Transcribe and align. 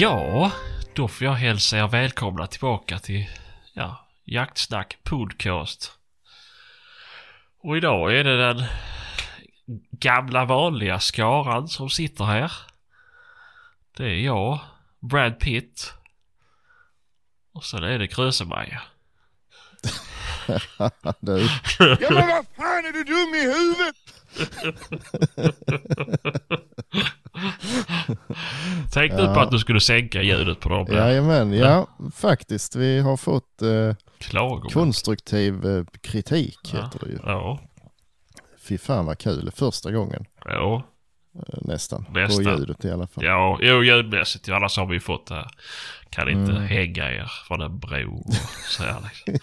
Ja, 0.00 0.52
då 0.94 1.08
får 1.08 1.24
jag 1.24 1.34
hälsa 1.34 1.78
er 1.78 1.88
välkomna 1.88 2.46
tillbaka 2.46 2.98
till 2.98 3.26
ja, 3.72 4.08
Jaktsnack 4.24 4.98
Podcast. 5.02 5.92
Och 7.62 7.76
idag 7.76 8.16
är 8.16 8.24
det 8.24 8.36
den 8.36 8.64
gamla 9.90 10.44
vanliga 10.44 11.00
skaran 11.00 11.68
som 11.68 11.90
sitter 11.90 12.24
här. 12.24 12.52
Det 13.96 14.04
är 14.04 14.24
jag, 14.24 14.60
Brad 15.00 15.38
Pitt. 15.38 15.92
Och 17.52 17.64
sen 17.64 17.84
är 17.84 17.98
det 17.98 18.08
Krösemaja. 18.08 18.82
du. 21.20 21.48
Ja 21.78 22.10
men 22.10 22.28
vad 22.28 22.46
fan 22.56 22.84
är 22.84 22.92
du 22.92 23.04
dum 23.04 23.34
i 23.34 23.42
huvudet? 23.42 23.96
Tänkte 28.92 29.16
du 29.26 29.34
på 29.34 29.40
att 29.40 29.50
du 29.50 29.58
skulle 29.58 29.80
sänka 29.80 30.22
ljudet 30.22 30.60
på 30.60 30.68
dem? 30.68 30.86
Jajamän, 30.90 31.52
ja 31.52 31.86
faktiskt. 32.16 32.76
Vi 32.76 32.98
har 33.00 33.16
fått 33.16 33.62
eh, 33.62 33.94
konstruktiv 34.72 35.66
eh, 35.66 35.84
kritik 36.00 36.58
heter 36.74 36.98
det 37.02 37.06
ju. 37.10 37.18
Ja, 37.24 37.60
Fy 38.62 38.78
fan 38.78 39.06
vad 39.06 39.18
kul, 39.18 39.50
första 39.54 39.90
gången 39.92 40.24
ja, 40.44 40.82
eh, 41.36 41.58
nästan. 41.62 42.06
Nästan. 42.10 42.44
På 42.44 42.50
ljudet 42.50 42.84
i 42.84 42.90
alla 42.90 43.06
fall. 43.06 43.24
ja, 43.24 43.58
jo 43.62 43.82
ljudmässigt. 43.84 44.48
ja, 44.48 44.56
Annars 44.56 44.76
har 44.76 44.86
vi 44.86 45.00
fått 45.00 45.26
det 45.26 45.34
här. 45.34 45.48
Kan 46.10 46.28
inte 46.28 46.52
Mm. 46.52 46.62
hänga 46.62 47.10
er 47.12 47.30
från 47.48 47.60
en 47.60 47.78
bro 47.78 48.18
och 48.26 48.34
så 48.68 48.82
här 48.82 48.96
liksom. 49.26 49.38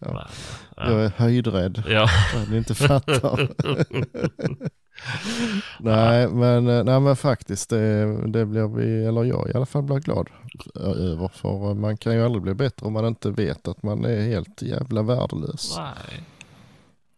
ja. 0.00 0.28
Men, 0.76 0.92
Jag 0.92 1.04
är 1.04 1.12
höjdrädd, 1.16 1.82
ja. 1.88 2.08
ni 2.50 2.56
inte 2.56 2.74
fattar. 2.74 3.48
nej, 5.78 6.28
men, 6.28 6.68
eh, 6.68 6.84
nej 6.84 7.00
men 7.00 7.16
faktiskt, 7.16 7.70
det, 7.70 8.04
det 8.26 8.46
blir 8.46 8.76
vi, 8.76 9.04
eller 9.04 9.24
jag 9.24 9.50
i 9.50 9.56
alla 9.56 9.66
fall 9.66 9.82
blir 9.82 9.98
glad 9.98 10.28
över. 10.74 11.28
För 11.28 11.74
man 11.74 11.96
kan 11.96 12.14
ju 12.14 12.24
aldrig 12.24 12.42
bli 12.42 12.54
bättre 12.54 12.86
om 12.86 12.92
man 12.92 13.06
inte 13.06 13.30
vet 13.30 13.68
att 13.68 13.82
man 13.82 14.04
är 14.04 14.20
helt 14.28 14.62
jävla 14.62 15.02
värdelös. 15.02 15.76
Nej. 15.78 16.22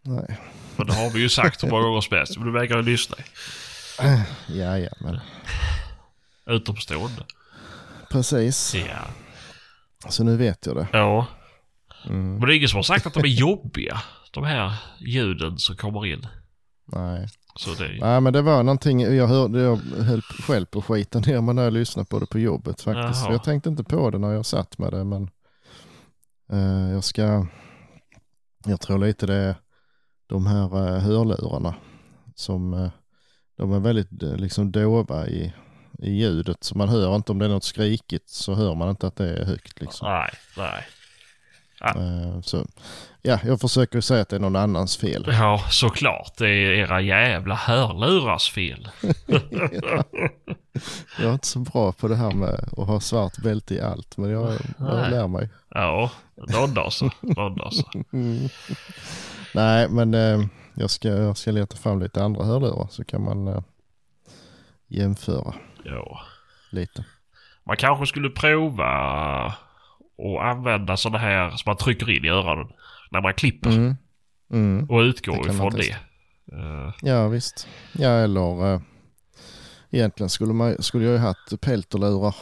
Nej. 0.03 0.39
Men 0.77 0.87
det 0.87 0.93
har 0.95 1.11
vi 1.11 1.21
ju 1.21 1.29
sagt 1.29 1.65
hur 1.65 1.69
många 1.71 1.83
gånger 1.83 2.01
som 2.01 2.17
helst. 2.17 2.37
Men 2.37 2.47
du 2.47 2.53
vägrar 2.53 2.77
ju 2.77 2.83
lyssna. 2.83 3.17
Ja, 4.49 4.79
ja, 4.79 4.89
men 5.01 5.21
Utomstående. 6.47 7.23
precis. 8.11 8.75
Ja. 8.75 9.07
Så 10.09 10.25
nu 10.25 10.37
vet 10.37 10.67
jag 10.67 10.77
det. 10.77 10.87
Ja. 10.93 11.27
Mm. 12.07 12.33
Men 12.33 12.41
det 12.49 12.55
är 12.55 12.57
ingen 12.57 12.69
som 12.69 12.77
har 12.79 12.83
sagt 12.83 13.07
att 13.07 13.15
de 13.15 13.21
är 13.21 13.29
jobbiga. 13.29 14.03
De 14.31 14.45
här 14.45 14.75
ljuden 14.99 15.59
som 15.59 15.77
kommer 15.77 16.07
in. 16.07 16.27
Nej. 16.85 17.29
Så 17.61 17.75
det 17.75 17.85
är 17.85 18.01
Nej, 18.01 18.21
men 18.21 18.33
det 18.33 18.43
var 18.43 18.63
någonting, 18.63 19.01
jag 19.01 19.27
hörde, 19.27 19.61
jag 19.61 19.77
höll 19.77 20.23
själv 20.23 20.67
på 20.67 20.83
skita 20.83 21.19
ner 21.19 21.41
mig 21.41 21.55
när 21.55 21.63
jag 21.63 21.73
lyssnade 21.73 22.07
på 22.07 22.19
det 22.19 22.27
på 22.27 22.39
jobbet 22.39 22.81
faktiskt. 22.81 23.25
Jaha. 23.25 23.33
Jag 23.33 23.45
tänkte 23.45 23.69
inte 23.69 23.85
på 23.85 24.11
det 24.11 24.19
när 24.19 24.33
jag 24.33 24.47
satt 24.47 24.79
med 24.79 24.93
det, 24.93 25.05
men 25.05 25.31
eh, 26.53 26.93
jag 26.93 27.05
ska, 27.05 27.47
jag 28.65 28.81
tror 28.81 28.99
lite 28.99 29.27
det 29.27 29.35
är 29.35 29.55
de 30.27 30.47
här 30.47 30.77
uh, 30.77 30.99
hörlurarna 30.99 31.75
som, 32.35 32.75
eh, 32.75 32.91
de 33.57 33.73
är 33.73 33.81
väldigt 33.81 34.23
eh, 34.23 34.37
liksom 34.37 34.73
dova 34.73 35.27
i, 35.27 35.53
i 35.99 36.11
ljudet, 36.11 36.65
så 36.65 36.79
man 36.79 36.89
hör 36.89 37.17
inte 37.17 37.33
om 37.33 37.39
det 37.39 37.45
är 37.45 37.49
något 37.49 37.65
skrikigt 37.65 38.29
så 38.29 38.55
hör 38.55 38.75
man 38.75 38.91
inte 38.91 39.07
att 39.07 39.17
det 39.17 39.39
är 39.39 39.45
högt 39.45 39.81
liksom. 39.81 40.09
Nej, 40.09 40.31
nej. 40.57 40.85
Eh, 41.81 42.41
så, 42.43 42.67
ja, 43.23 43.39
jag 43.45 43.61
försöker 43.61 44.01
säga 44.01 44.23
att 44.23 44.29
det 44.29 44.37
är 44.37 44.41
någon 44.41 44.57
annans 44.57 44.97
fel. 44.97 45.25
Ja, 45.29 45.65
såklart. 45.71 46.33
Det 46.39 46.49
är 46.49 46.71
era 46.73 47.01
jävla 47.01 47.55
hörlurars 47.55 48.51
fel. 48.51 48.89
Jag 51.19 51.29
är 51.29 51.33
inte 51.33 51.47
så 51.47 51.59
bra 51.59 51.93
på 51.93 52.09
det 52.09 52.17
här 52.17 52.31
med 52.31 52.69
att 52.77 52.87
ha 52.87 53.01
svart 53.01 53.37
bälte 53.39 53.75
i 53.75 53.81
allt, 53.81 54.17
men 54.17 54.31
jag, 54.31 54.53
jag 54.79 55.11
lär 55.11 55.29
mig. 55.29 55.49
Ja, 55.71 56.11
någon 56.37 56.75
dag 56.75 56.93
så. 56.93 57.11
Någon 57.21 57.57
dag 57.57 57.73
så. 57.73 57.85
Nej, 59.55 59.89
men 59.89 60.15
eh, 60.15 60.45
jag, 60.75 60.91
ska, 60.91 61.09
jag 61.09 61.37
ska 61.37 61.51
leta 61.51 61.77
fram 61.77 62.01
lite 62.01 62.23
andra 62.25 62.45
hörlurar 62.45 62.87
så 62.91 63.05
kan 63.05 63.25
man 63.25 63.49
eh, 63.49 63.61
jämföra 64.89 65.55
Ja. 65.85 66.21
lite. 66.71 67.05
Man 67.65 67.77
kanske 67.77 68.07
skulle 68.07 68.29
prova 68.31 69.55
att 70.21 70.57
använda 70.57 70.97
sådana 70.97 71.19
här 71.19 71.51
som 71.51 71.63
man 71.71 71.77
trycker 71.77 72.11
in 72.11 72.25
i 72.25 72.29
öronen 72.29 72.69
när 73.11 73.21
man 73.21 73.35
klipper. 73.35 73.71
Mm. 73.71 73.97
Mm. 74.53 74.91
Och 74.91 75.05
Det 75.05 75.23
kan 75.23 75.41
ifrån 75.41 75.73
det. 75.73 75.91
Eh, 76.53 76.95
Ja, 77.03 77.29
visst. 77.29 77.69
Ja, 77.93 78.09
eller 78.11 78.75
eh, 78.75 78.81
egentligen 79.91 80.31
skulle, 80.31 80.53
man, 80.53 80.83
skulle 80.83 81.05
jag 81.05 81.13
ju 81.13 81.19
haft 81.19 81.61
pelterlurar 81.61 82.35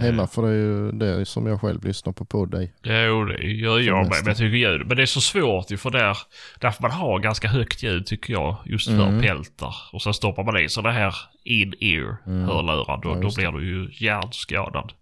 hemma 0.00 0.26
för 0.26 0.42
det 0.42 0.48
är 0.48 0.52
ju 0.52 0.92
det 0.92 1.26
som 1.26 1.46
jag 1.46 1.60
själv 1.60 1.84
lyssnar 1.84 2.12
på 2.12 2.24
podd 2.24 2.54
i. 2.54 2.72
Jo, 2.82 3.24
det 3.24 3.42
gör 3.46 3.78
jag 3.78 3.96
med. 3.96 4.08
Men 4.20 4.26
jag 4.26 4.36
tycker 4.36 4.56
ljud. 4.56 4.86
Men 4.86 4.96
det 4.96 5.02
är 5.02 5.06
så 5.06 5.20
svårt 5.20 5.70
ju 5.70 5.76
för 5.76 5.90
där, 5.90 6.18
där 6.60 6.70
får 6.70 6.82
man 6.82 6.90
ha 6.90 7.18
ganska 7.18 7.48
högt 7.48 7.82
ljud 7.82 8.06
tycker 8.06 8.32
jag. 8.32 8.56
Just 8.64 8.86
för 8.88 9.06
Mm. 9.08 9.20
peltar. 9.22 9.74
Och 9.92 10.02
sen 10.02 10.14
stoppar 10.14 10.44
man 10.44 10.56
i 10.58 10.68
sådana 10.68 10.90
här 10.94 11.14
in-ear 11.44 12.16
hörlurar. 12.46 13.00
Då, 13.02 13.08
Ja, 13.10 13.14
då 13.14 13.30
blir 13.36 13.52
du 13.52 13.66
ju 13.66 14.06
hjärnskadad. 14.06 14.92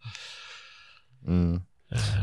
Mm. 1.27 1.61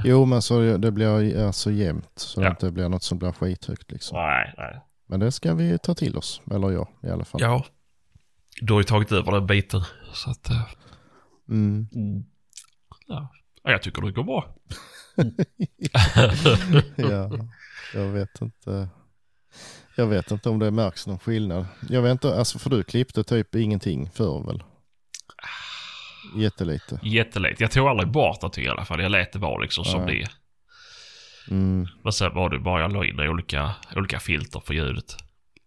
Jo, 0.03 0.25
men 0.25 0.41
så 0.41 0.77
det 0.77 0.91
blir 0.91 1.45
alltså 1.45 1.71
jämnt 1.71 2.11
så 2.15 2.41
Ja. 2.41 2.45
det 2.45 2.49
inte 2.49 2.71
blir 2.71 2.89
något 2.89 3.03
som 3.03 3.17
blir 3.19 3.31
skithögt 3.31 3.91
liksom. 3.91 4.17
Nej, 4.17 4.53
nej. 4.57 4.79
Men 5.07 5.19
det 5.19 5.31
ska 5.31 5.53
vi 5.53 5.77
ta 5.77 5.93
till 5.95 6.17
oss, 6.17 6.41
eller 6.51 6.71
jag 6.71 6.87
i 7.03 7.07
alla 7.09 7.25
fall. 7.25 7.41
Ja. 7.41 7.65
Du 8.61 8.73
har 8.73 8.79
ju 8.79 8.83
tagit 8.83 9.11
över 9.11 9.31
den 9.31 9.47
biten. 9.47 9.81
Så 10.13 10.29
att... 10.29 10.49
eh, 10.49 10.61
Mm. 11.49 11.87
Ja. 13.07 13.31
Ja, 13.63 13.71
jag 13.71 13.81
tycker 13.81 14.01
det 14.01 14.11
går 14.11 14.23
bra. 14.23 14.55
ja, 16.95 17.29
jag 17.93 18.05
vet 18.07 18.41
inte. 18.41 18.89
Jag 19.95 20.07
vet 20.07 20.31
inte 20.31 20.49
om 20.49 20.59
det 20.59 20.71
märks 20.71 21.07
någon 21.07 21.19
skillnad. 21.19 21.65
Jag 21.89 22.01
vet 22.01 22.11
inte, 22.11 22.35
alltså 22.37 22.59
för 22.59 22.69
du 22.69 22.83
klippte 22.83 23.23
typ 23.23 23.55
ingenting 23.55 24.09
förr 24.09 24.43
väl? 24.47 24.63
Jättelite. 26.35 26.99
Jättelätt. 27.03 27.59
Jag 27.59 27.71
tog 27.71 27.87
aldrig 27.87 28.11
bort 28.11 28.41
någonting 28.41 28.65
i 28.65 28.67
alla 28.69 28.85
fall. 28.85 29.01
Jag 29.01 29.11
lät 29.11 29.33
det 29.33 29.39
vara 29.39 29.61
liksom 29.61 29.85
som 29.85 30.05
det 30.05 30.21
är. 30.21 30.29
Mm, 31.51 31.87
Men 32.03 32.13
sen 32.13 32.35
var 32.35 32.49
det 32.49 32.59
bara 32.59 32.81
jag 32.81 32.93
la 32.93 33.05
in 33.05 33.19
olika, 33.19 33.75
olika 33.95 34.19
filter 34.19 34.59
för 34.65 34.73
ljudet. 34.73 35.15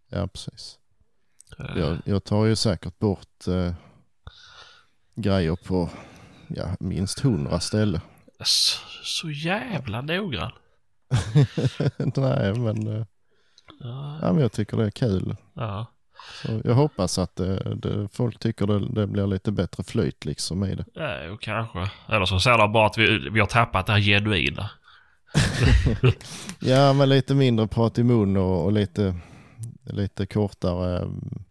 ja, 0.09 0.26
precis. 0.26 0.78
Eh, 1.59 1.78
Jag, 1.78 1.99
jag 2.04 2.25
tar 2.25 2.44
ju 2.44 2.56
säkert 2.56 2.99
bort 2.99 3.47
eh, 3.49 3.72
grejer 5.15 5.56
på 5.66 5.91
ja, 6.49 6.76
minst 6.81 7.20
hundra 7.20 7.60
ställen. 7.60 8.00
Så, 8.44 8.78
så 9.04 9.31
jävla 9.31 10.00
noggrann. 10.00 10.53
Nej, 12.17 12.55
men, 12.55 13.06
Ja, 13.81 14.19
ja, 14.23 14.32
men 14.32 14.38
jag 14.43 14.52
tycker 14.52 14.76
det 14.76 14.84
är 14.87 14.90
kul. 14.90 15.37
ja. 15.55 15.87
Så 16.43 16.61
jag 16.64 16.75
hoppas 16.75 17.19
att 17.19 17.37
det, 17.37 17.75
det, 17.75 18.08
folk 18.12 18.38
tycker 18.38 18.67
det, 18.67 18.88
det 18.88 19.06
blir 19.06 19.26
lite 19.26 19.52
bättre 19.52 19.84
flyt 19.84 20.25
liksom 20.25 20.64
i 20.64 20.75
det. 20.75 20.84
Ja, 20.94 21.37
kanske. 21.40 21.90
Eller 22.08 22.26
så 22.26 22.40
säger 22.40 22.58
de 22.58 22.72
bara 22.72 22.87
att 22.87 22.99
vi, 22.99 23.28
vi 23.31 23.40
har 23.40 23.46
tappat 23.46 23.87
det 23.87 23.93
här 23.93 24.00
genuina. 24.00 24.70
Ja, 26.61 26.93
men 26.93 27.08
lite 27.08 27.34
mindre 27.34 27.67
prat 27.67 27.99
i 27.99 28.05
mun 28.05 28.37
och, 28.37 28.64
och 28.64 28.72
lite, 28.72 29.17
lite 29.84 30.26
kortare 30.26 30.99
mm, 30.99 31.44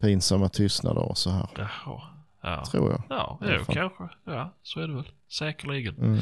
pinsamma 0.00 0.48
tystnader 0.48 1.02
och 1.02 1.18
så 1.18 1.30
här. 1.30 1.48
Jaha. 1.56 2.00
Ja, 2.42 2.64
Tror 2.64 2.90
jag. 2.90 3.02
ja 3.08 3.38
jo, 3.42 3.64
kanske. 3.74 4.08
Ja, 4.24 4.54
så 4.62 4.80
är 4.80 4.88
det 4.88 4.94
väl. 4.94 5.08
Säkerligen. 5.28 5.96
Mm. 5.96 6.18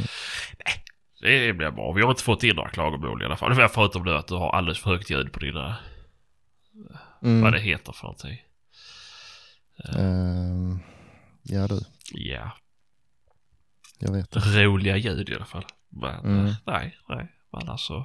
Det 1.21 1.53
blir 1.53 1.71
bra. 1.71 1.93
Vi 1.93 2.03
har 2.03 2.11
inte 2.11 2.23
fått 2.23 2.43
in 2.43 2.57
några 2.57 2.69
klagomål 2.71 3.23
i 3.23 3.25
alla 3.25 3.37
fall. 3.37 3.69
Förutom 3.69 4.03
nu 4.05 4.15
att 4.15 4.27
du 4.27 4.35
har 4.35 4.51
alldeles 4.51 4.79
för 4.79 4.91
högt 4.91 5.11
ljud 5.11 5.33
på 5.33 5.39
dina... 5.39 5.77
Mm. 7.23 7.41
Vad 7.43 7.53
det 7.53 7.61
heter 7.61 7.93
för 7.93 8.03
någonting. 8.05 8.39
Ehm, 9.95 10.79
ja 11.43 11.67
du, 11.67 11.81
Ja, 12.13 12.51
jag 13.99 14.13
vet 14.13 14.31
det. 14.31 14.65
roliga 14.65 14.97
ljud 14.97 15.29
i 15.29 15.35
alla 15.35 15.45
fall. 15.45 15.65
Men 15.89 16.21
Mm. 16.25 16.47
eh, 16.47 16.55
nej, 16.67 16.99
nej. 17.09 17.33
Men 17.53 17.69
alltså, 17.69 18.05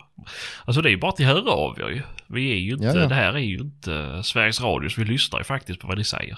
alltså 0.66 0.82
det 0.82 0.90
är 0.90 0.92
ju 0.92 0.98
bara 0.98 1.12
till 1.12 1.26
höra 1.26 1.52
av 1.52 1.80
er 1.80 1.90
ju. 1.90 2.02
Vi 2.28 2.52
är 2.52 2.56
ju 2.56 2.72
inte, 2.74 2.86
Ja, 2.86 2.94
ja. 2.96 3.08
det 3.08 3.16
här 3.16 3.34
är 3.34 3.38
ju 3.40 3.58
inte 3.58 4.22
Sveriges 4.24 4.62
Radio 4.62 4.90
så 4.90 5.02
vi 5.02 5.08
lyssnar 5.08 5.40
ju 5.40 5.44
faktiskt 5.44 5.80
på 5.80 5.88
vad 5.88 5.98
ni 5.98 6.04
säger. 6.04 6.38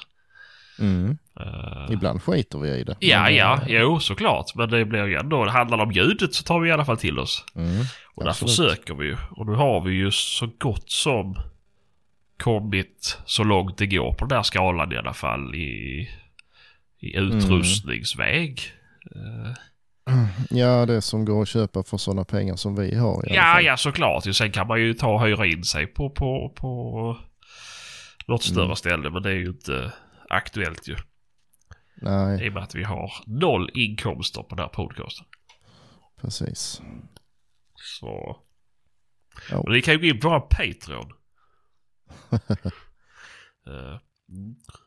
Mm. 0.79 1.17
Eh, 1.39 1.87
Ibland 1.91 2.23
skiter 2.23 2.57
vi 2.59 2.69
i 2.69 2.83
det. 2.83 2.95
ja, 2.99 3.29
ja, 3.29 3.61
eh, 3.61 3.81
jo 3.81 3.99
såklart. 3.99 4.55
Men 4.55 4.69
det 4.69 4.85
blir 4.85 5.05
ju 5.05 5.15
ändå, 5.15 5.45
det 5.45 5.51
handlar 5.51 5.77
om 5.77 5.91
ljudet 5.91 6.33
så 6.33 6.43
tar 6.43 6.59
vi 6.59 6.69
i 6.69 6.71
alla 6.71 6.85
fall 6.85 6.97
till 6.97 7.19
oss. 7.19 7.45
Mm. 7.55 7.85
Och 8.15 8.23
där 8.23 8.29
Absolut. 8.29 8.55
försöker 8.55 8.93
vi 8.93 9.05
ju. 9.05 9.17
Och 9.31 9.45
nu 9.45 9.53
har 9.53 9.81
vi 9.81 9.93
ju 9.93 10.11
så 10.11 10.49
gott 10.59 10.91
som 10.91 11.37
kommit 12.37 13.17
så 13.25 13.43
långt 13.43 13.77
det 13.77 13.87
går 13.87 14.13
på 14.13 14.25
den 14.25 14.37
där 14.37 14.43
skalan 14.43 14.91
i 14.91 14.97
alla 14.97 15.13
fall 15.13 15.55
i, 15.55 16.09
i 16.99 17.17
Mm. 17.17 17.37
utrustningsväg. 17.37 18.61
Eh, 20.07 20.27
Ja, 20.49 20.85
det 20.85 21.01
som 21.01 21.25
går 21.25 21.41
att 21.41 21.47
köpa 21.47 21.83
för 21.83 21.97
sådana 21.97 22.23
pengar 22.25 22.55
som 22.55 22.75
vi 22.75 22.95
har 22.95 23.31
i 23.31 23.35
Ja, 23.35 23.61
ja 23.61 23.77
såklart. 23.77 24.35
Sen 24.35 24.51
kan 24.51 24.67
man 24.67 24.81
ju 24.81 24.93
ta 24.93 25.13
och 25.13 25.25
hyra 25.25 25.45
in 25.45 25.63
sig 25.63 25.87
på, 25.87 26.09
på, 26.09 26.49
på 26.55 27.17
något 28.27 28.43
större 28.43 28.63
Mm. 28.65 28.75
ställe. 28.75 29.09
Men 29.09 29.23
det 29.23 29.29
är 29.29 29.33
ju 29.35 29.47
inte 29.47 29.93
aktuellt 30.29 30.87
ju. 30.87 30.95
Nej, 31.95 32.45
I 32.45 32.49
och 32.49 32.53
med 32.53 32.63
att 32.63 32.75
vi 32.75 32.83
har 32.83 33.11
noll 33.27 33.69
inkomster 33.73 34.41
på 34.43 34.55
den 34.55 34.63
här 34.63 34.69
podcasten. 34.69 35.25
precis. 36.21 36.81
Så... 37.75 38.37
Ja. 39.51 39.61
Men 39.65 39.73
ni 39.73 39.81
kan 39.81 39.93
ju 39.93 39.99
gå 39.99 40.05
in 40.05 40.19
på 40.19 40.29
vår 40.29 40.39
Patreon. 40.39 41.11
Eh, 43.67 43.97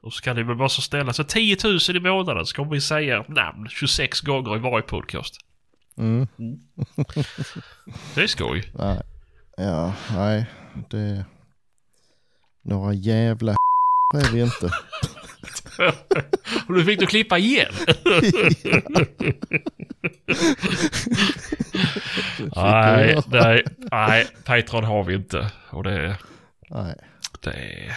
och 0.02 0.12
så 0.12 0.23
kan 0.23 0.37
ni 0.37 0.43
väl 0.43 0.56
bara 0.56 0.69
så 0.69 0.82
ställa 0.82 1.12
så 1.12 1.25
10 1.25 1.56
000 1.64 1.78
i 1.96 2.00
månaden 2.00 2.46
så 2.46 2.56
kommer 2.56 2.70
vi 2.70 2.81
säga 2.81 3.25
namn 3.28 3.69
26 3.69 4.20
gånger 4.20 4.56
i 4.56 4.58
varje 4.58 4.82
podcast. 4.82 5.34
Mm. 5.99 6.26
Det 8.14 8.23
är 8.23 8.26
skoj. 8.26 8.73
Nej. 8.75 9.00
Ja, 9.56 9.93
nej. 10.14 10.46
Det... 10.90 11.25
Några 12.62 12.93
jävla 12.93 13.52
är 14.14 14.32
vi 14.32 14.40
inte. 14.43 14.70
och 16.69 16.75
nu 16.75 16.84
fick 16.84 17.00
du 17.00 17.06
klippa 17.06 17.38
igen. 17.38 17.73
nej, 22.56 23.23
nej, 23.26 23.64
nej, 23.90 24.26
Patreon 24.44 24.84
har 24.84 25.05
vi 25.05 25.14
inte. 25.14 25.50
Och 25.70 25.84
det, 25.84 26.19
Nej. 26.70 26.94
Det, 27.43 27.97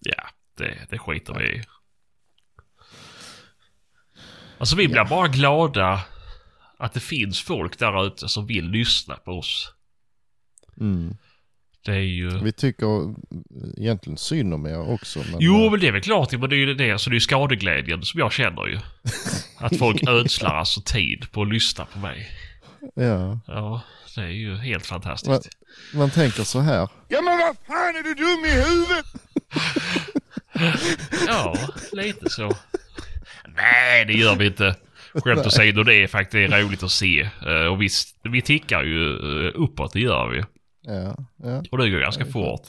ja, 0.00 0.24
det, 0.58 0.78
det 0.90 0.98
skiter 0.98 1.34
vi 1.34 1.44
i. 1.44 1.62
Alltså 4.58 4.76
vi 4.76 4.86
blir 4.88 4.96
Ja. 4.96 5.06
bara 5.10 5.28
glada 5.28 6.00
att 6.78 6.92
det 6.92 7.00
finns 7.00 7.42
folk 7.42 7.78
där 7.78 8.06
ute 8.06 8.28
som 8.28 8.46
vill 8.46 8.68
lyssna 8.70 9.14
på 9.14 9.32
oss. 9.32 9.72
Mm. 10.80 11.16
Det 11.84 11.92
är 11.92 11.98
ju... 11.98 12.38
Vi 12.38 12.52
tycker 12.52 13.14
egentligen 13.78 14.16
synd 14.16 14.54
om 14.54 14.66
er 14.66 14.90
också. 14.90 15.18
Men, 15.18 15.36
Jo, 15.40 15.70
men 15.70 15.80
det 15.80 15.88
är 15.88 15.92
väl 15.92 16.02
klart. 16.02 16.32
Men 16.32 16.50
det 16.50 16.56
är 16.56 16.58
ju 16.58 16.74
det, 16.74 16.98
så 16.98 17.10
det 17.10 17.16
är 17.16 17.20
skadeglädjen 17.20 18.02
som 18.02 18.20
jag 18.20 18.32
känner 18.32 18.66
ju. 18.66 18.78
Att 19.58 19.76
folk 19.78 20.02
ödslar 20.08 20.54
alltså 20.54 20.80
tid 20.84 21.32
på 21.32 21.42
att 21.42 21.48
lyssna 21.48 21.84
på 21.84 21.98
mig. 21.98 22.28
Ja, 22.94 23.40
Ja, 23.46 23.82
det 24.14 24.20
är 24.20 24.26
ju 24.28 24.56
helt 24.56 24.86
fantastiskt. 24.86 25.48
Man 25.94 26.10
tänker 26.10 26.44
så 26.44 26.60
här. 26.60 26.88
Ja 27.08 27.20
men 27.22 27.38
vad 27.38 27.56
fan 27.66 27.96
är 27.96 28.02
du 28.02 28.14
dum 28.14 28.44
i 28.44 28.50
huvudet? 28.50 29.06
Ja, 31.26 31.54
lite 31.92 32.30
så. 32.30 32.52
Nej, 33.56 34.04
det 34.04 34.12
gör 34.12 34.36
vi 34.36 34.46
inte. 34.46 34.76
Skämt 35.14 35.46
åsido, 35.46 35.82
det 35.82 35.94
är 35.94 36.06
faktiskt 36.06 36.52
roligt 36.52 36.82
att 36.82 36.90
se. 36.90 37.20
Eh, 37.46 37.66
Och 37.66 37.82
visst, 37.82 38.16
vi 38.22 38.42
tickar 38.42 38.82
ju 38.82 39.12
eh, 39.46 39.52
uppåt, 39.54 39.92
det 39.92 40.00
gör 40.00 40.28
vi. 40.28 40.44
Ja, 40.82 41.16
ja, 41.42 41.62
Och 41.70 41.78
det 41.78 41.90
går 41.90 41.98
ganska 42.00 42.26
fort. 42.26 42.68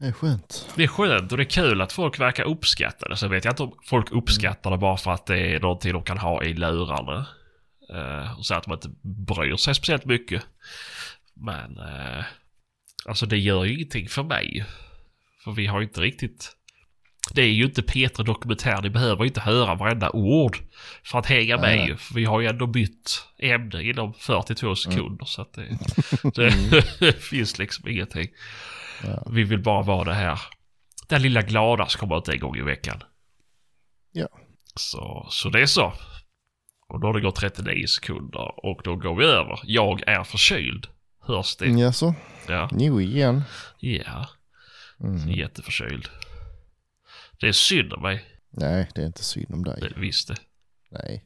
det 0.00 0.06
är 0.06 0.12
skönt. 0.12 0.68
Det 0.76 0.82
är 0.84 0.88
skönt 0.88 1.32
och 1.32 1.38
det 1.38 1.42
är 1.44 1.50
kul 1.50 1.80
att 1.80 1.92
folk 1.92 2.20
verkar 2.20 2.44
uppskatta 2.44 3.08
det. 3.08 3.16
Så 3.16 3.28
vet 3.28 3.44
jag 3.44 3.52
inte 3.52 3.62
om 3.62 3.72
folk 3.86 4.12
uppskattar 4.12 4.70
det 4.70 4.76
bara 4.76 4.96
för 4.96 5.10
att 5.10 5.26
det 5.26 5.38
är 5.38 5.60
någonting 5.60 5.92
de 5.92 6.02
kan 6.02 6.18
ha 6.18 6.44
i 6.44 6.54
lurarna. 6.54 7.26
Eh, 7.94 8.38
och 8.38 8.46
så 8.46 8.54
att 8.54 8.64
de 8.64 8.72
inte 8.72 8.90
bryr 9.02 9.56
sig 9.56 9.74
speciellt 9.74 10.04
mycket. 10.04 10.42
Men 11.34 11.78
eh, 11.78 12.24
alltså 13.04 13.26
det 13.26 13.38
gör 13.38 13.64
ju 13.64 13.74
ingenting 13.74 14.08
för 14.08 14.22
mig. 14.22 14.64
För 15.44 15.52
vi 15.52 15.66
har 15.66 15.80
ju 15.80 15.86
inte 15.86 16.00
riktigt... 16.00 16.54
Det 17.32 17.42
är 17.42 17.48
ju 17.48 17.64
inte 17.64 17.82
Petra 17.82 18.24
Dokumentär. 18.24 18.82
Ni 18.82 18.90
behöver 18.90 19.24
inte 19.24 19.40
höra 19.40 19.74
varenda 19.74 20.10
ord 20.10 20.58
för 21.04 21.18
att 21.18 21.26
hänga 21.26 21.56
med 21.56 21.78
Nej. 21.78 21.96
För 21.96 22.14
vi 22.14 22.24
har 22.24 22.40
ju 22.40 22.46
ändå 22.46 22.66
bytt 22.66 23.24
ämne 23.38 23.82
inom 23.82 24.14
42 24.14 24.76
sekunder. 24.76 25.24
Så 25.24 25.42
att 25.42 25.52
det, 25.52 25.78
det 27.00 27.12
finns 27.22 27.58
liksom 27.58 27.88
ingenting. 27.88 28.28
Ja. 29.04 29.28
Vi 29.30 29.44
vill 29.44 29.62
bara 29.62 29.82
vara 29.82 30.04
det 30.04 30.14
här. 30.14 30.40
Den 31.08 31.22
lilla 31.22 31.42
glada 31.42 31.86
som 31.86 32.00
kommer 32.00 32.18
ut 32.18 32.28
en 32.28 32.40
gång 32.40 32.56
i 32.56 32.62
veckan. 32.62 33.02
Ja. 34.12 34.28
Så, 34.74 35.26
så 35.30 35.48
det 35.48 35.60
är 35.60 35.66
så. 35.66 35.92
Och 36.88 37.00
då 37.00 37.06
har 37.06 37.14
det 37.14 37.20
gått 37.20 37.36
39 37.36 37.86
sekunder 37.86 38.66
och 38.66 38.80
då 38.84 38.96
går 38.96 39.14
vi 39.14 39.24
över. 39.24 39.60
Jag 39.64 40.08
är 40.08 40.24
förkyld. 40.24 40.86
Hörs 41.20 41.56
det? 41.56 41.66
Jaså? 41.66 42.14
Ja. 42.48 42.70
Jo, 42.72 43.00
igen. 43.00 43.42
Ja. 43.78 44.28
Mm. 45.00 45.30
Jätteförkyld. 45.30 46.08
Det 47.40 47.48
är 47.48 47.52
synd 47.52 47.92
om 47.92 48.02
mig. 48.02 48.24
Nej, 48.50 48.88
det 48.94 49.02
är 49.02 49.06
inte 49.06 49.24
synd 49.24 49.54
om 49.54 49.64
dig. 49.64 49.80
Det 49.80 50.00
visste. 50.00 50.34
Nej. 50.90 51.24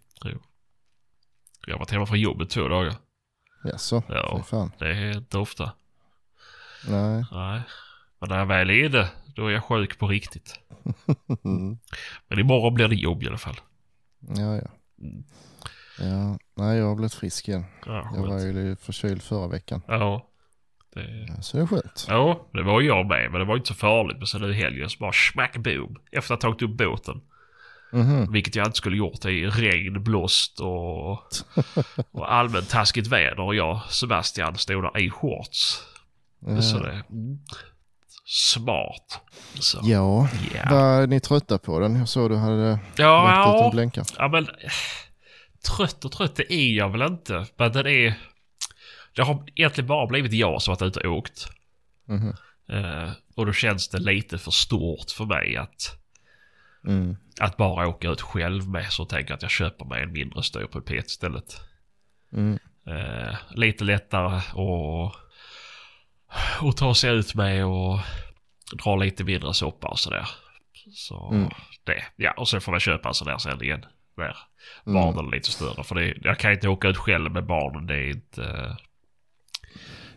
Jag 1.67 1.75
har 1.75 1.79
varit 1.79 1.91
hemma 1.91 2.07
från 2.07 2.21
jobbet 2.21 2.51
två 2.51 2.69
dagar. 2.69 2.95
Jaså? 3.65 4.03
Ja. 4.09 4.43
Fan. 4.43 4.73
Det 4.79 4.89
är 4.89 5.17
inte 5.17 5.39
ofta. 5.39 5.73
Nej. 6.89 7.25
Nej. 7.33 7.63
Men 8.19 8.29
när 8.29 8.39
jag 8.39 8.47
väl 8.47 8.71
är 8.71 8.89
det, 8.89 9.09
då 9.35 9.47
är 9.47 9.51
jag 9.51 9.65
sjuk 9.65 9.99
på 9.99 10.09
riktigt. 10.09 10.61
Mm. 11.45 11.79
Men 12.29 12.39
imorgon 12.39 12.75
blir 12.75 12.89
det 12.89 12.95
jobb 12.95 13.23
i 13.23 13.29
alla 13.29 13.39
fall. 13.39 13.61
Ja, 14.21 14.57
ja. 14.57 14.71
Mm. 15.03 15.25
Ja, 15.99 16.39
nej 16.55 16.79
jag 16.79 16.87
har 16.87 16.95
blivit 16.95 17.15
frisk 17.15 17.49
igen. 17.49 17.65
Ja, 17.87 18.11
Jag 18.15 18.27
var 18.27 18.39
ju 18.41 18.77
förkyld 18.77 19.23
förra 19.23 19.49
veckan. 19.49 19.83
Ja. 19.89 20.29
Det... 20.95 21.43
Så 21.43 21.57
det 21.57 21.63
är 21.63 21.67
skönt. 21.67 22.07
Ja, 22.09 22.47
det 22.53 22.63
var 22.63 22.81
jag 22.81 23.07
med. 23.07 23.31
Men 23.31 23.41
det 23.41 23.47
var 23.47 23.57
inte 23.57 23.69
så 23.69 23.75
farligt. 23.75 24.17
Men 24.19 24.27
sen 24.27 24.45
i 24.51 24.53
helgen 24.53 24.91
så 24.91 24.99
bara 24.99 25.13
smack 25.13 25.57
boom. 25.57 25.97
Efter 26.13 26.35
att 26.35 26.43
ha 26.43 26.51
tagit 26.51 26.63
upp 26.71 26.77
båten. 26.79 27.21
Mhm. 27.93 28.33
Vilket 28.33 28.55
jag 28.57 28.67
inte 28.67 28.77
skulle 28.77 28.97
gjort 28.97 29.25
i 29.25 29.47
regn, 29.47 30.03
blåst 30.05 30.61
och, 30.61 31.11
och 32.13 32.33
allmänt 32.35 32.69
taskigt 32.71 33.07
väder. 33.07 33.41
Och 33.41 33.55
jag, 33.55 33.81
Sebastian, 33.91 34.59
stod 34.59 34.83
där 34.83 34.99
i 34.99 35.11
shorts. 35.11 35.83
Så 36.61 36.77
Ja. 36.77 36.83
det... 36.83 37.03
Mm, 37.11 37.39
smart. 38.27 39.21
Så. 39.61 39.81
Ja, 39.83 40.29
Ja. 40.55 40.61
vad 40.71 41.03
är 41.03 41.07
ni 41.07 41.21
trötta 41.21 41.59
på 41.59 41.79
den? 41.79 41.97
Jag 41.97 42.09
såg 42.09 42.31
du 42.31 42.37
hade 42.37 42.71
lagt 42.71 42.83
ut 42.83 42.99
en 42.99 43.05
Ja, 43.05 43.71
blänkare. 43.73 44.05
ja, 44.19 44.29
men... 44.29 44.47
Trött 45.77 46.05
och 46.05 46.13
trött 46.13 46.37
det 46.37 46.53
är 46.53 46.73
jag 46.77 46.89
väl 46.91 47.03
inte. 47.03 47.47
Men 47.57 47.73
den 47.73 47.87
är... 47.87 48.15
Det 49.15 49.23
har 49.23 49.45
egentligen 49.55 49.89
bara 49.89 50.07
blivit 50.07 50.33
jag 50.33 50.63
som 50.63 50.73
varit 50.73 50.83
ute 50.83 51.01
och 51.09 51.17
åkt. 51.17 51.49
Mhm. 52.09 52.35
Eh, 52.69 53.11
och 53.37 53.47
då 53.47 53.53
känns 53.53 53.89
det 53.89 53.99
lite 53.99 54.39
för 54.39 54.51
stort 54.51 55.11
för 55.11 55.25
mig 55.25 55.57
att, 55.57 55.99
Mm. 56.87 57.17
att 57.41 57.57
bara 57.57 57.89
åka 57.89 58.09
ut 58.09 58.21
själv 58.21 58.69
med. 58.69 58.93
Så 58.93 59.05
tänker 59.05 59.31
jag 59.31 59.37
att 59.37 59.43
jag 59.43 59.51
köper 59.51 59.85
mig 59.85 60.03
en 60.03 60.13
mindre 60.13 60.43
ståpulpet 60.43 61.07
istället. 61.07 61.61
Mm. 62.33 62.59
Eh, 62.87 63.35
lite 63.51 63.85
lättare 63.85 64.41
och, 64.55 65.05
och 66.61 66.77
ta 66.77 66.95
sig 66.95 67.11
ut 67.11 67.35
med 67.35 67.67
och 67.67 67.99
dra 68.85 68.97
lite 68.97 69.25
mindre 69.25 69.55
soppa 69.55 69.89
och 69.89 69.99
sådär. 69.99 70.29
Så 70.93 71.31
Mm. 71.33 71.49
det, 71.85 72.05
ja 72.17 72.33
och 72.33 72.49
sen 72.49 72.61
får 72.61 72.75
jag 72.75 72.83
köpa 72.83 73.09
en 73.09 73.15
sån 73.15 73.27
där 73.29 73.39
sen 73.39 73.63
igen. 73.63 73.85
Där 74.17 74.37
Mm. 74.87 74.95
barnen 75.03 75.27
är 75.27 75.31
lite 75.37 75.51
större. 75.51 75.85
För 75.85 75.95
det, 75.95 76.15
jag 76.23 76.39
kan 76.39 76.53
inte 76.53 76.69
åka 76.69 76.89
ut 76.89 76.97
själv 76.97 77.31
med 77.33 77.47
barnen. 77.47 77.87
Det 77.87 77.95
är 77.95 78.11
inte... 78.11 78.77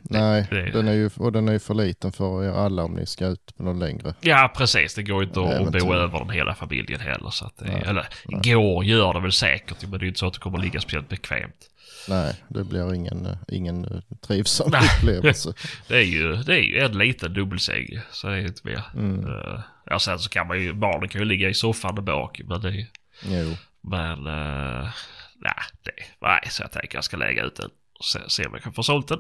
Nej, 0.10 0.48
det- 0.50 0.72
den 0.72 0.88
är 0.88 0.94
ju, 0.94 1.10
och 1.18 1.32
den 1.32 1.48
är 1.48 1.54
ju 1.54 1.60
för 1.60 1.74
liten 1.74 2.12
för 2.12 2.44
er 2.46 2.50
alla 2.52 2.84
om 2.84 2.94
ni 2.94 3.06
ska 3.06 3.28
ut 3.28 3.54
på 3.58 3.64
någon 3.64 3.80
längre. 3.80 4.14
Ja 4.22 4.54
precis, 4.58 4.96
det 4.96 5.04
går 5.04 5.24
inte 5.24 5.40
att, 5.42 5.72
bo 5.72 5.94
över 5.94 6.20
den 6.20 6.30
hela 6.30 6.56
familjen 6.56 7.00
heller. 7.00 7.30
Så 7.30 7.46
att 7.46 7.58
det, 7.58 7.66
Nej, 7.66 7.84
eller 7.86 8.06
går 8.44 8.84
gör 8.86 9.14
det 9.14 9.20
väl 9.20 9.32
säkert. 9.32 9.82
Men 9.82 9.92
det 9.92 9.98
är 9.98 10.02
ju 10.02 10.08
inte 10.08 10.20
så 10.20 10.28
att 10.28 10.34
det 10.34 10.40
kommer 10.40 10.58
att 10.58 10.64
ligga 10.64 10.80
speciellt 10.82 11.10
bekvämt. 11.10 11.70
Nej, 12.10 12.36
det 12.48 12.64
blir 12.64 12.94
ingen, 12.94 13.26
eh, 13.26 13.38
ingen 13.48 13.86
eh, 13.86 14.18
trivsam 14.28 14.70
Nej. 14.72 14.82
upplevelse. 14.98 15.54
Det 15.88 15.96
är 15.98 16.02
ju, 16.02 16.36
det 16.36 16.54
är 16.54 16.62
ju 16.64 16.80
en 16.80 16.98
liten 16.98 17.34
dubbelsäng. 17.34 17.88
Så 18.12 18.28
det 18.28 18.34
är 18.36 18.40
inte 18.48 18.62
mer. 18.68 18.82
Mm. 18.96 19.26
Eh, 19.26 19.60
ja 19.86 20.00
sen 20.00 20.20
så 20.20 20.30
kan 20.30 20.48
man 20.48 20.62
ju, 20.62 20.74
barnen 20.74 21.10
kan 21.10 21.22
ju 21.22 21.26
ligga 21.26 21.50
i 21.50 21.54
soffan 21.54 21.96
där 21.96 22.02
bak. 22.02 22.42
Men 22.46 22.62
det, 22.62 22.88
Jo, 23.26 23.56
men 23.90 24.20
uh, 24.28 24.90
nej, 25.36 25.54
det, 25.84 25.92
nej, 26.22 26.48
så 26.50 26.64
jag 26.64 26.72
tänker 26.72 26.98
jag 26.98 27.04
ska 27.04 27.18
lägga 27.18 27.44
ut 27.44 27.56
den. 27.56 27.70
Och 28.00 28.06
se, 28.06 28.30
se 28.30 28.46
om 28.46 28.54
jag 28.54 28.64
kan 28.64 28.74
få 28.74 28.84
sålt 28.84 29.08
den. 29.08 29.20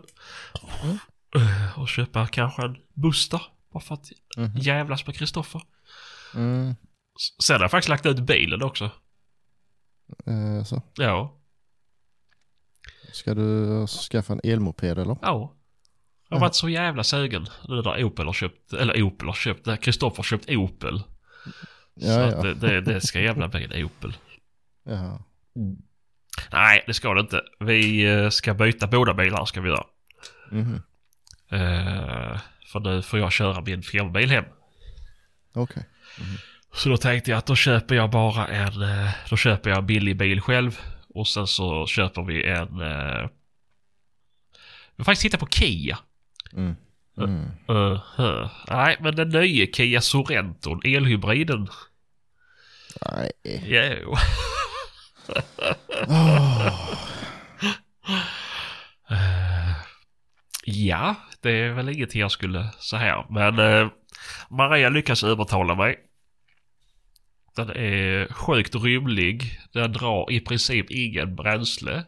Eh, 1.36 1.80
Och 1.80 1.90
köpa 1.90 2.28
kanske 2.28 2.62
en 2.62 2.78
Buster. 2.94 3.42
Bara 3.74 3.84
för 3.84 3.94
att 3.96 4.06
Mhm. 4.38 4.58
jävlas 4.58 5.06
med 5.08 5.16
Kristoffer. 5.18 5.62
mm. 6.36 6.76
Sen 7.44 7.56
har 7.56 7.62
jag 7.64 7.72
faktiskt 7.72 7.90
lagt 7.90 8.06
ut 8.06 8.20
bilen 8.20 8.64
också. 8.64 8.90
eh, 10.26 10.64
så. 10.66 10.82
Ja. 10.96 11.40
Ska 13.12 13.34
du 13.34 13.88
skaffa 13.88 14.34
en 14.34 14.42
elmoped 14.44 15.00
eller? 15.00 15.18
Ja. 15.22 15.56
Jag 16.30 16.36
har 16.38 16.42
varit 16.42 16.56
så 16.56 16.70
jävla 16.70 17.04
sugen 17.04 17.48
nu 17.68 17.82
när 17.82 18.04
Opel 18.04 18.26
har 18.26 18.34
köpt, 18.34 18.74
eller 18.74 19.02
Opel 19.04 19.28
har 19.28 19.34
köpt, 19.34 19.82
Kristoffer 19.82 20.18
har 20.18 20.24
köpt 20.24 20.50
Opel. 20.50 21.00
så 21.00 22.08
Ja, 22.08 22.24
att 22.26 22.32
ja. 22.32 22.42
det, 22.42 22.54
det, 22.54 22.82
det 22.82 23.02
ska 23.02 23.20
jävla 23.22 23.48
bli 23.48 23.64
en 23.64 23.86
Opel. 23.86 24.18
Jaha. 24.86 25.22
Nej, 26.52 26.84
det 26.88 26.94
ska 26.94 27.14
det 27.14 27.22
inte. 27.22 27.42
Vi 27.60 28.06
eh, 28.06 28.30
ska 28.30 28.54
byta 28.54 28.88
båda 28.88 29.14
bilar 29.14 29.46
ska 29.46 29.62
vi 29.62 29.70
göra. 29.70 29.86
Mhm. 30.52 30.82
Eh, 31.52 32.40
för 32.72 32.80
nu 32.80 33.02
får 33.02 33.20
jag 33.20 33.32
köra 33.32 33.62
min 33.62 33.84
firmabil 33.84 34.30
hem. 34.30 34.46
Okej. 35.54 35.84
Så 36.74 36.90
då 36.90 36.98
tänkte 36.98 37.32
jag 37.32 37.38
att 37.38 37.46
då 37.46 37.56
köper 37.56 37.96
jag 37.96 38.10
bara 38.10 38.48
en, 38.48 38.82
eh, 38.82 39.10
då 39.30 39.38
köper 39.38 39.70
jag 39.70 39.80
en 39.80 39.86
billig 39.86 40.18
bil 40.18 40.42
själv. 40.42 40.80
Och 41.10 41.28
sen 41.28 41.48
så 41.48 41.88
köper 41.88 42.24
vi 42.24 42.44
en, 42.44 42.82
eh, 42.82 43.30
vi 44.96 45.02
har 45.02 45.06
faktiskt 45.06 45.22
tittat 45.22 45.40
på 45.40 45.48
Kia. 45.48 45.98
Mm. 46.54 46.76
Mm. 47.18 47.46
Uh-huh. 47.68 48.50
Nej, 48.68 48.98
men 49.00 49.16
den 49.16 49.30
nya 49.30 49.68
Kia 49.74 50.02
Sorenton, 50.02 50.82
elhybriden. 50.84 51.68
Nej. 53.02 53.32
Jo. 54.04 54.16
Eh, 59.10 59.76
ja, 60.66 61.16
det 61.42 61.52
är 61.52 61.74
väl 61.74 61.90
ingenting 61.90 62.22
jag 62.22 62.32
skulle 62.32 62.72
här. 62.94 63.26
Men 63.30 63.60
eh, 63.60 63.92
Maria 64.50 64.90
lyckas 64.90 65.24
övertala 65.24 65.76
mig. 65.76 66.00
Den 67.56 67.70
är 67.70 68.34
sjukt 68.34 68.76
rymlig. 68.76 69.60
Den 69.74 69.92
drar 69.92 70.32
i 70.32 70.40
princip 70.40 70.92
ingen 70.92 71.36
bränsle. 71.36 72.04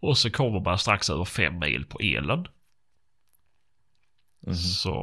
Och 0.00 0.18
så 0.18 0.30
kommer 0.30 0.60
man 0.60 0.78
strax 0.78 1.10
över 1.10 1.24
fem 1.24 1.58
mil 1.58 1.84
på 1.84 1.98
elen. 1.98 2.46
Mhm. 4.46 4.54
Så 4.54 4.94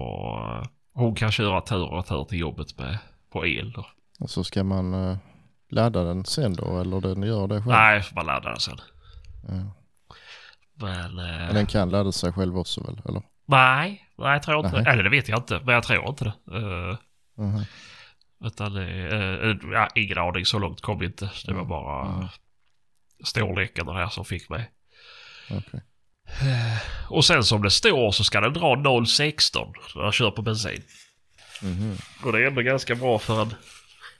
eh, 0.61 0.69
hon 0.93 1.15
kan 1.15 1.31
köra 1.31 1.61
tur 1.61 1.93
och 1.93 2.07
tur 2.07 2.23
till 2.23 2.39
jobbet 2.39 2.77
med, 2.77 2.97
på 3.29 3.45
el. 3.45 3.71
Då. 3.71 3.85
Och 4.19 4.29
så 4.29 4.43
ska 4.43 4.63
man 4.63 4.93
eh, 4.93 5.17
ladda 5.73 6.03
den 6.03 6.25
sen 6.25 6.53
då 6.53 6.79
eller 6.81 7.01
den 7.01 7.23
gör 7.23 7.47
det 7.47 7.55
själv? 7.55 7.65
Nej, 7.67 8.03
man 8.15 8.25
ladda 8.25 8.49
den 8.49 8.59
sen. 8.59 8.77
Ja. 9.47 9.75
Men... 10.75 11.19
eh, 11.19 11.25
Men 11.45 11.53
den 11.55 11.65
kan 11.65 11.89
ladda 11.89 12.11
sig 12.11 12.33
själv 12.33 12.57
också 12.57 12.83
väl? 12.83 13.01
Eller? 13.09 13.21
Nej, 13.45 14.07
nej 14.17 14.31
jag 14.33 14.43
tror 14.43 14.65
inte 14.65 14.81
Nej. 14.81 14.93
Eller 14.93 15.03
det 15.03 15.09
vet 15.09 15.27
jag 15.27 15.39
inte, 15.39 15.61
men 15.65 15.73
jag 15.75 15.83
tror 15.83 16.09
inte 16.09 16.23
det. 16.45 16.57
Uh, 16.57 16.97
Mhm. 17.37 17.63
utan 18.45 18.73
det 18.73 18.83
är, 18.83 19.49
eh, 19.49 19.55
ja, 19.71 19.87
ingen 19.95 20.17
aning, 20.17 20.45
så 20.45 20.59
långt 20.59 20.81
kom 20.81 20.99
vi 20.99 21.05
inte. 21.05 21.31
Det 21.45 21.53
var 21.53 21.65
bara 21.65 22.05
Mm. 22.15 22.27
storleken 23.25 23.85
det 23.85 23.93
här 23.93 24.07
som 24.09 24.25
fick 24.25 24.49
mig. 24.49 24.71
Okej. 25.51 25.81
Eh, 26.41 27.11
Och 27.11 27.25
sen 27.25 27.43
som 27.43 27.61
det 27.61 27.71
står 27.71 28.11
så 28.11 28.23
ska 28.23 28.41
den 28.41 28.53
dra 28.53 28.75
0,16 28.75 29.73
när 29.95 30.03
jag 30.03 30.13
kör 30.13 30.31
på 30.31 30.41
bensin. 30.41 30.83
Mhm. 31.61 31.97
Och 32.23 32.31
det 32.31 32.39
är 32.43 32.47
ändå 32.47 32.61
ganska 32.61 32.95
bra 32.95 33.19
för 33.19 33.41
en, 33.41 33.53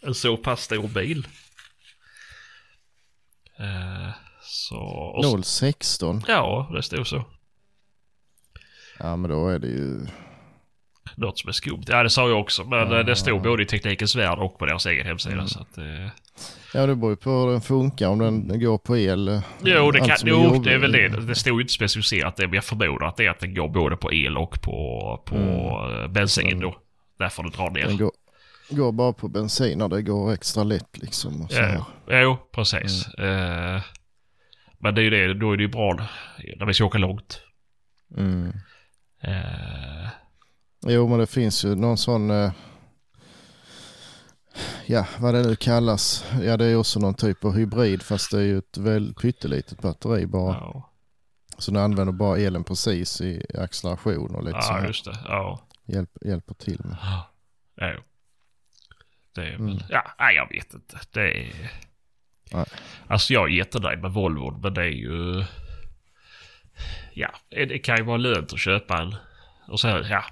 en 0.06 0.14
så 0.14 0.38
pass 0.38 0.62
stor 0.64 0.88
bil. 0.88 1.28
Eh, 3.60 4.10
så... 4.42 4.78
och 4.78 5.26
så 5.26 5.44
016? 5.44 6.22
ja, 6.28 6.70
det 6.76 6.84
stod 6.84 7.08
så. 7.08 7.24
Ja 9.00 9.16
men 9.16 9.32
då 9.32 9.48
är 9.50 9.60
det 9.60 9.68
ju... 9.68 10.06
Något 11.16 11.40
som 11.40 11.48
är 11.48 11.52
skumt. 11.54 11.84
Ja, 11.88 12.04
det 12.04 12.10
sa 12.10 12.30
jag 12.30 12.40
också. 12.40 12.64
Men 12.64 12.92
eh, 12.92 13.00
det 13.00 13.16
stod 13.16 13.42
både 13.42 13.64
i 13.64 13.66
Teknikens 13.66 14.16
Värld 14.16 14.40
och 14.40 14.60
på 14.60 14.66
deras 14.66 14.86
egen 14.86 15.06
hemsida. 15.06 15.34
Mm. 15.36 15.48
Så 15.48 15.60
att, 15.60 15.78
eh, 15.78 16.08
Ja 16.74 16.86
det 16.86 16.96
beror 16.96 17.12
ju 17.12 17.16
på 17.16 17.30
hur 17.30 17.52
den 17.52 17.62
funkar 17.62 18.08
om 18.08 18.20
den 18.20 18.60
går 18.60 18.78
på 18.78 18.98
el. 18.98 19.28
eh, 19.28 19.42
Jo, 19.64 19.92
det, 19.92 20.00
kan, 20.00 20.18
jo 20.26 20.60
det 20.64 20.74
är 20.74 20.78
väl 20.78 20.92
det. 20.92 21.08
Det 21.08 21.36
stod 21.36 21.56
ju 21.56 21.62
inte 21.62 21.74
specificerat 21.74 22.36
det, 22.36 22.48
men 22.48 22.54
jag 22.54 22.64
förmodar 22.66 23.08
att 23.08 23.18
det 23.18 23.26
är 23.26 23.30
att 23.30 23.40
den 23.40 23.54
går 23.56 23.70
både 23.70 23.96
på 23.98 24.14
el 24.14 24.38
och 24.38 24.62
på, 24.62 25.22
på 25.26 25.36
eh, 25.36 26.08
bensin 26.08 26.48
Mm. 26.48 26.60
då. 26.60 26.76
Därför 27.20 27.44
det 27.44 27.50
drar 27.50 27.70
ner. 27.70 27.86
Den 27.88 27.98
går, 27.98 28.12
går 28.70 28.92
bara 28.92 29.14
på 29.14 29.28
bensin 29.28 29.78
när 29.78 29.90
det 29.90 30.02
går 30.02 30.34
extra 30.34 30.64
lätt 30.64 30.98
liksom. 30.98 31.42
Och 31.42 31.52
så. 31.52 31.62
Ja, 31.62 31.86
jo, 32.22 32.38
precis. 32.52 33.08
Eh, 33.08 33.82
men 34.80 34.96
det 34.96 35.02
är 35.02 35.04
ju 35.04 35.10
det, 35.10 35.34
då 35.34 35.52
är 35.52 35.58
det 35.58 35.64
ju 35.64 35.70
bra 35.70 35.94
när 36.58 36.66
vi 36.66 36.74
ska 36.74 36.86
åka 36.86 36.98
långt. 36.98 37.42
Mm. 38.18 38.54
Eh, 39.22 40.10
Jo 40.86 41.08
men 41.08 41.20
det 41.20 41.28
finns 41.28 41.66
ju 41.66 41.76
någon 41.76 41.98
sån... 41.98 42.32
eh, 42.32 42.52
Ja 44.86 45.06
vad 45.20 45.34
det 45.34 45.42
nu 45.44 45.56
kallas. 45.56 46.26
Ja 46.42 46.58
det 46.58 46.66
är 46.66 46.76
också 46.76 47.00
någon 47.00 47.14
typ 47.14 47.46
av 47.46 47.54
hybrid 47.56 48.02
fast 48.02 48.32
det 48.32 48.38
är 48.38 48.42
ju 48.44 48.58
ett 48.58 48.78
väl 48.78 49.14
pyttelitet 49.14 49.82
batteri 49.82 50.26
bara. 50.26 50.54
ja, 50.54 50.90
Så 51.58 51.72
den 51.72 51.84
använder 51.84 52.14
bara 52.14 52.38
elen 52.38 52.64
precis 52.64 53.22
i 53.22 53.46
acceleration 53.58 54.36
och 54.36 54.44
lite 54.44 54.62
så 54.62 54.74
ja, 54.74 54.86
just 54.88 55.06
det. 55.06 55.18
Ja. 55.26 55.60
Hjälp, 55.86 56.10
hjälper 56.26 56.54
till 56.54 56.82
med. 56.86 56.98
Ja. 57.76 57.94
Det 59.36 59.42
är 59.42 59.52
väl, 59.52 59.60
Mm. 59.60 59.78
ja, 59.90 60.16
nej, 60.20 60.36
jag 60.36 60.50
vet 60.50 60.74
inte. 60.74 61.00
Det 61.12 61.32
är... 61.40 61.72
Nej. 62.52 62.66
Alltså 63.08 63.34
jag 63.34 63.44
är 63.50 63.54
jättenöjd 63.54 64.00
med 64.02 64.12
Volvo, 64.12 64.60
men 64.64 64.74
det 64.74 64.82
är 64.82 64.86
ju... 64.88 65.44
Ja, 67.14 67.30
det 67.50 67.80
kan 67.80 67.98
ju 67.98 68.04
vara 68.04 68.18
lönt 68.18 68.54
att 68.54 68.60
köpa 68.60 69.02
en. 69.02 69.16
Och 69.68 69.80
så, 69.80 69.88
ja. 70.10 70.24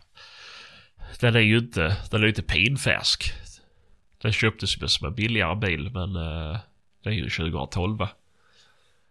Den 1.19 1.35
är 1.35 1.39
ju 1.39 1.57
inte, 1.57 1.97
den 2.11 2.23
är 2.23 2.27
inte 2.27 2.41
pinfärsk. 2.43 3.33
Den 4.21 4.31
köptes 4.33 4.77
ju 4.77 4.87
som 4.87 5.07
en 5.07 5.15
billigare 5.15 5.55
bil, 5.55 5.89
men 5.93 6.15
eh, 6.15 6.59
det 7.03 7.09
är 7.09 7.13
ju 7.13 7.29
2012 7.29 7.97
va? 7.97 8.09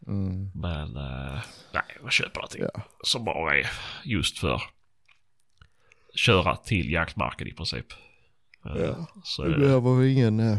Mm. 0.06 0.50
Men 0.54 0.97
eh, 0.97 1.40
nej, 1.73 1.82
jag 2.02 2.12
köper 2.12 2.35
någonting 2.40 2.62
Ja. 2.75 2.82
som 3.04 3.25
bara 3.25 3.59
är 3.59 3.70
just 4.04 4.38
för 4.38 4.62
köra 6.14 6.56
till 6.56 6.90
jaktmarken 6.92 7.49
i 7.49 7.52
princip. 7.52 7.87
Ja. 8.64 9.06
Så, 9.24 9.44
Det 9.44 9.58
behöver 9.58 10.02
ju 10.02 10.12
ingen... 10.12 10.40
eh, 10.40 10.58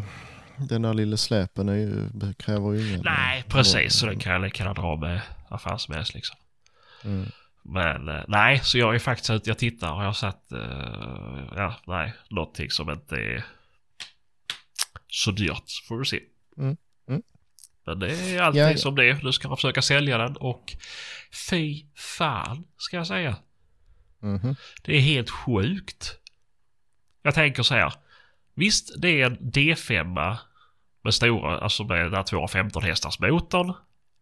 Den 0.69 0.81
där 0.81 0.93
lilla 0.93 1.17
släpen 1.17 1.69
är 1.69 1.75
ju, 1.75 2.09
kräver 2.33 2.71
ju 2.73 2.87
ingen... 2.89 3.01
nej, 3.05 3.39
eh, 3.39 3.45
precis. 3.53 3.93
Så 3.93 4.05
den 4.05 4.19
kan 4.19 4.33
jag 4.33 4.41
lika 4.41 4.73
dra 4.73 4.95
med 4.95 5.21
helst 5.93 6.13
liksom. 6.13 6.37
Mm. 7.03 7.25
Men 7.63 8.09
eh, 8.09 8.23
nej, 8.27 8.59
så 8.63 8.77
jag 8.77 8.95
är 8.95 8.99
faktiskt 8.99 9.29
ute, 9.29 9.49
jag 9.49 9.57
tittar 9.57 9.93
och 9.93 10.01
jag 10.01 10.05
har 10.05 10.13
satt, 10.13 10.51
eh, 10.51 11.43
ja, 11.55 11.75
nej, 11.87 12.13
någonting 12.29 12.69
som 12.69 12.89
inte 12.89 13.15
är 13.15 13.45
så 15.07 15.31
dyrt. 15.31 15.71
Får 15.87 15.97
vi 15.97 16.05
se. 16.05 16.19
Mm, 16.57 16.77
mm. 17.07 17.21
Men 17.85 17.99
det 17.99 18.07
är 18.11 18.41
alltid 18.41 18.61
Ja, 18.61 18.71
ja. 18.71 18.77
som 18.77 18.95
det 18.95 19.09
är. 19.09 19.19
Nu 19.23 19.31
ska 19.31 19.47
jag 19.47 19.57
försöka 19.57 19.81
sälja 19.81 20.17
den 20.17 20.37
och 20.37 20.75
fy 21.49 21.85
fan, 21.95 22.63
ska 22.77 22.97
jag 22.97 23.07
säga. 23.07 23.35
Mhm. 24.19 24.55
Det 24.83 24.97
är 24.97 25.01
helt 25.01 25.29
sjukt. 25.29 26.17
Jag 27.21 27.33
tänker 27.35 27.63
så 27.63 27.73
här. 27.73 27.93
Visst, 28.53 29.01
det 29.01 29.21
är 29.21 29.25
en 29.25 29.37
D5 29.37 30.37
med 31.03 31.13
stora, 31.13 31.59
alltså 31.59 31.83
med 31.83 32.05
den 32.05 32.13
här 32.13 32.23
215 32.23 32.83
hästars 32.83 33.19
motorn. 33.19 33.73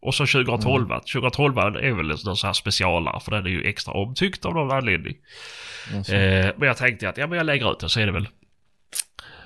Och 0.02 0.16
så 0.16 0.26
2012. 0.26 0.88
2012 0.90 1.58
är 1.58 1.92
väl 1.96 2.12
en 2.12 2.18
sån 2.18 2.36
här 2.48 2.54
specialare 2.54 3.20
för 3.20 3.32
den 3.32 3.46
är 3.46 3.50
ju 3.50 3.64
extra 3.64 3.94
omtyckt 3.94 4.46
av 4.46 4.54
någon 4.54 4.72
anledning. 4.72 5.18
Alltså, 5.96 6.14
Eh, 6.16 6.54
men 6.58 6.68
jag 6.68 6.78
tänkte 6.78 7.10
att 7.10 7.18
ja, 7.18 7.28
men 7.28 7.38
jag 7.38 7.46
lägger 7.46 7.72
ut 7.72 7.80
den 7.80 7.90
så 7.90 8.00
är 8.00 8.06
det 8.06 8.12
väl 8.12 8.28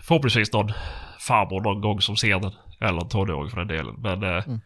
förhoppningsvis 0.01 0.53
någon 0.53 0.71
farbror 1.19 1.61
någon 1.61 1.81
gång 1.81 2.01
som 2.01 2.17
ser 2.17 2.39
den. 2.39 2.51
Eller 2.79 3.01
en 3.01 3.09
tonåring 3.09 3.49
för 3.49 3.57
den 3.57 3.67
delen. 3.67 3.95
Men 3.97 4.23
eh, 4.23 4.43
Mm. 4.47 4.59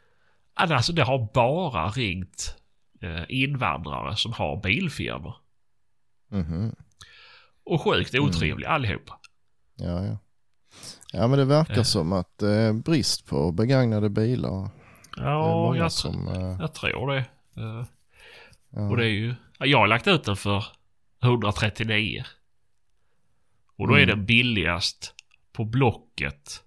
alltså 0.55 0.93
det 0.93 1.03
har 1.03 1.29
bara 1.33 1.89
ringt 1.89 2.55
eh, 3.01 3.23
invandrare 3.29 4.15
som 4.15 4.33
har 4.33 4.61
bilfirmor. 4.63 5.35
mhm. 6.31 6.75
Och 7.67 7.81
sjukt 7.81 8.13
Mm. 8.13 8.25
otrevliga 8.29 8.69
allihopa. 8.69 9.19
Ja, 9.75 10.05
ja. 10.05 10.17
Ja, 11.13 11.27
men 11.27 11.39
det 11.39 11.45
verkar 11.45 11.77
Eh. 11.77 11.83
som 11.83 12.13
att 12.13 12.37
det 12.37 12.49
är 12.51 12.73
brist 12.73 13.25
på 13.25 13.51
begagnade 13.51 14.09
bilar. 14.09 14.69
Ja, 15.17 15.75
jag, 15.75 15.91
som... 15.91 16.27
eh, 16.27 16.57
jag 16.59 16.73
tror 16.73 17.11
det. 17.13 17.17
Eh, 17.57 17.85
ja. 18.69 18.89
Och 18.89 18.97
det 18.97 19.03
är 19.05 19.09
ju... 19.09 19.35
ja, 19.57 19.65
Jag 19.65 19.77
har 19.77 19.87
lagt 19.87 20.07
ut 20.07 20.23
den 20.23 20.35
för 20.35 20.65
139. 21.23 22.23
Och 23.77 23.87
då 23.87 23.93
är 23.93 24.03
Mm. 24.03 24.17
den 24.17 24.25
billigast 24.25 25.13
på 25.53 25.65
Blocket. 25.65 26.63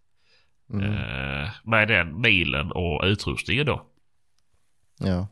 Mm. 0.73 0.93
Eh, 0.93 1.51
med 1.65 1.89
den 1.89 2.21
milen 2.21 2.73
och 2.73 3.01
utrustningen 3.05 3.67
då. 3.67 3.87
Ja. 4.99 5.29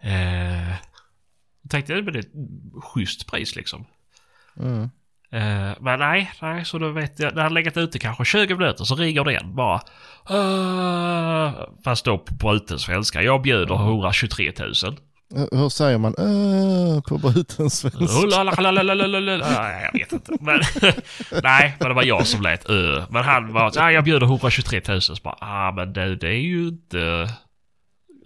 Eh, 0.00 0.68
jag 1.62 1.70
tänkte 1.70 1.96
att 1.98 2.06
det 2.06 2.12
är 2.12 2.18
ett 2.18 2.32
schysst 2.84 3.26
pris 3.30 3.56
liksom. 3.56 3.84
Mm. 4.60 4.82
Eh, 5.32 5.76
men 5.80 5.98
nej, 5.98 6.30
nej, 6.42 6.64
så 6.64 6.78
då 6.78 6.88
vet 6.90 7.18
jag. 7.18 7.34
När 7.34 7.42
jag 7.42 7.52
legat 7.52 7.76
ute 7.76 7.98
kanske 7.98 8.24
20 8.24 8.54
minuter 8.56 8.84
så 8.84 8.94
ringer 8.94 9.24
det 9.24 9.30
igen 9.30 9.54
bara. 9.54 9.80
Uh, 10.30 11.52
fast 11.84 12.04
då 12.04 12.18
på 12.18 12.34
bruten 12.34 12.78
svenska. 12.78 13.22
Jag 13.22 13.42
bjuder 13.42 13.74
123 13.74 14.52
000. 14.58 14.72
Hur- 15.34 15.56
Hur 15.58 15.68
säger 15.68 15.98
man 15.98 16.14
äh, 16.18 17.00
på 17.02 17.18
bruten 17.18 17.70
svenska? 17.70 18.04
Nej, 19.38 19.82
jag 19.92 19.98
vet 20.00 20.12
inte. 20.12 20.32
Men, 20.40 20.60
nej, 21.42 21.76
men 21.80 21.88
det 21.88 21.94
var 21.94 22.02
jag 22.02 22.26
som 22.26 22.42
lät 22.42 22.70
ö. 22.70 23.02
Men 23.10 23.24
han 23.24 23.52
var 23.52 23.72
nej, 23.76 23.94
jag 23.94 24.04
bjuder 24.04 24.26
123 24.26 24.80
000. 24.88 25.02
Så 25.02 25.14
bara, 25.24 25.36
ah 25.40 25.72
men 25.72 25.92
det, 25.92 26.16
det 26.16 26.28
är 26.28 26.40
ju 26.40 26.68
inte... 26.68 27.28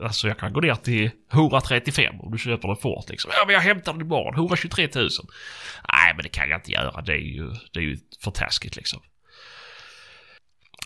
Alltså 0.02 0.28
jag 0.28 0.38
kan 0.38 0.52
gå 0.52 0.60
ner 0.60 0.74
till 0.74 1.10
135 1.32 2.20
om 2.20 2.32
du 2.32 2.38
köper 2.38 2.68
den 2.68 2.76
fort 2.76 3.08
liksom. 3.08 3.30
Ja 3.34 3.44
men 3.46 3.54
jag 3.54 3.60
hämtar 3.60 3.92
den 3.92 4.00
imorgon, 4.00 4.34
123 4.34 4.88
000. 4.94 5.08
Nej 5.92 6.14
men 6.14 6.22
det 6.22 6.28
kan 6.28 6.48
jag 6.48 6.58
inte 6.58 6.72
göra, 6.72 7.00
det 7.00 7.12
är 7.12 7.16
ju, 7.16 7.50
det 7.72 7.78
är 7.78 7.82
ju 7.82 7.98
för 8.22 8.30
taskigt 8.30 8.76
liksom. 8.76 9.00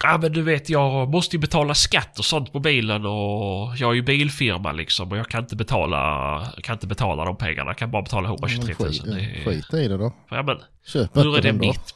Ja 0.03 0.19
men 0.19 0.33
du 0.33 0.43
vet 0.43 0.71
jag 0.71 1.11
måste 1.11 1.37
ju 1.37 1.41
betala 1.41 1.75
skatt 1.75 2.19
och 2.19 2.25
sånt 2.25 2.53
på 2.53 2.61
bilen 2.61 3.07
och 3.07 3.77
jag 3.77 3.91
är 3.91 3.95
ju 3.95 4.03
bilfirma 4.03 4.73
liksom 4.73 5.13
och 5.13 5.19
jag 5.19 5.29
kan 5.29 5.43
inte 5.43 5.57
betala, 5.57 6.53
kan 6.63 6.73
inte 6.73 6.87
betala 6.87 7.25
de 7.25 7.37
pengarna. 7.37 7.71
Jag 7.71 7.79
kan 7.79 7.91
bara 7.91 8.03
betala 8.03 8.29
123 8.29 8.75
000. 8.79 8.93
Skit, 8.93 9.45
skit 9.45 9.75
i 9.75 9.89
det 9.89 9.97
då. 9.97 10.13
Ja, 10.31 10.43
men 10.43 10.59
Köp 10.87 11.17
hur 11.17 11.39
är 11.39 11.43
det 11.43 11.53
då. 11.53 11.59
mitt... 11.59 11.95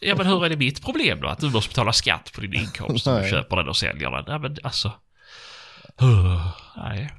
Ja 0.00 0.14
men 0.16 0.26
hur 0.26 0.44
är 0.44 0.48
det 0.48 0.56
mitt 0.56 0.84
problem 0.84 1.20
då? 1.20 1.28
Att 1.28 1.40
du 1.40 1.50
måste 1.50 1.68
betala 1.68 1.92
skatt 1.92 2.32
på 2.34 2.40
din 2.40 2.54
inkomst 2.54 3.06
om 3.06 3.22
du 3.22 3.28
köper 3.28 3.56
den 3.56 3.68
och 3.68 3.76
säljer 3.76 4.10
den? 4.10 4.24
Ja 4.26 4.38
men 4.38 4.56
alltså... 4.62 4.92
Nej. 6.76 7.10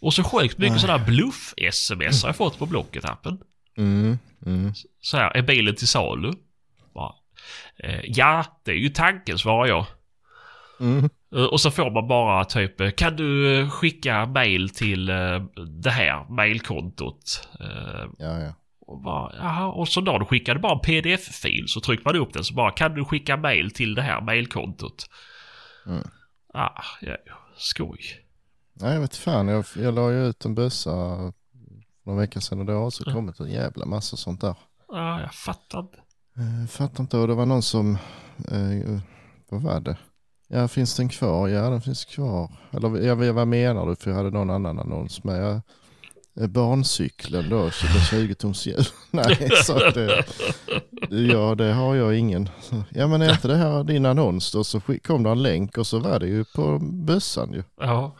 Och 0.00 0.14
så 0.14 0.22
sjukt 0.24 0.58
mycket 0.58 0.80
sådana 0.80 0.98
här 0.98 1.06
bluff-sms 1.06 2.22
har 2.22 2.28
jag 2.28 2.36
fått 2.36 2.58
på 2.58 2.66
Blocket-appen. 2.66 3.38
Mm. 3.76 4.18
Mm. 4.46 4.72
Så 5.00 5.16
här, 5.16 5.30
är 5.36 5.42
bilen 5.42 5.74
till 5.74 5.88
salu? 5.88 6.32
Bara, 6.94 7.12
eh, 7.78 8.00
ja, 8.04 8.44
det 8.64 8.70
är 8.70 8.76
ju 8.76 8.88
tanken 8.88 9.38
svarar 9.38 9.66
jag. 9.66 9.86
Mm. 10.80 11.10
Eh, 11.36 11.44
Och 11.44 11.60
så 11.60 11.70
får 11.70 11.90
man 11.90 12.08
bara 12.08 12.44
typ, 12.44 12.80
eh, 12.80 12.90
kan 12.90 13.16
du 13.16 13.68
skicka 13.70 14.26
mail 14.26 14.70
till 14.70 15.06
det 15.82 15.90
här 15.90 16.28
mailkontot? 16.34 17.48
Ja, 18.18 18.38
ja. 18.40 18.54
Och, 18.86 19.02
bara, 19.02 19.32
jaha, 19.36 19.66
och 19.66 19.88
så 19.88 20.00
då 20.00 20.24
skickade 20.26 20.60
bara 20.60 20.72
en 20.72 20.80
pdf-fil 20.80 21.64
så 21.68 21.80
trycker 21.80 22.04
man 22.04 22.16
upp 22.16 22.32
den 22.32 22.44
så 22.44 22.54
bara 22.54 22.70
kan 22.70 22.94
du 22.94 23.04
skicka 23.04 23.36
mail 23.36 23.70
till 23.70 23.94
det 23.94 24.02
här 24.02 24.20
mailkontot? 24.20 25.06
Mm. 25.86 26.02
Ah, 26.54 26.82
ja, 27.00 27.16
skoj. 27.56 28.00
Nej, 28.72 28.94
jag 28.94 29.00
vet 29.00 29.16
fan. 29.16 29.48
Jag, 29.48 29.64
jag 29.76 29.94
la 29.94 30.10
ju 30.10 30.26
ut 30.26 30.44
en 30.44 30.54
bössa 30.54 30.90
för 30.90 31.32
några 32.10 32.20
veckor 32.20 32.40
sedan 32.40 32.60
och 32.60 32.66
det 32.66 32.72
har 32.72 32.86
också 32.86 33.04
kommit 33.04 33.40
en 33.40 33.50
jävla 33.50 33.86
massa 33.86 34.16
sånt 34.16 34.40
där. 34.40 34.56
Ah, 34.88 35.20
jag 35.20 35.34
fattar 35.34 35.78
inte. 35.80 35.98
Eh, 36.36 36.66
fattar 36.68 37.02
inte. 37.02 37.16
Och 37.18 37.28
det 37.28 37.34
var 37.34 37.46
någon 37.46 37.62
som, 37.62 37.98
eh, 38.48 39.00
vad 39.48 39.62
var 39.62 39.80
det? 39.80 39.96
Ja, 40.48 40.68
finns 40.68 40.96
den 40.96 41.08
kvar? 41.08 41.48
Ja, 41.48 41.70
den 41.70 41.80
finns 41.80 42.04
kvar. 42.04 42.52
Eller 42.70 42.96
jag 42.96 43.32
vad 43.32 43.48
menar 43.48 43.86
du? 43.86 43.96
För 43.96 44.10
jag 44.10 44.16
hade 44.16 44.30
någon 44.30 44.50
annan 44.50 44.78
annons 44.78 45.24
med. 45.24 45.42
Ja, 45.42 45.50
eh, 45.50 45.60
barncykeln 46.34 47.50
då, 47.50 47.70
20 48.10 48.34
tums 48.34 48.66
hjul. 48.66 48.84
Nej, 49.10 49.50
så 49.64 49.78
det, 49.78 50.24
ja, 51.10 51.54
det 51.58 51.72
har 51.72 51.94
jag 51.94 52.18
ingen. 52.18 52.48
Ja, 52.90 53.06
men 53.06 53.22
är 53.22 53.32
inte 53.32 53.48
det 53.48 53.56
här 53.56 53.84
din 53.84 54.06
annons 54.06 54.52
då? 54.52 54.64
Så 54.64 54.80
kom 54.80 55.22
det 55.22 55.30
en 55.30 55.42
länk 55.42 55.78
och 55.78 55.86
så 55.86 55.98
var 55.98 56.20
det 56.20 56.26
ju 56.26 56.44
på 56.44 56.78
bössan 56.78 57.52
ju. 57.52 57.62
Ja, 57.80 58.16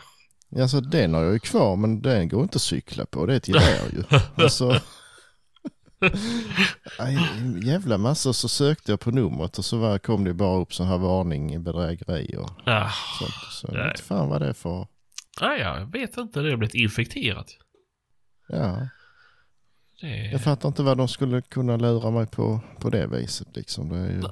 Alltså 0.60 0.80
den 0.80 1.14
har 1.14 1.22
jag 1.22 1.32
ju 1.32 1.38
kvar 1.38 1.76
men 1.76 2.02
den 2.02 2.28
går 2.28 2.42
inte 2.42 2.56
att 2.56 2.62
cykla 2.62 3.06
på. 3.06 3.26
Det 3.26 3.32
är 3.32 3.36
ett 3.36 3.48
gevär 3.48 3.90
ju. 3.92 4.18
Alltså, 4.34 4.70
aj, 6.98 7.18
jävla 7.64 7.98
massa 7.98 8.32
så 8.32 8.48
sökte 8.48 8.92
jag 8.92 9.00
på 9.00 9.10
numret 9.10 9.58
och 9.58 9.64
så 9.64 9.76
var, 9.76 9.98
kom 9.98 10.24
det 10.24 10.34
bara 10.34 10.60
upp 10.60 10.74
sån 10.74 10.86
här 10.86 10.98
varning 10.98 11.62
bedrägeri 11.64 12.36
och 12.36 12.50
ah, 12.64 12.90
sånt. 13.18 13.34
Så 13.50 13.68
jag 13.72 13.84
vet 13.84 14.00
fan 14.00 14.28
vad 14.28 14.40
det 14.40 14.48
är 14.48 14.52
för. 14.52 14.86
nej, 15.40 15.60
jag 15.60 15.92
vet 15.92 16.16
inte. 16.16 16.40
Det 16.40 16.50
har 16.50 16.56
blivit 16.56 16.74
infekterat. 16.74 17.56
Ja, 18.46 18.88
Det 20.00 20.26
jag 20.32 20.42
fattar 20.42 20.68
inte 20.68 20.82
vad 20.82 20.98
de 20.98 21.08
skulle 21.08 21.42
kunna 21.42 21.76
lura 21.76 22.10
mig 22.10 22.26
på 22.26 22.60
på 22.80 22.90
det 22.90 23.06
viset 23.06 23.48
liksom. 23.56 23.88
Det 23.88 23.98
är 23.98 24.10
ju 24.10 24.22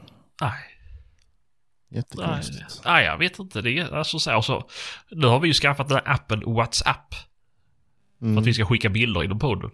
Nej. 0.40 0.52
Jättekonstigt. 1.88 2.80
nej, 2.84 3.04
jag 3.04 3.18
vet 3.18 3.38
inte. 3.38 3.60
Det 3.60 3.78
är 3.78 3.94
alltså 3.96 4.18
så 4.18 4.30
här, 4.30 4.40
så, 4.40 4.68
Nu 5.10 5.26
har 5.26 5.40
vi 5.40 5.48
ju 5.48 5.54
skaffat 5.54 5.88
den 5.88 5.96
här 6.04 6.14
appen 6.14 6.54
WhatsApp. 6.54 7.14
För 8.18 8.26
Mm. 8.26 8.38
att 8.38 8.46
vi 8.46 8.54
ska 8.54 8.64
skicka 8.66 8.88
bilder 8.88 9.24
inom 9.24 9.38
podden. 9.38 9.70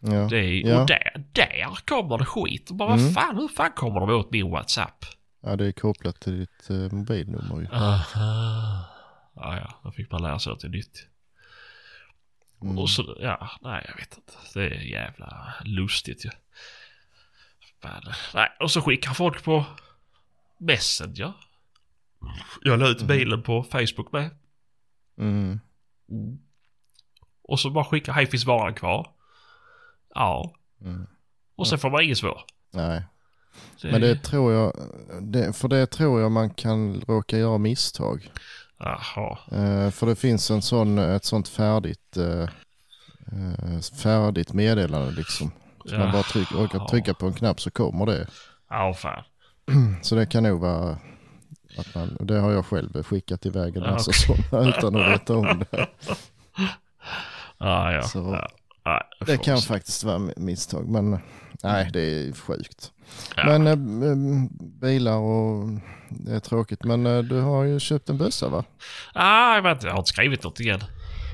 Ja. 0.00 0.10
Det 0.30 0.38
är, 0.38 0.66
Ja. 0.68 0.80
Och 0.80 0.86
där, 0.86 1.24
där 1.32 1.86
kommer 1.86 2.18
det 2.18 2.24
skit. 2.24 2.70
Och 2.70 2.76
bara, 2.76 2.92
Mm. 2.92 3.04
vad 3.04 3.14
fan, 3.14 3.36
hur 3.36 3.48
fan 3.48 3.72
kommer 3.72 4.00
de 4.00 4.10
åt 4.10 4.30
min 4.30 4.50
WhatsApp? 4.50 5.04
ja, 5.42 5.56
det 5.56 5.66
är 5.66 5.72
kopplat 5.72 6.20
till 6.20 6.38
ditt 6.38 6.70
eh, 6.70 6.76
mobilnummer 6.76 7.60
ju. 7.60 7.66
Aha. 7.72 8.84
Ja, 9.34 9.56
ja, 9.56 9.80
då 9.82 9.90
fick 9.90 10.10
man 10.12 10.22
lära 10.22 10.38
sig 10.38 10.52
något 10.52 10.62
nytt. 10.64 11.06
Mm. 12.62 12.78
Och 12.78 12.90
så, 12.90 13.16
ja, 13.20 13.50
nej 13.60 13.84
jag 13.88 13.96
vet 13.96 14.16
inte. 14.16 14.32
Det 14.54 14.66
är 14.66 14.80
jävla 14.80 15.54
lustigt 15.64 16.24
ju. 16.24 16.30
Men, 17.82 18.02
nej, 18.34 18.48
och 18.60 18.70
så 18.70 18.82
skickar 18.82 19.12
folk 19.12 19.44
på 19.44 19.64
Messenger. 20.58 21.32
Jag 22.62 22.78
la 22.78 22.88
ut 22.88 23.02
bilen 23.02 23.42
på 23.42 23.62
Facebook 23.62 24.12
med. 24.12 24.30
Mm. 25.18 25.60
Och 27.42 27.60
så 27.60 27.70
bara 27.70 27.84
skickar, 27.84 28.12
hej 28.12 28.26
finns 28.26 28.44
varan 28.44 28.74
kvar? 28.74 29.14
Ja. 30.14 30.54
Mm. 30.80 31.06
Och 31.56 31.68
sen 31.68 31.78
får 31.78 31.90
man 31.90 32.02
inget 32.02 32.18
svar. 32.18 32.44
Nej. 32.70 33.02
Men 33.82 34.00
det 34.00 34.16
tror 34.16 34.52
jag, 34.52 34.72
det, 35.22 35.56
för 35.56 35.68
det 35.68 35.86
tror 35.86 36.20
jag 36.20 36.32
man 36.32 36.50
kan 36.50 37.00
råka 37.00 37.38
göra 37.38 37.58
misstag. 37.58 38.30
Jaha. 38.78 39.38
Eh, 39.52 39.90
för 39.90 40.06
det 40.06 40.16
finns 40.16 40.50
en 40.50 40.62
sån, 40.62 40.98
ett 40.98 41.24
sånt 41.24 41.48
färdigt, 41.48 42.16
eh, 42.16 42.42
eh, 43.32 43.80
färdigt 44.02 44.52
meddelande 44.52 45.10
liksom. 45.12 45.50
Så 45.84 45.98
man 45.98 46.12
bara 46.12 46.22
tryck, 46.22 46.52
orkar 46.52 46.78
Jaha. 46.78 46.88
trycka 46.88 47.14
på 47.14 47.26
en 47.26 47.32
knapp 47.32 47.60
så 47.60 47.70
kommer 47.70 48.06
det. 48.06 48.26
Ja, 48.70 48.94
fan. 48.94 49.22
Så 50.02 50.14
det 50.14 50.26
kan 50.26 50.42
nog 50.42 50.60
vara 50.60 50.98
att 51.78 51.94
man, 51.94 52.16
det 52.20 52.38
har 52.38 52.52
jag 52.52 52.66
själv 52.66 53.02
skickat 53.02 53.46
iväg 53.46 53.76
en 53.76 53.82
Ja, 53.82 53.90
massa 53.90 54.12
sådana 54.12 54.68
utan 54.78 54.96
att 54.96 55.12
veta 55.12 55.36
om 55.36 55.64
det. 55.70 55.86
Ja, 57.58 57.92
ja. 57.92 58.02
Så-. 58.02 58.48
Nej, 58.84 59.02
Det 59.26 59.36
kan 59.38 59.58
se. 59.58 59.68
faktiskt 59.68 60.04
vara 60.04 60.18
misstag 60.36 60.88
men 60.88 61.18
nej 61.62 61.90
det 61.92 62.00
är 62.00 62.32
sjukt. 62.32 62.92
Ja. 63.36 63.58
Men 63.58 63.66
eh, 63.66 64.48
bilar 64.80 65.16
och 65.16 65.68
det 66.10 66.32
är 66.34 66.40
tråkigt 66.40 66.84
men 66.84 67.06
eh, 67.06 67.18
du 67.18 67.40
har 67.40 67.64
ju 67.64 67.80
köpt 67.80 68.08
en 68.08 68.18
bössa 68.18 68.48
va? 68.48 68.64
Ah, 69.14 69.54
jag 69.54 69.62
vet 69.62 69.82
jag 69.82 69.90
har 69.90 69.98
inte 69.98 70.08
skrivit 70.08 70.44
något 70.44 70.60
igen. 70.60 70.80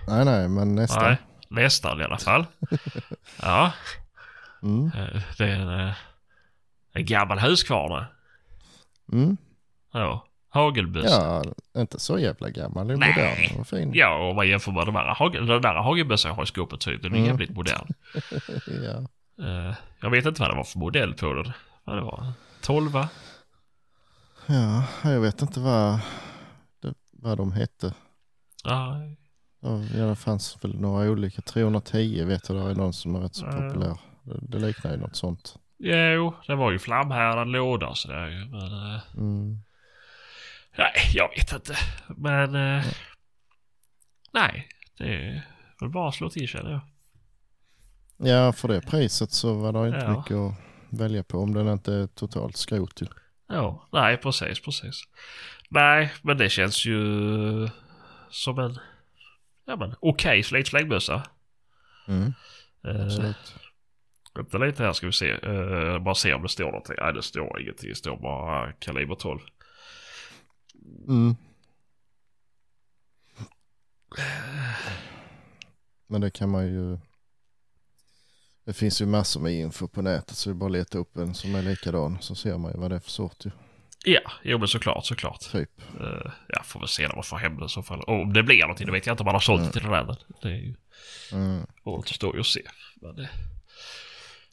Nej 0.08 0.24
nej 0.24 0.48
men 0.48 0.74
nästan. 0.74 1.02
Nej, 1.04 1.16
nästan 1.48 2.00
i 2.00 2.04
alla 2.04 2.18
fall. 2.18 2.46
ja, 3.42 3.72
Mm. 4.62 4.86
eh, 4.96 5.22
det 5.38 5.44
är 5.44 5.60
en, 5.60 5.92
en 6.92 7.04
gammal 7.06 7.38
Husqvarna. 7.38 8.06
Mm. 9.12 9.36
Ja, 9.92 10.26
hagelbössa. 10.48 11.42
Ja, 11.74 11.80
inte 11.80 12.00
så 12.00 12.18
jävla 12.18 12.50
gammal. 12.50 12.86
Det 12.88 12.94
är 12.94 12.98
Nej. 12.98 13.14
modern 13.48 13.60
och 13.60 13.66
fin. 13.68 13.90
Ja, 13.94 14.30
om 14.30 14.36
man 14.36 14.48
jämför 14.48 14.72
med 14.72 14.86
de 14.86 14.94
här 14.94 15.14
hagel, 15.14 15.46
den 15.46 15.62
där 15.62 15.74
hagelbössan 15.74 16.28
jag 16.28 16.36
har 16.36 16.42
i 16.42 16.46
skåpet 16.46 16.82
så 16.82 16.90
är 16.90 16.94
den 16.96 17.12
Mm. 17.12 17.24
jävligt 17.24 17.50
modern. 17.50 17.88
Ja. 18.84 19.08
Eh, 19.38 19.74
jag 20.00 20.10
vet 20.10 20.26
inte 20.26 20.40
vad 20.42 20.50
det 20.50 20.56
var 20.56 20.64
för 20.64 20.78
modell 20.78 21.14
på 21.14 21.32
den. 21.32 21.52
Vad 21.84 21.96
det 21.96 22.02
var? 22.02 22.32
12 22.62 22.90
ja, 24.46 24.84
jag 25.04 25.20
vet 25.20 25.42
inte 25.42 25.60
vad, 25.60 26.00
det, 26.82 26.94
vad 27.12 27.38
de 27.38 27.52
hette. 27.52 27.94
Ja, 28.64 28.96
Ja, 29.60 30.04
det 30.06 30.16
fanns 30.16 30.64
väl 30.64 30.80
några 30.80 31.10
olika. 31.10 31.42
310 31.42 32.24
vet 32.24 32.48
jag, 32.48 32.58
det 32.58 32.70
är 32.70 32.74
någon 32.74 32.92
som 32.92 33.14
är 33.14 33.20
rätt 33.20 33.34
så 33.34 33.44
populär. 33.46 33.98
Det, 34.22 34.38
det 34.48 34.58
liknar 34.58 34.90
ju 34.90 34.96
något 34.96 35.16
sånt. 35.16 35.56
jo, 35.78 36.34
det 36.46 36.54
var 36.54 36.70
ju 36.70 36.78
flamhärdad 36.78 37.48
låda 37.48 37.86
och 37.88 37.98
sådär 37.98 38.26
ju. 38.28 38.44
Men, 38.44 38.94
eh, 38.94 39.00
Mm. 39.16 39.58
nej, 40.78 40.92
jag 41.14 41.28
vet 41.28 41.52
inte. 41.52 41.74
Men, 42.08 42.54
eh, 42.54 42.84
nej, 44.32 44.68
det 44.98 45.04
är 45.28 45.46
väl 45.80 45.90
bara 45.90 46.08
att 46.08 46.14
slå 46.14 46.30
till 46.30 46.48
känner 46.48 46.70
jag. 46.70 46.80
Ja, 48.16 48.52
för 48.52 48.68
det 48.68 48.80
priset 48.80 49.30
så 49.32 49.54
var 49.54 49.72
det 49.72 49.86
inte 49.88 49.98
Ja. 49.98 50.18
mycket 50.18 50.36
att 50.36 50.54
välja 51.00 51.24
på 51.24 51.38
om 51.38 51.54
den 51.54 51.68
inte 51.68 51.92
är 51.94 52.06
totalt 52.06 52.56
skrot. 52.56 53.02
ju. 53.02 53.06
Ja, 53.48 53.88
nej 53.92 54.16
precis, 54.16 54.60
precis. 54.60 55.02
Nej, 55.70 56.12
men 56.22 56.38
det 56.38 56.48
känns 56.48 56.84
ju 56.86 56.98
som 58.30 58.58
en, 58.58 58.78
ja 59.66 59.76
men 59.76 59.94
okej 60.00 60.42
slit 60.42 60.66
slängbössa. 60.66 61.22
Mm, 62.08 62.32
Uh, 62.86 63.04
absolut. 63.04 63.54
vänta 64.34 64.58
lite 64.58 64.82
här 64.84 64.92
ska 64.92 65.06
vi 65.06 65.12
se. 65.12 65.32
Uh, 65.32 65.98
bara 65.98 66.14
se 66.14 66.34
om 66.34 66.42
det 66.42 66.48
står 66.48 66.64
någonting. 66.64 66.96
Nej 67.00 67.12
det 67.12 67.22
står 67.22 67.60
ingenting. 67.60 67.88
Det 67.88 67.94
står 67.94 68.16
bara 68.16 68.72
kaliber 68.72 69.14
12. 69.14 69.40
Mm. 71.08 71.36
Men 76.06 76.20
det 76.20 76.30
kan 76.30 76.48
man 76.50 76.66
ju... 76.66 76.98
Det 78.64 78.72
finns 78.72 79.02
ju 79.02 79.06
massor 79.06 79.40
med 79.40 79.52
info 79.52 79.88
på 79.88 80.02
nätet 80.02 80.36
så 80.36 80.48
det 80.50 80.52
är 80.52 80.54
bara 80.54 80.66
att 80.66 80.72
leta 80.72 80.98
upp 80.98 81.16
en 81.16 81.34
som 81.34 81.54
är 81.54 81.62
likadan 81.62 82.18
så 82.20 82.34
ser 82.34 82.58
man 82.58 82.72
ju 82.72 82.78
vad 82.78 82.90
det 82.90 82.96
är 82.96 83.00
för 83.00 83.10
sort 83.10 83.44
ju. 83.46 83.50
Ja, 84.04 84.20
jo 84.42 84.58
men 84.58 84.68
såklart, 84.68 85.06
såklart. 85.06 85.40
Typ. 85.52 85.70
Uh, 86.00 86.32
jag 86.48 86.66
får 86.66 86.80
väl 86.80 86.88
se 86.88 87.08
när 87.08 87.14
man 87.14 87.24
får 87.24 87.36
hem 87.36 87.56
den 87.56 87.66
i 87.66 87.68
så 87.68 87.82
fall. 87.82 88.00
Och 88.00 88.20
om 88.22 88.32
det 88.32 88.42
blir 88.42 88.60
någonting, 88.60 88.86
det 88.86 88.92
vet 88.92 89.06
jag 89.06 89.12
inte 89.14 89.22
om 89.22 89.24
man 89.24 89.34
har 89.34 89.40
sålt 89.40 89.64
det 89.64 89.72
till 89.72 89.82
den 89.82 89.90
där. 90.06 90.16
Det 90.42 90.48
är 90.48 90.52
ju 90.52 90.74
Mm. 91.32 91.66
återstår 91.84 92.34
ju 92.34 92.40
att 92.40 92.46
se. 92.46 92.62
Men, 92.96 93.18
eh, 93.18 93.26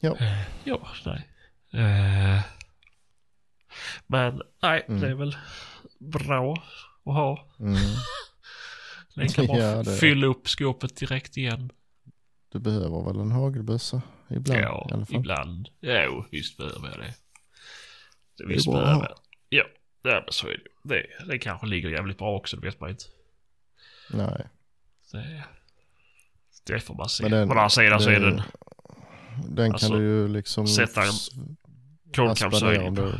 Ja. 0.00 0.16
eh, 0.16 0.40
ja, 0.64 0.88
nej. 1.06 1.28
Eh, 1.72 2.40
men 4.06 4.42
nej, 4.62 4.84
Mm. 4.88 5.00
det 5.00 5.08
är 5.08 5.14
väl 5.14 5.36
bra 5.98 6.52
att 7.06 7.14
ha. 7.14 7.48
Mm. 7.60 7.74
Det 9.14 9.34
kan 9.34 9.46
bara 9.46 9.58
Ja, 9.58 9.82
det- 9.82 9.96
fylla 9.96 10.26
upp 10.26 10.48
skåpet 10.48 10.96
direkt 10.96 11.36
igen. 11.36 11.70
Du 12.52 12.58
behöver 12.58 13.04
väl 13.12 13.20
en 13.20 13.30
hagelbössa 13.32 14.02
ibland 14.30 14.60
ja, 14.60 14.86
i 14.90 14.94
alla 14.94 15.06
fall. 15.06 15.16
ibland. 15.16 15.68
Jo, 15.80 16.24
visst 16.30 16.56
behöver 16.56 16.88
jag 16.88 16.98
det. 16.98 17.04
det 17.04 17.14
Det 18.36 18.44
är 18.44 18.48
visst 18.48 18.68
att 18.68 18.74
behöver 18.74 19.02
jag. 19.02 19.18
Ja, 19.48 19.64
nej, 20.04 20.14
men 20.24 20.32
så 20.32 20.46
är 20.48 20.50
det. 20.82 20.94
det. 20.94 21.24
Det 21.32 21.38
kanske 21.38 21.66
ligger 21.66 21.88
jävligt 21.90 22.18
bra 22.18 22.36
också, 22.36 22.56
det 22.56 22.66
vet 22.66 22.80
man 22.80 22.90
inte. 22.90 23.04
Nej. 24.10 24.46
Det, 25.12 25.44
det 26.66 26.80
får 26.80 26.94
man 26.94 27.08
se. 27.08 27.22
Men 27.22 27.30
den- 27.32 27.48
På 27.48 27.54
den 27.54 27.58
andra 27.60 27.70
sidan 27.70 28.00
så 28.00 28.08
det- 28.10 28.16
är 28.16 28.20
den 28.20 28.42
Den 29.48 29.72
Alltså, 29.72 29.88
kan 29.88 29.98
du 29.98 30.04
ju 30.04 30.28
liksom 30.28 30.66
sätta 30.66 31.00
om 32.86 32.94
på. 32.94 33.02
du... 33.02 33.14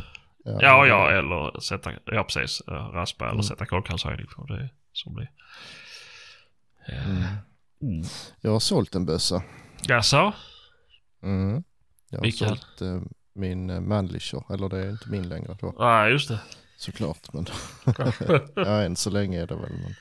Ja, 0.45 0.87
ja, 0.87 1.11
eller 1.11 1.59
sätta, 1.59 1.91
ja 2.05 2.23
precis, 2.23 2.61
eh, 2.67 2.73
raspa 2.73 3.23
eller 3.25 3.33
Mm. 3.33 3.43
sätta 3.43 3.65
kolkallshöjning 3.65 4.27
på. 4.35 4.45
Det 4.45 4.69
som 4.93 5.15
det. 5.15 5.27
Mm. 6.87 7.23
Mm. 7.83 8.03
Jag 8.41 8.51
har 8.51 8.59
sålt 8.59 8.95
en 8.95 9.05
bössa. 9.05 9.43
Jaså? 9.87 10.33
Mm. 11.23 11.63
Jag 12.09 12.17
har 12.19 12.21
Mikael. 12.25 12.49
sålt 12.57 12.81
eh, 12.81 13.01
min 13.33 13.69
uh, 13.69 13.81
Mannlicher, 13.81 14.53
eller 14.53 14.69
det 14.69 14.77
är 14.85 14.89
inte 14.89 15.09
min 15.09 15.29
längre 15.29 15.57
då 15.61 15.73
Nej, 15.79 16.11
just 16.11 16.29
det. 16.29 16.39
såklart. 16.77 17.33
Men 17.33 17.45
ja, 18.55 18.81
än 18.81 18.95
så 18.95 19.09
länge 19.09 19.41
är 19.41 19.47
det 19.47 19.55
väl. 19.55 19.71
Men, 19.71 19.95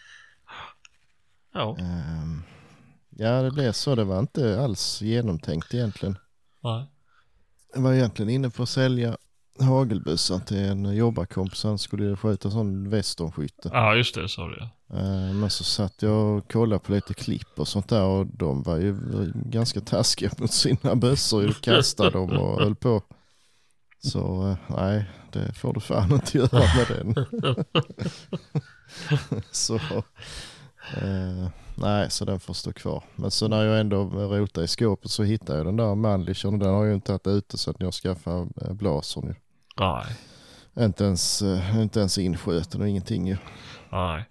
Ja. 1.54 1.76
ehm, 1.78 2.42
ja, 3.10 3.42
det 3.42 3.50
blev 3.50 3.72
så. 3.72 3.94
Det 3.94 4.04
var 4.04 4.18
inte 4.18 4.60
alls 4.60 5.02
genomtänkt 5.02 5.74
egentligen. 5.74 6.18
Nej. 6.60 6.86
Jag 7.74 7.80
var 7.82 7.92
egentligen 7.92 8.30
inne 8.30 8.50
på 8.50 8.62
att 8.62 8.68
sälja 8.68 9.16
hagelbössan 9.60 10.40
till 10.40 10.56
en 10.58 10.96
jobbarkompis. 10.96 11.64
Han 11.64 11.78
skulle 11.78 12.16
skjuta 12.16 12.50
sån 12.50 12.90
västernskytte. 12.90 13.70
Ja, 13.72 13.94
just 13.94 14.14
det. 14.14 14.28
Så 14.28 14.48
det. 14.48 14.68
Eh, 14.98 15.34
Men 15.34 15.50
så 15.50 15.64
satt 15.64 16.02
jag 16.02 16.36
och 16.38 16.52
kollade 16.52 16.78
på 16.80 16.92
lite 16.92 17.14
klipp 17.14 17.58
och 17.58 17.68
sånt 17.68 17.88
där 17.88 18.04
och 18.04 18.26
de 18.26 18.62
var 18.62 18.76
ju 18.76 18.96
ganska 19.34 19.80
taskiga 19.80 20.30
mot 20.38 20.52
sina 20.52 20.94
bössor 20.96 21.48
och 21.48 21.60
kastade 21.60 22.10
dem 22.10 22.30
och 22.30 22.60
höll 22.60 22.74
på. 22.74 23.02
Så 23.98 24.48
eh, 24.48 24.56
nej, 24.76 25.10
det 25.32 25.52
får 25.52 25.72
du 25.74 25.80
fan 25.80 26.12
inte 26.12 26.38
göra 26.38 26.60
med 26.76 26.86
den. 26.88 27.26
så 29.50 29.74
eh, 30.96 31.48
nej, 31.74 32.10
så 32.10 32.24
den 32.24 32.40
får 32.40 32.54
stå 32.54 32.72
kvar. 32.72 33.04
Men 33.16 33.30
så 33.30 33.48
när 33.48 33.64
jag 33.64 33.80
ändå 33.80 34.04
rotade 34.04 34.64
i 34.64 34.68
skåpet 34.68 35.10
så 35.10 35.22
hittade 35.22 35.58
jag 35.58 35.66
den 35.66 35.76
där 35.76 35.94
Mannlichern 35.94 36.52
och 36.54 36.58
den 36.60 36.68
har 36.68 36.76
jag 36.82 36.88
ju 36.88 36.94
inte 36.94 37.12
haft 37.12 37.26
ute 37.26 37.58
sedan 37.58 37.74
jag 37.78 37.92
skaffade 37.94 38.48
eh, 38.60 38.72
blasern 38.72 39.26
ju. 39.26 39.34
Nej. 39.80 40.16
Inte 40.86 41.04
ens, 41.04 41.42
eh, 41.42 41.80
inte 41.80 42.00
ens 42.00 42.18
insköten 42.18 42.80
och 42.80 42.88
ingenting 42.88 43.26
ju. 43.28 43.36
Nej. 43.92 44.24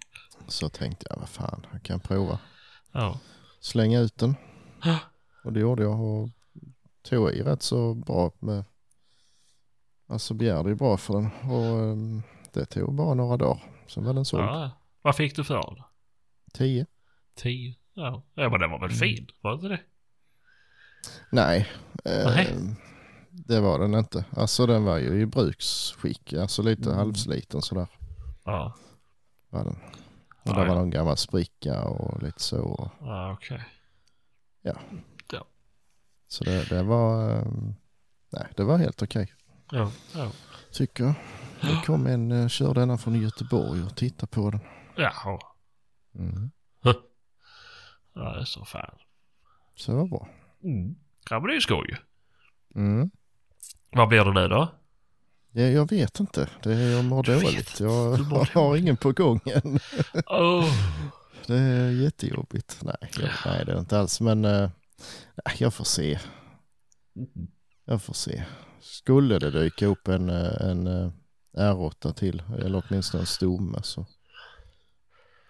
Så 0.48 0.68
tänkte 0.68 1.06
jag, 1.10 1.16
vad 1.16 1.28
fan, 1.28 1.66
jag 1.72 1.82
kan 1.82 2.00
prova. 2.00 2.38
Ja. 2.92 3.18
slänga 3.60 4.00
ut 4.00 4.18
den. 4.18 4.36
Ja. 4.84 4.98
Och 5.44 5.52
det 5.52 5.60
gjorde 5.60 5.82
jag 5.82 6.00
och 6.00 6.28
tog 7.02 7.30
i 7.30 7.42
rätt 7.42 7.62
så 7.62 7.94
bra 7.94 8.30
med, 8.38 8.64
alltså 10.08 10.34
begärde 10.34 10.68
ju 10.68 10.74
bra 10.74 10.96
för 10.96 11.14
den 11.14 11.30
och 11.50 11.80
ehm, 11.80 12.22
det 12.52 12.64
tog 12.64 12.94
bara 12.94 13.14
några 13.14 13.36
dagar. 13.36 13.62
Sen 13.86 14.04
var 14.04 14.12
den 14.14 14.24
såld. 14.24 14.44
ja. 14.44 14.70
Vad 15.02 15.16
fick 15.16 15.36
du 15.36 15.44
för 15.44 15.54
den? 15.54 15.84
Tio? 16.52 16.86
Tio? 17.34 17.74
Ja. 17.94 18.22
ja, 18.34 18.48
men 18.48 18.60
den 18.60 18.70
var 18.70 18.78
väl 18.80 18.90
fin? 18.90 19.26
Var 19.40 19.54
inte 19.54 19.68
det? 19.68 19.80
Nej, 21.30 21.68
eh, 22.04 22.24
Nej. 22.24 22.56
Det 23.34 23.60
var 23.60 23.78
den 23.78 23.94
inte. 23.94 24.24
Alltså 24.30 24.66
den 24.66 24.84
var 24.84 24.98
ju 24.98 25.20
i 25.20 25.26
bruksskick, 25.26 26.32
alltså 26.32 26.62
lite 26.62 26.82
Mm. 26.88 26.96
halvsliten 26.98 27.62
sådär 27.62 27.86
Ja. 28.44 28.74
var 29.50 29.64
den. 29.64 29.72
Och 29.74 30.48
Ja, 30.50 30.52
där 30.52 30.58
var 30.60 30.66
ja. 30.66 30.74
någon 30.74 30.90
gammal 30.90 31.16
spricka 31.16 31.84
och 31.84 32.22
lite 32.22 32.40
så. 32.42 32.90
Ja, 33.00 33.32
okej. 33.32 33.64
Så 36.28 36.44
det, 36.44 36.68
det 36.68 36.82
var, 36.82 37.30
ehm, 37.30 37.74
nej 38.30 38.46
det 38.56 38.64
var 38.64 38.78
helt 38.78 39.02
okej. 39.02 39.32
Ja. 39.70 39.90
Ja. 40.14 40.30
Tycker 40.72 41.04
jag. 41.04 41.14
Det 41.60 41.86
kom 41.86 42.06
en, 42.06 42.32
eh, 42.32 42.48
körde 42.48 42.80
denna 42.80 42.98
från 42.98 43.20
Göteborg 43.22 43.82
och 43.82 43.96
tittade 43.96 44.26
på 44.32 44.50
den. 44.50 44.60
Jaha. 44.96 45.38
Mm. 46.14 46.50
Ja, 46.82 46.94
det 48.34 48.40
är 48.40 48.44
så 48.44 48.64
fan. 48.64 48.98
Så 49.74 49.92
det 49.92 49.98
var 49.98 50.06
bra. 50.06 50.28
Mm. 50.64 50.94
Ja, 51.30 51.38
men 51.38 51.46
det 51.46 51.52
är 51.52 51.54
ju 51.54 51.60
skoj. 51.60 51.96
Mm. 52.74 53.10
Vad 53.92 54.08
blir 54.08 54.24
det 54.24 54.32
nu 54.32 54.48
då? 54.48 54.68
Ja, 55.52 55.62
jag 55.62 55.90
vet 55.90 56.20
inte. 56.20 56.48
Det, 56.62 56.74
jag 56.74 57.04
mår 57.04 57.22
Du 57.22 57.40
dåligt. 57.40 57.80
Jag 57.80 58.18
Du 58.18 58.24
mår 58.24 58.48
har 58.54 58.76
ingen 58.76 58.96
på 58.96 59.12
gång 59.12 59.40
än. 59.46 59.78
Oh. 60.26 60.72
Det 61.46 61.58
är 61.58 61.90
jättejobbigt. 61.90 62.78
Nej, 62.82 62.96
jag, 63.00 63.30
nej 63.46 63.64
det 63.64 63.72
är 63.72 63.78
inte 63.78 63.98
alls. 63.98 64.20
Men 64.20 64.42
nej, 64.42 65.56
jag 65.58 65.74
får 65.74 65.84
se. 65.84 66.18
Jag 67.84 68.02
får 68.02 68.14
se. 68.14 68.44
Skulle 68.80 69.38
det 69.38 69.50
dyka 69.50 69.86
upp 69.86 70.08
en, 70.08 70.30
eh, 70.30 70.70
en 70.70 70.86
eh, 70.86 71.10
R8 71.56 72.12
till, 72.12 72.42
eller 72.58 72.82
åtminstone 72.88 73.22
en 73.22 73.26
stomme 73.26 73.78
så, 73.82 74.06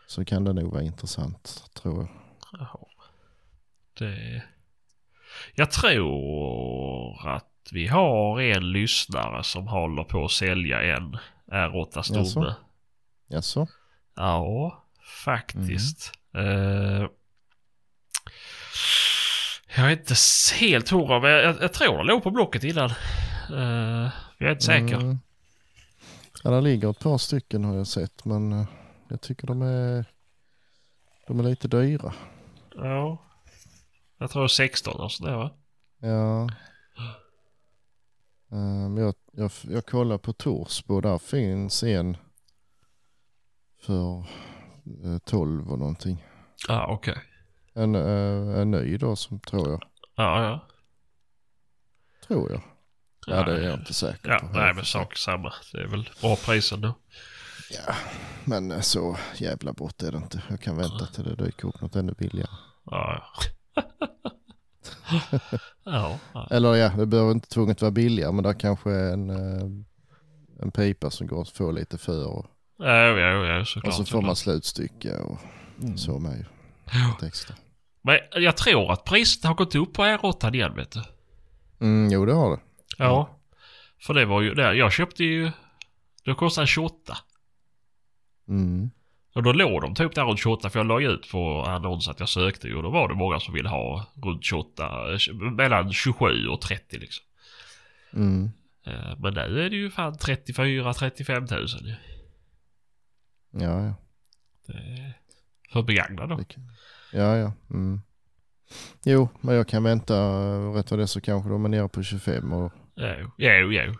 så 0.06 0.24
kan 0.24 0.44
det 0.44 0.52
nog 0.52 0.72
vara 0.72 0.82
intressant 0.82 1.70
tror 1.74 1.98
jag. 1.98 2.08
Jaha. 2.52 2.86
Det... 3.98 4.42
Jag 5.54 5.70
tror 5.70 7.28
att 7.28 7.51
vi 7.72 7.86
har 7.86 8.40
en 8.40 8.72
lyssnare 8.72 9.44
som 9.44 9.68
håller 9.68 10.04
på 10.04 10.24
att 10.24 10.30
sälja 10.30 10.96
en 10.96 11.16
R8 11.52 12.02
stomme. 12.02 12.20
Jaså? 12.20 12.56
Jaså? 13.28 13.66
Ja, 14.16 14.84
faktiskt. 15.24 16.12
Eh, 16.34 17.06
jag 19.76 19.86
är 19.86 19.90
inte 19.90 20.14
helt 20.60 20.88
hundra, 20.88 21.20
men 21.20 21.30
jag, 21.30 21.56
jag 21.62 21.72
tror 21.72 21.98
det 21.98 22.04
låg 22.04 22.22
på 22.22 22.30
Blocket 22.30 22.64
innan. 22.64 22.90
Uh, 23.50 24.10
jag 24.38 24.48
är 24.48 24.52
inte 24.52 24.64
säker. 24.64 24.94
Mm. 24.94 25.18
Ja, 26.44 26.50
det 26.50 26.60
ligger 26.60 26.90
ett 26.90 26.98
par 26.98 27.18
stycken 27.18 27.64
har 27.64 27.76
jag 27.76 27.86
sett 27.86 28.24
men 28.24 28.52
eh, 28.52 28.66
jag 29.08 29.20
tycker 29.20 29.46
de 29.46 29.62
är, 29.62 30.04
de 31.26 31.40
är 31.40 31.42
lite 31.42 31.68
dyra. 31.68 32.12
Ja. 32.74 33.18
Jag 34.18 34.30
tror 34.30 34.48
16 34.48 35.00
och 35.00 35.12
sådär 35.12 35.36
va? 35.36 35.50
Ja. 35.98 36.48
Um, 38.52 38.96
jag, 38.98 39.14
jag, 39.32 39.50
jag 39.62 39.86
kollar 39.86 40.18
på 40.18 40.32
Torsbo, 40.32 41.00
där 41.00 41.18
finns 41.18 41.82
en 41.82 42.16
för 43.80 44.18
eh, 45.04 45.18
12 45.24 45.72
och 45.72 45.78
någonting. 45.78 46.26
Ja, 46.68 46.86
okej. 46.88 47.18
En, 47.74 47.94
eh, 47.94 48.60
en 48.60 48.70
ny 48.70 48.96
då 48.96 49.16
som 49.16 49.40
tror 49.40 49.68
jag. 49.70 49.82
Ja, 50.16 50.42
ja. 50.44 50.66
Tror 52.26 52.50
jag. 52.52 52.62
Ja, 53.26 53.44
det 53.44 53.56
är 53.56 53.68
jag 53.68 53.78
inte 53.78 53.94
säker 53.94 54.30
Ja, 54.30 54.38
på. 54.38 54.46
nej 54.58 54.74
men 54.74 54.84
sak 54.84 55.16
samma. 55.16 55.52
Det 55.72 55.78
är 55.80 55.86
väl 55.86 56.10
bra 56.20 56.36
prisen 56.36 56.80
då. 56.80 56.94
Ja, 57.70 57.94
men 58.44 58.72
eh, 58.72 58.80
så 58.80 59.16
jävla 59.36 59.72
bort 59.72 60.02
är 60.02 60.12
det 60.12 60.18
inte. 60.18 60.42
Jag 60.50 60.60
kan 60.60 60.76
vänta 60.76 61.06
till 61.06 61.24
det 61.24 61.44
dyker 61.44 61.68
upp 61.68 61.80
något 61.80 61.96
ännu 61.96 62.12
billigare. 62.18 62.50
Ja, 62.84 63.22
ja. 63.74 63.82
ja, 65.84 66.18
ja. 66.34 66.48
Eller 66.50 66.74
ja, 66.74 66.88
det 66.88 67.06
behöver 67.06 67.32
inte 67.32 67.48
tvunget 67.48 67.80
vara 67.82 67.90
billigare 67.90 68.32
men 68.32 68.44
där 68.44 68.52
kanske 68.60 68.90
är 68.90 69.12
en, 69.12 69.30
eh, 69.30 69.64
en 70.62 70.70
pipa 70.70 71.10
som 71.10 71.26
går 71.26 71.42
att 71.42 71.48
få 71.48 71.70
lite 71.70 71.98
för. 71.98 72.26
Och, 72.26 72.46
Ja, 72.78 73.06
ja, 73.06 73.46
ja, 73.46 73.64
såklart. 73.64 73.88
och 73.88 73.94
så 73.94 74.04
får 74.04 74.22
man 74.22 74.36
slutstycke 74.36 75.16
och 75.18 75.38
så 75.96 76.18
med 76.18 76.38
ju. 76.38 76.44
Ja. 77.20 77.26
Extra. 77.26 77.56
Men 78.02 78.18
jag 78.32 78.56
tror 78.56 78.92
att 78.92 79.04
priset 79.04 79.44
har 79.44 79.54
gått 79.54 79.74
upp 79.74 79.92
på 79.92 80.02
R8 80.02 80.54
igen 80.54 80.76
vet 80.76 80.90
du. 80.92 81.02
Mm, 81.80 82.12
jo 82.12 82.26
det 82.26 82.32
har 82.32 82.50
det. 82.50 82.62
Ja. 82.98 83.38
För 84.00 84.14
det 84.14 84.24
var 84.24 84.40
ju 84.40 84.54
det. 84.54 84.74
Jag 84.74 84.92
köpte 84.92 85.24
ju... 85.24 85.50
Det 86.24 86.34
kostade 86.34 86.66
28. 86.66 87.16
Mm. 88.48 88.90
Och 89.34 89.42
då 89.42 89.52
låg 89.52 89.82
de 89.82 89.94
typ 89.94 90.14
där 90.14 90.24
runt 90.24 90.40
28 90.40 90.70
för 90.70 90.78
jag 90.78 90.86
la 90.86 91.00
ut 91.00 91.30
på 91.30 91.62
annons 91.62 92.08
att 92.08 92.20
jag 92.20 92.28
sökte 92.28 92.68
ju 92.68 92.76
och 92.76 92.82
då 92.82 92.90
var 92.90 93.08
det 93.08 93.14
många 93.14 93.40
som 93.40 93.54
ville 93.54 93.68
ha 93.68 94.06
runt 94.24 94.44
28. 94.44 94.84
eh, 95.12 95.34
Mellan 95.34 95.92
27 95.92 96.46
och 96.48 96.60
30 96.60 96.98
liksom. 96.98 97.24
Mm. 98.12 98.50
Eh, 98.86 99.18
Men 99.18 99.34
nu 99.34 99.62
är 99.66 99.70
det 99.70 99.76
ju 99.76 99.90
fan 99.90 100.14
34-35 100.14 101.46
tusen 101.46 101.86
ju. 101.86 101.94
Ja, 103.50 103.84
ja. 103.84 103.94
Det 104.66 105.14
För 105.72 105.82
begagnad 105.82 106.28
då. 106.28 106.40
Ja, 107.12 107.36
ja. 107.36 107.52
Mm. 107.70 108.00
Jo, 109.04 109.28
men 109.40 109.54
jag 109.54 109.68
kan 109.68 109.82
vänta. 109.82 110.14
Rätt 110.74 110.90
vad 110.90 111.00
det 111.00 111.04
är 111.04 111.06
så 111.06 111.20
kanske 111.20 111.50
de 111.50 111.64
är 111.64 111.68
nere 111.68 111.88
på 111.88 112.02
25. 112.02 112.52
Och 112.52 112.72
Jo, 112.96 113.30
jo, 113.36 113.72
jo. 113.72 113.94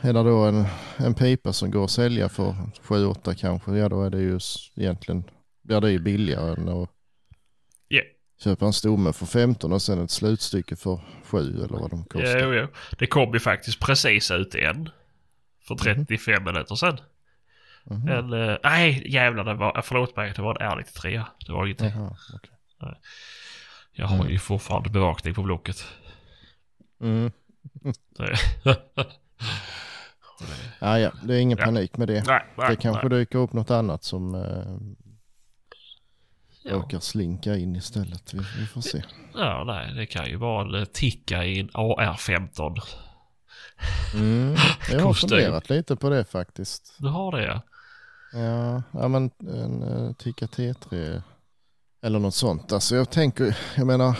Är 0.00 0.12
det 0.12 0.22
då 0.22 0.44
en, 0.44 0.64
en 0.96 1.14
pipa 1.14 1.52
som 1.52 1.70
går 1.70 1.84
att 1.84 1.90
sälja 1.90 2.28
för 2.28 2.54
7-8 2.82 3.34
kanske. 3.34 3.72
Ja, 3.76 3.88
då 3.88 4.02
är 4.04 4.10
det 4.10 4.18
ju 4.20 4.38
egentligen 4.76 5.24
blir 5.62 5.80
det 5.80 5.90
ju 5.90 5.98
billigare 5.98 6.52
än 6.60 6.68
att 6.68 6.90
Ja. 7.88 8.00
köpa 8.44 8.66
en 8.66 8.72
stomme 8.72 9.12
för 9.12 9.26
15 9.26 9.72
och 9.72 9.82
sen 9.82 10.04
ett 10.04 10.10
slutstycke 10.10 10.76
för 10.76 11.00
7 11.24 11.38
eller 11.64 11.78
vad 11.78 11.90
de 11.90 12.04
kostar. 12.04 12.38
Jo, 12.40 12.54
jo. 12.54 12.66
Det 12.98 13.06
kom 13.06 13.32
ju 13.34 13.40
faktiskt 13.40 13.80
precis 13.80 14.30
ut 14.30 14.54
en. 14.54 14.88
För 15.68 15.74
35 15.74 16.44
minuter 16.44 16.74
sedan. 16.74 16.98
Mhm. 17.84 18.08
En, 18.08 18.32
eh, 18.32 18.56
nej 18.64 19.12
jävlar 19.12 19.44
det 19.44 19.54
var, 19.54 19.82
förlåt 19.84 20.16
mig, 20.16 20.32
det 20.36 20.42
var 20.42 20.62
en 20.62 20.70
R93. 20.70 21.24
Det 21.46 21.52
var 21.52 21.64
ingenting. 21.66 21.88
Jaha, 21.88 22.16
okej. 22.34 22.94
Jag 23.92 24.06
har 24.06 24.28
ju 24.28 24.38
fortfarande 24.38 24.90
bevakning 24.90 25.34
på 25.34 25.42
Blocket. 25.42 25.84
Mm. 27.00 27.32
Ja, 30.78 30.98
ja, 30.98 31.12
det 31.22 31.34
är 31.34 31.38
ingen 31.40 31.58
Ja. 31.58 31.64
panik 31.64 31.96
med 31.96 32.08
det. 32.08 32.24
nej, 32.26 32.44
nej, 32.58 32.70
Det 32.70 32.76
kanske 32.76 33.08
nej. 33.08 33.18
dyker 33.18 33.38
upp 33.38 33.52
något 33.52 33.70
annat 33.70 34.04
som 34.04 34.34
eh, 34.34 34.76
Ja. 36.62 36.74
råkar 36.74 37.00
slinka 37.00 37.56
in 37.56 37.76
istället. 37.76 38.34
Vi, 38.34 38.38
vi 38.58 38.66
får 38.66 38.80
se. 38.80 39.02
ja, 39.34 39.64
nej, 39.66 39.94
det 39.94 40.06
kan 40.06 40.26
ju 40.26 40.36
vara 40.36 40.68
en 40.68 40.74
eh, 40.74 40.84
ticka 40.84 41.44
i 41.44 41.60
en 41.60 41.70
AR15. 41.70 42.76
Mm. 44.14 44.56
Jag 44.92 45.00
har 45.00 45.14
funderat 45.14 45.70
lite 45.70 45.96
på 45.96 46.10
det 46.10 46.24
faktiskt. 46.24 46.94
Du 46.98 47.08
har 47.08 47.32
det 47.32 47.44
ja. 47.44 47.62
Ja, 48.92 49.08
men 49.08 49.30
en 49.40 49.82
uh, 49.82 50.12
Tikka 50.12 50.46
T3 50.46 51.22
eller 52.02 52.18
något 52.18 52.34
sånt. 52.34 52.72
Alltså 52.72 52.96
jag 52.96 53.10
tänker, 53.10 53.58
jag 53.76 53.86
menar 53.86 54.18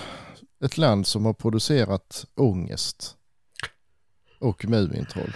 ett 0.64 0.78
land 0.78 1.07
som 1.07 1.24
har 1.26 1.33
producerat 1.33 2.24
ångest 2.37 3.16
och 4.38 4.64
Mumintroll. 4.64 5.33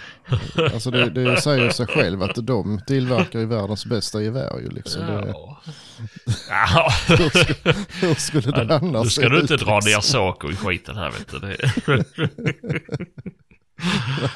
Alltså 0.73 0.91
det, 0.91 1.09
det 1.09 1.41
säger 1.41 1.69
sig 1.69 1.87
själv 1.87 2.23
att 2.23 2.35
de 2.47 2.81
tillverkar 2.87 3.39
ju 3.39 3.45
världens 3.45 3.85
bästa 3.85 4.21
gevär 4.21 4.59
ju 4.59 4.69
liksom. 4.69 5.01
Det, 5.01 5.13
Ja. 5.13 5.61
Ja. 6.49 6.89
hur, 7.07 7.29
skulle, 7.29 7.75
hur 8.01 8.13
skulle 8.13 8.51
det 8.65 8.75
annars 8.75 9.03
Nu 9.03 9.09
ska 9.09 9.29
du 9.29 9.39
inte 9.39 9.57
dra 9.57 9.73
ner 9.73 9.81
liksom? 9.81 10.01
saker 10.01 10.51
i 10.51 10.55
skiten 10.55 10.95
här 10.95 11.11
vet 11.11 11.27
du. 11.31 11.39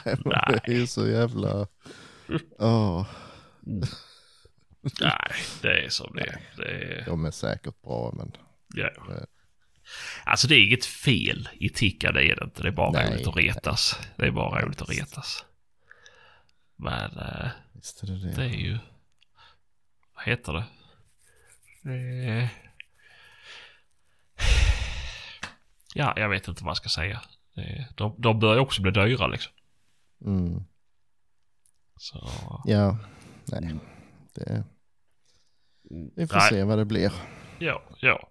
Nej, 0.06 0.16
men 0.26 0.34
Det 0.52 0.62
är 0.64 0.72
ju 0.80 0.88
så 0.88 1.08
jävla... 1.08 1.68
Ja, 2.60 3.06
Nej, 5.02 5.32
det 5.62 5.86
är 5.86 5.90
som 5.90 6.16
det 6.16 6.22
är. 6.22 6.40
Det 6.58 7.00
är... 7.00 7.06
de 7.06 7.26
är 7.26 7.32
säkert 7.32 7.82
bra 7.82 8.14
men... 8.18 8.32
Ja. 8.74 8.90
Alltså 10.24 10.48
det 10.48 10.56
är 10.56 10.66
inget 10.66 10.86
fel 10.86 11.50
i 11.54 11.70
tickande 11.70 12.32
är 12.32 12.36
det 12.36 12.44
inte. 12.44 12.62
Det 12.62 12.68
är 12.68 12.72
bara 12.72 12.92
Nej, 12.92 13.12
roligt 13.12 13.28
att 13.28 13.36
retas. 13.36 14.00
Det 14.16 14.26
är 14.26 14.32
bara 14.32 14.62
roligt 14.62 14.82
att 14.82 14.90
retas. 14.90 15.46
Men 16.76 17.18
eh, 17.18 17.50
Visst 17.74 18.04
är 18.04 18.08
det 18.08 18.20
det. 18.20 18.36
det 18.36 18.44
är 18.44 18.60
ju... 18.60 18.78
Vad 20.16 20.26
heter 20.26 20.54
det? 20.54 20.64
det 21.82 22.30
är... 22.30 22.50
Ja, 25.94 26.14
jag 26.16 26.30
vet 26.30 26.48
inte 26.48 26.64
vad 26.64 26.70
jag 26.70 26.78
ska 26.78 26.90
säga. 26.90 27.22
Det 27.56 27.62
är... 27.62 27.88
de, 27.96 28.16
de 28.18 28.40
börjar 28.40 28.60
också 28.60 28.82
bli 28.82 28.92
dyra 28.92 29.28
liksom. 29.28 29.54
Mm. 30.26 30.64
Så... 31.96 32.30
Ja, 32.66 32.98
nej. 33.46 33.76
Det... 34.34 34.64
Vi 36.16 36.28
får 36.28 36.36
Nej. 36.38 36.50
se 36.50 36.64
vad 36.64 36.78
det 36.78 36.86
blir. 36.86 37.12
Ja, 37.60 37.84
ja. 38.00 38.30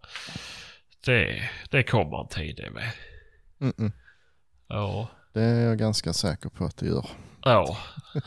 Det, 1.07 1.51
det 1.71 1.83
kommer 1.83 2.21
en 2.21 2.29
tid 2.29 2.57
det 2.57 2.71
med. 2.71 2.92
Mm-mm. 3.61 3.92
Ja. 4.69 5.09
Det 5.35 5.42
är 5.42 5.61
jag 5.69 5.79
ganska 5.79 6.12
säker 6.12 6.49
på 6.49 6.64
att 6.64 6.77
det 6.77 6.87
gör. 6.87 7.07
Ja. 7.45 7.77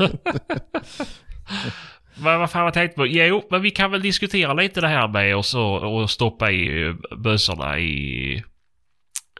men 2.17 2.39
vad 2.39 2.51
fan 2.51 2.63
jag 2.63 2.73
tänkte 2.73 2.95
på? 2.95 3.07
Jo, 3.07 3.47
men 3.51 3.61
vi 3.61 3.71
kan 3.71 3.91
väl 3.91 4.01
diskutera 4.01 4.53
lite 4.53 4.81
det 4.81 4.87
här 4.87 5.07
med 5.07 5.37
och, 5.37 5.45
så, 5.45 5.63
och 5.63 6.09
stoppa 6.09 6.51
i 6.51 6.83
eh, 6.87 7.17
bössorna 7.17 7.79
i... 7.79 8.43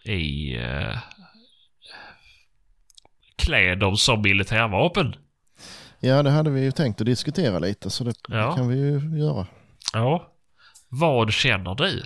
I... 0.03 0.57
Uh, 0.57 0.97
klä 3.35 3.75
dem 3.75 3.97
som 3.97 4.21
militärvapen. 4.21 5.15
Ja, 5.99 6.23
det 6.23 6.29
hade 6.29 6.49
vi 6.49 6.61
ju 6.61 6.71
tänkt 6.71 7.01
att 7.01 7.05
diskutera 7.05 7.59
lite 7.59 7.89
så 7.89 8.03
det, 8.03 8.13
Ja. 8.27 8.49
det 8.49 8.55
kan 8.55 8.67
vi 8.67 8.77
ju 8.77 9.19
göra. 9.19 9.47
Ja. 9.93 10.33
Vad 10.89 11.33
känner 11.33 11.75
du? 11.75 12.03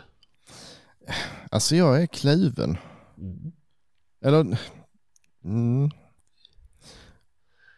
Alltså 1.50 1.76
jag 1.76 2.02
är 2.02 2.06
kluven. 2.06 2.78
Eller... 4.26 4.60
Mm. 5.46 5.89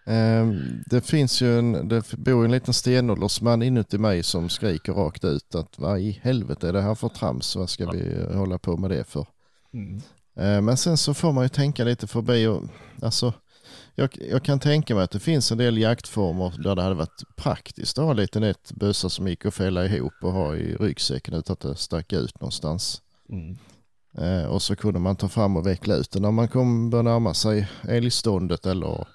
Ehm, 0.05 0.83
det 0.85 1.01
finns 1.01 1.41
ju 1.41 1.59
en, 1.59 1.87
det 1.87 2.13
bor 2.17 2.45
en 2.45 2.51
liten 2.51 2.73
stenåldersman 2.73 3.63
inuti 3.63 3.97
mig 3.97 4.23
som 4.23 4.49
skriker 4.49 4.93
rakt 4.93 5.23
ut 5.25 5.55
att 5.55 5.79
vad 5.79 5.99
i 5.99 6.19
helvete 6.21 6.67
är 6.67 6.73
det 6.73 6.81
här 6.81 6.95
för 6.95 7.09
trams? 7.09 7.55
Vad 7.55 7.69
ska 7.69 7.91
vi 7.91 8.25
hålla 8.33 8.59
på 8.59 8.77
med 8.77 8.89
det 8.89 9.03
för? 9.03 9.27
Mm. 9.73 10.01
Ehm, 10.35 10.65
men 10.65 10.77
sen 10.77 10.97
så 10.97 11.13
får 11.13 11.31
man 11.31 11.43
ju 11.43 11.49
tänka 11.49 11.83
lite 11.83 12.07
förbi 12.07 12.47
och 12.47 12.63
alltså 13.01 13.33
jag, 13.95 14.17
jag 14.31 14.43
kan 14.43 14.59
tänka 14.59 14.95
mig 14.95 15.03
att 15.03 15.11
det 15.11 15.19
finns 15.19 15.51
en 15.51 15.57
del 15.57 15.77
jaktformer 15.77 16.53
där 16.63 16.75
det 16.75 16.81
hade 16.81 16.95
varit 16.95 17.23
praktiskt 17.35 17.97
att 17.97 18.03
ha 18.03 18.11
en 18.11 18.17
liten 18.17 18.43
ett 18.43 18.71
bössa 18.71 19.09
som 19.09 19.27
gick 19.27 19.45
att 19.45 19.53
fälla 19.53 19.85
ihop 19.85 20.13
och 20.21 20.31
ha 20.31 20.55
i 20.55 20.75
ryggsäcken 20.75 21.33
utan 21.33 21.53
att 21.53 21.59
det 21.59 21.75
stack 21.75 22.13
ut 22.13 22.41
någonstans. 22.41 23.01
Mm. 23.29 23.57
Eh, 24.17 24.45
och 24.45 24.61
så 24.61 24.75
kunde 24.75 24.99
man 24.99 25.15
ta 25.15 25.29
fram 25.29 25.57
och 25.57 25.67
veckla 25.67 25.95
ut 25.95 26.11
den 26.11 26.21
när 26.21 26.31
man 26.31 26.47
kom 26.47 26.89
börja 26.89 27.01
närma 27.01 27.33
sig 27.33 27.67
älgståndet 27.87 28.65
eller 28.65 29.07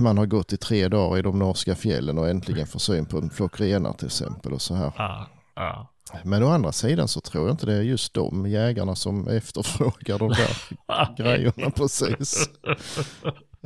man 0.00 0.18
har 0.18 0.26
gått 0.26 0.52
i 0.52 0.56
tre 0.56 0.88
dagar 0.88 1.18
i 1.18 1.22
de 1.22 1.38
norska 1.38 1.74
fjällen 1.74 2.18
och 2.18 2.28
äntligen 2.28 2.66
får 2.66 2.78
syn 2.78 3.06
på 3.06 3.18
en 3.18 3.30
flock 3.30 3.60
renar 3.60 3.92
till 3.92 4.06
exempel 4.06 4.52
och 4.52 4.62
så 4.62 4.74
här. 4.74 4.92
Ja. 4.96 5.28
Ja. 5.54 5.92
Men 6.24 6.42
å 6.42 6.48
andra 6.48 6.72
sidan 6.72 7.08
så 7.08 7.20
tror 7.20 7.46
jag 7.46 7.54
inte 7.54 7.66
det 7.66 7.74
är 7.74 7.82
just 7.82 8.14
de 8.14 8.46
jägarna 8.46 8.96
som 8.96 9.28
efterfrågar 9.36 10.18
de 10.18 10.28
där 10.28 11.16
grejerna 11.16 11.70
precis. 11.70 12.48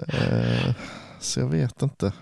Eh, 0.08 0.74
så 1.20 1.40
jag 1.40 1.48
vet 1.48 1.82
inte. 1.82 2.12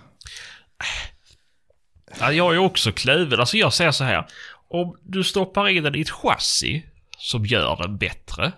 Ja, 2.21 2.33
jag 2.33 2.55
är 2.55 2.59
också 2.59 2.93
kluven. 2.93 3.41
Alltså 3.41 3.57
jag 3.57 3.73
säger 3.73 3.93
så 3.93 4.05
här. 4.05 4.27
Om 4.69 4.99
du 5.03 5.25
stoppar 5.25 5.69
in 5.69 5.83
den 5.83 5.95
i 5.95 6.01
ett 6.01 6.11
chassi 6.11 6.87
som 7.19 7.47
gör 7.47 7.77
den 7.77 7.99
bättre. 7.99 8.53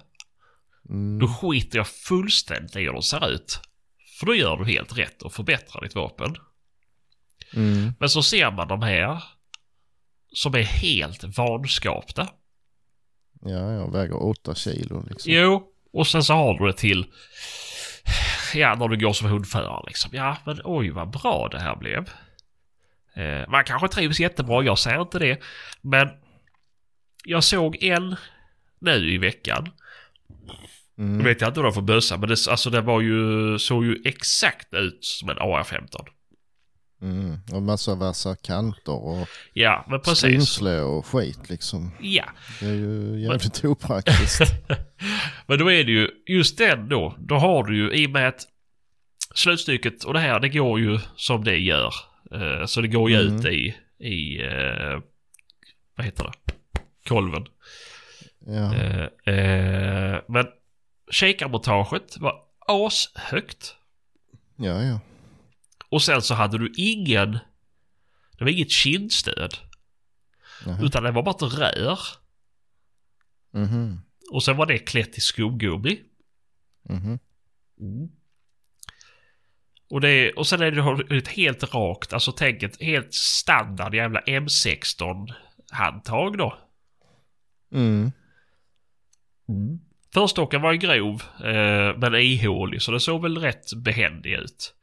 Mm, 0.89 1.19
Då 1.19 1.29
skiter 1.29 1.79
jag 1.79 1.87
fullständigt 1.89 2.77
i 2.77 2.81
hur 2.81 2.93
den 2.93 3.03
ser 3.03 3.31
ut. 3.31 3.61
För 4.19 4.27
då 4.27 4.35
gör 4.35 4.57
du 4.57 4.65
helt 4.65 4.99
rätt 4.99 5.23
och 5.23 5.33
förbättrar 5.33 5.83
ditt 5.83 5.95
vapen. 5.95 6.37
mm, 7.55 7.93
Men 8.01 8.09
så 8.09 8.23
ser 8.23 8.51
man 8.51 8.69
de 8.69 8.83
här. 8.83 9.23
Som 10.33 10.55
är 10.55 10.63
helt 10.63 11.25
vanskapta. 11.39 12.29
ja, 13.41 13.73
jag 13.73 13.93
väger 13.93 14.23
åtta 14.23 14.55
kilo 14.55 15.05
liksom. 15.11 15.33
Jo, 15.33 15.73
och 15.93 16.07
sen 16.07 16.25
så 16.25 16.35
har 16.35 16.59
du 16.59 16.67
det 16.67 16.73
till... 16.73 17.07
Ja, 18.55 18.75
när 18.75 18.89
du 18.89 18.97
går 18.97 19.13
som 19.13 19.29
hundförare 19.29 19.85
liksom. 19.87 20.11
Ja, 20.15 20.37
men 20.47 20.61
oj 20.65 20.91
vad 20.91 21.11
bra 21.11 21.49
det 21.53 21.59
här 21.61 21.77
blev. 21.77 22.11
Eh, 23.15 23.49
man 23.49 23.65
kanske 23.65 23.89
trivs 23.89 24.21
jättebra, 24.21 24.63
jag 24.65 24.79
säger 24.79 25.01
inte 25.01 25.19
det. 25.19 25.41
Men 25.81 26.09
jag 27.25 27.45
såg 27.45 27.83
en 27.83 28.17
nu 28.81 29.13
i 29.15 29.19
veckan. 29.19 29.69
Mm, 30.99 31.25
vet 31.25 31.41
jag 31.41 31.51
inte 31.51 31.61
vad 31.61 31.65
det 31.65 31.69
var 31.69 31.75
för 31.75 31.81
bössa, 31.83 32.17
men 32.17 32.29
det, 32.29 32.37
alltså 32.51 32.71
det 32.71 32.81
var 32.81 33.01
ju, 33.01 33.59
såg 33.59 33.85
ju 33.85 34.03
exakt 34.05 34.75
ut 34.75 35.05
som 35.05 35.29
en 35.31 35.37
AR-15. 35.39 36.07
mm, 37.03 37.39
och 37.53 37.63
massa 37.63 37.95
vassa 37.95 38.37
kanter 38.37 38.93
och 39.05 39.29
Ja, 39.53 39.87
men 39.89 40.01
precis. 40.01 40.19
skrymsle 40.19 40.81
och 40.81 41.07
skit 41.07 41.51
liksom. 41.51 41.91
Ja, 42.01 42.25
Det 42.61 42.67
är 42.67 42.75
ju 42.75 43.21
jävligt 43.21 43.65
opraktiskt. 43.65 44.41
men 45.47 45.59
då 45.59 45.71
är 45.73 45.85
det 45.85 45.93
ju 45.93 46.09
just 46.27 46.59
den 46.59 46.89
då. 46.89 47.15
Då 47.19 47.35
har 47.35 47.65
du 47.65 47.77
ju 47.77 47.93
i 47.93 48.07
och 48.07 48.11
med 48.11 48.29
att 48.29 48.47
slutstycket 49.35 50.05
och 50.05 50.15
det 50.15 50.21
här 50.21 50.41
det 50.41 50.49
går 50.49 50.81
ju 50.81 50.99
som 51.17 51.45
det 51.45 51.59
gör. 51.59 51.95
Eh, 52.33 52.67
så 52.67 52.81
det 52.81 52.89
går 52.89 53.11
ju 53.11 53.17
Mm. 53.21 53.37
ut 53.37 53.45
i, 53.45 53.75
i 53.99 54.43
eh, 54.43 55.01
vad 55.97 56.07
heter 56.07 56.25
det? 56.25 56.53
Kolven. 57.09 57.47
Ja, 58.47 58.75
Eh, 59.33 60.21
men 60.29 60.47
kikarmontaget 61.11 62.17
var 62.19 62.35
ashögt. 62.67 63.77
ja, 64.57 64.83
ja. 64.83 65.01
Och 65.89 66.03
sen 66.03 66.23
så 66.23 66.35
hade 66.35 66.59
du 66.59 66.73
ingen, 66.77 67.33
det 68.39 68.45
var 68.45 68.49
inget 68.49 68.71
kindstöd. 68.71 69.55
Jaha. 70.67 70.79
Utan 70.83 71.03
det 71.03 71.11
var 71.11 71.23
bara 71.23 71.35
ett 71.47 71.59
rör. 71.59 71.99
Mhm, 73.53 74.01
Och 74.33 74.43
sen 74.43 74.57
var 74.57 74.67
det 74.67 74.79
klätt 74.79 75.19
i 75.19 75.21
skumgummi. 75.21 76.01
mhm. 76.83 77.19
Och, 79.91 80.01
det, 80.01 80.33
och 80.33 80.47
sen 80.47 80.63
är 80.63 80.71
det 80.71 81.17
ett 81.17 81.29
helt 81.29 81.75
rakt, 81.75 82.13
alltså 82.13 82.33
tänk 82.33 82.63
ett 82.63 82.83
helt 82.83 83.15
standard 83.15 83.95
jävla 83.95 84.21
M16 84.21 85.33
handtag 85.71 86.39
då. 86.39 86.59
Mm. 89.49 89.81
Förstocken 90.15 90.63
var 90.63 90.73
ju 90.73 90.79
grov, 90.79 91.23
eh, 91.45 91.99
men 91.99 92.15
ihålig, 92.15 92.83
så 92.83 92.93
det 92.93 93.01
såg 93.01 93.23
väl 93.23 93.39
rätt 93.39 93.75
behändig 93.77 94.33
ut. 94.33 94.75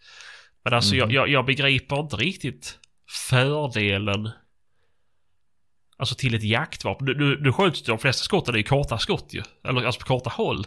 Men 0.63 0.73
alltså 0.73 0.95
jag, 0.95 1.11
jag, 1.11 1.29
jag 1.29 1.45
begriper 1.45 1.99
inte 1.99 2.15
riktigt 2.15 2.79
fördelen 3.29 4.31
Alltså 5.99 6.15
till 6.15 6.35
ett 6.35 6.43
jaktvapen. 6.43 7.05
Nu, 7.07 7.13
nu, 7.13 7.37
nu 7.41 7.53
skjuts 7.53 7.83
de 7.83 7.99
flesta 7.99 8.23
skotten 8.23 8.53
är 8.53 8.57
ju 8.57 8.63
korta 8.63 8.97
skott 8.97 9.33
ju. 9.33 9.43
Eller 9.63 9.85
alltså 9.85 10.01
på 10.01 10.07
korta 10.07 10.29
håll. 10.29 10.65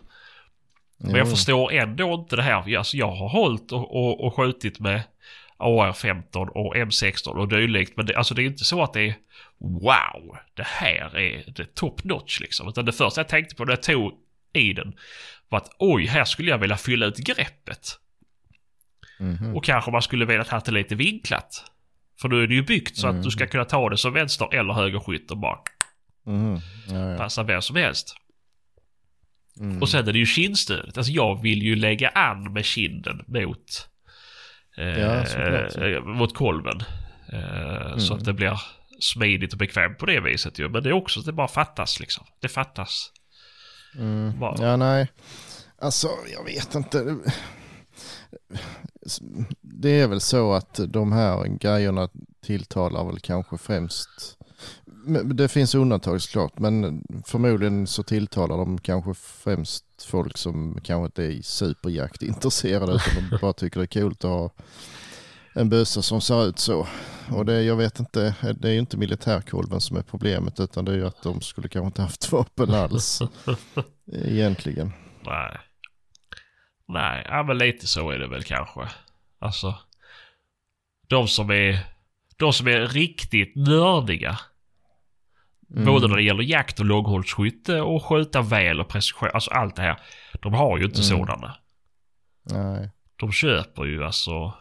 Men 1.02 1.14
jag 1.14 1.30
förstår 1.30 1.72
ändå 1.72 2.14
inte 2.14 2.36
det 2.36 2.42
här. 2.42 2.76
Alltså 2.76 2.96
jag 2.96 3.10
har 3.10 3.28
hållit 3.28 3.72
och, 3.72 3.96
och, 3.96 4.24
och 4.26 4.36
skjutit 4.36 4.80
med 4.80 5.02
AR-15 5.56 6.48
och 6.48 6.76
M16 6.76 7.28
och 7.28 7.48
dylikt. 7.48 7.96
Men 7.96 8.06
det, 8.06 8.14
alltså 8.16 8.34
det 8.34 8.42
är 8.42 8.46
inte 8.46 8.64
så 8.64 8.82
att 8.82 8.92
det 8.92 9.00
är 9.00 9.14
wow, 9.58 10.36
det 10.54 10.66
här 10.66 11.18
är 11.18 11.52
det 11.56 11.74
top 11.74 12.04
notch 12.04 12.40
liksom. 12.40 12.68
Utan 12.68 12.84
det 12.84 12.92
första 12.92 13.20
jag 13.20 13.28
tänkte 13.28 13.54
på 13.54 13.64
när 13.64 13.72
jag 13.72 13.82
tog 13.82 14.12
i 14.52 14.72
den 14.72 14.92
var 15.48 15.58
att 15.58 15.70
oj, 15.78 16.06
här 16.06 16.24
skulle 16.24 16.50
jag 16.50 16.58
vilja 16.58 16.76
fylla 16.76 17.06
ut 17.06 17.16
greppet. 17.16 17.98
Mhm. 19.18 19.56
Och 19.56 19.64
kanske 19.64 19.90
man 19.90 20.02
skulle 20.02 20.24
vilja 20.24 20.44
ha 20.50 20.60
det 20.60 20.72
lite 20.72 20.94
vinklat. 20.94 21.64
För 22.20 22.28
nu 22.28 22.42
är 22.42 22.46
det 22.46 22.54
ju 22.54 22.62
byggt 22.62 22.96
så 22.96 23.08
att 23.08 23.22
du 23.22 23.30
ska 23.30 23.46
kunna 23.46 23.64
ta 23.64 23.88
det 23.88 23.96
som 23.96 24.12
vänster 24.12 24.54
eller 24.54 24.72
högerskytt 24.72 25.30
och 25.30 25.38
bara 25.38 25.58
Mhm. 26.26 26.60
Ja, 26.88 27.10
ja. 27.10 27.18
passa 27.18 27.42
vem 27.42 27.62
som 27.62 27.76
helst. 27.76 28.16
Mm. 29.60 29.82
Och 29.82 29.88
sen 29.88 30.08
är 30.08 30.12
det 30.12 30.18
ju 30.18 30.26
kindstödet. 30.26 30.96
Alltså 30.96 31.12
jag 31.12 31.42
vill 31.42 31.62
ju 31.62 31.76
lägga 31.76 32.08
an 32.08 32.52
med 32.52 32.64
kinden 32.64 33.24
mot... 33.26 33.88
Eh, 34.78 34.84
Ja, 34.86 35.24
eh, 35.86 36.02
mot 36.04 36.34
kolven. 36.34 36.80
Eh, 37.32 37.96
Så 37.98 38.12
Mm. 38.12 38.18
att 38.18 38.24
det 38.24 38.32
blir 38.32 38.60
smidigt 39.00 39.52
och 39.52 39.58
bekvämt 39.58 39.98
på 39.98 40.06
det 40.06 40.20
viset 40.20 40.58
ju. 40.58 40.68
Men 40.68 40.82
det 40.82 40.88
är 40.88 40.92
också 40.92 41.20
att 41.20 41.26
det 41.26 41.32
bara 41.32 41.48
fattas 41.48 42.00
liksom. 42.00 42.26
Det 42.40 42.48
fattas. 42.48 43.10
Mm. 43.98 44.38
Bara- 44.40 44.66
Ja, 44.66 44.76
nej. 44.76 45.08
Alltså, 45.82 46.08
jag 46.36 46.44
vet 46.44 46.74
inte. 46.74 47.16
Det 49.60 50.00
är 50.00 50.08
väl 50.08 50.20
så 50.20 50.52
att 50.52 50.80
de 50.88 51.12
här 51.12 51.58
grejerna 51.58 52.08
tilltalar 52.44 53.04
väl 53.04 53.20
kanske 53.20 53.58
främst. 53.58 54.36
Det 55.24 55.48
finns 55.48 55.74
undantag 55.74 56.22
såklart, 56.22 56.58
men 56.58 57.04
förmodligen 57.26 57.86
så 57.86 58.02
tilltalar 58.02 58.56
de 58.56 58.78
kanske 58.78 59.14
främst 59.14 59.84
folk 60.08 60.36
som 60.36 60.80
kanske 60.84 61.06
inte 61.06 61.24
är 61.24 61.42
superjaktintresserade 61.42 62.92
utan 62.92 63.30
de 63.30 63.38
bara 63.40 63.52
tycker 63.52 63.80
det 63.80 63.96
är 63.96 64.00
coolt 64.00 64.24
att 64.24 64.30
ha 64.30 64.50
en 65.54 65.68
bössa 65.68 66.02
som 66.02 66.20
ser 66.20 66.46
ut 66.46 66.58
så. 66.58 66.86
Och 67.30 67.46
det, 67.46 67.62
jag 67.62 67.76
vet 67.76 68.00
inte, 68.00 68.34
det 68.58 68.68
är 68.68 68.72
ju 68.72 68.78
inte 68.78 68.96
militärkolven 68.96 69.80
som 69.80 69.96
är 69.96 70.02
problemet 70.02 70.60
utan 70.60 70.84
det 70.84 70.92
är 70.92 70.96
ju 70.96 71.06
att 71.06 71.22
de 71.22 71.40
skulle 71.40 71.68
kanske 71.68 71.86
inte 71.86 72.02
haft 72.02 72.32
vapen 72.32 72.74
alls 72.74 73.22
egentligen. 74.12 74.92
Nej. 75.26 75.58
Nej, 76.88 77.26
ja, 77.28 77.42
men 77.42 77.58
lite 77.58 77.86
så 77.86 78.10
är 78.10 78.18
det 78.18 78.28
väl 78.28 78.42
kanske. 78.42 78.88
Alltså. 79.38 79.74
De 81.08 81.28
som 81.28 81.50
är, 81.50 81.78
de 82.36 82.52
som 82.52 82.66
är 82.66 82.80
riktigt 82.80 83.56
nördiga. 83.56 84.38
Mm. 85.72 85.84
Både 85.84 86.08
när 86.08 86.16
det 86.16 86.22
gäller 86.22 86.42
jakt 86.42 86.80
och 86.80 86.86
långhållsskytte 86.86 87.80
och 87.80 88.04
skjuta 88.04 88.42
väl 88.42 88.80
och 88.80 88.88
precision. 88.88 89.28
Alltså 89.34 89.50
allt 89.50 89.76
det 89.76 89.82
här. 89.82 90.00
De 90.42 90.54
har 90.54 90.78
ju 90.78 90.84
inte 90.84 91.00
Mm. 91.00 91.04
sådana. 91.08 91.56
Nej. 92.42 92.90
De 93.16 93.32
köper 93.32 93.84
ju 93.84 94.04
alltså 94.04 94.54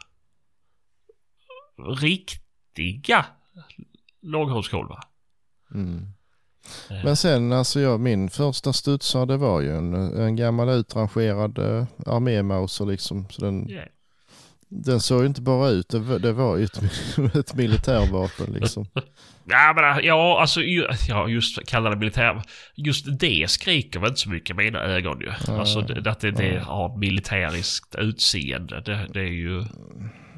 riktiga 2.02 3.26
långhållskolvar. 4.22 5.04
Mm. 5.74 6.08
Eh. 6.90 7.04
Men 7.04 7.16
sen 7.16 7.52
alltså 7.54 7.80
jag, 7.80 8.00
min 8.00 8.30
första 8.30 8.74
studsare 8.74 9.26
det 9.26 9.38
var 9.38 9.62
ju 9.62 9.78
en, 9.78 9.94
en 9.94 10.36
gammal 10.36 10.70
utrangerad 10.70 11.60
uh, 11.60 11.86
armémauser 12.06 12.86
liksom. 12.86 13.30
Så 13.30 13.42
den, 13.46 13.68
Ja. 13.68 13.82
Den 14.70 15.00
såg 15.00 15.20
ju 15.22 15.26
inte 15.28 15.42
bara 15.42 15.70
ut, 15.70 15.90
det, 15.90 16.00
var- 16.34 16.58
ju 16.58 16.64
ett, 16.64 16.82
ett 17.36 17.54
militärvapen 17.56 18.54
liksom. 18.54 18.86
Ja, 19.52 19.74
men 19.76 20.06
ja, 20.06 20.42
alltså 20.42 20.62
ja, 20.62 21.28
just 21.28 21.68
kalla 21.68 21.90
det 21.90 21.96
militär. 21.96 22.42
Just 22.76 23.20
det 23.20 23.50
skriker 23.50 24.00
väl 24.00 24.10
inte 24.10 24.22
så 24.22 24.30
mycket 24.30 24.50
i 24.50 24.54
mina 24.54 24.80
ögon 24.80 25.20
ju. 25.22 25.32
Nej. 25.48 25.60
Alltså 25.60 25.80
att 25.80 26.20
det, 26.20 26.32
det 26.32 26.60
har 26.60 26.98
militäriskt 26.98 27.96
utseende. 27.96 28.82
Det, 28.82 29.08
det 29.14 29.20
är 29.20 29.24
ju 29.24 29.58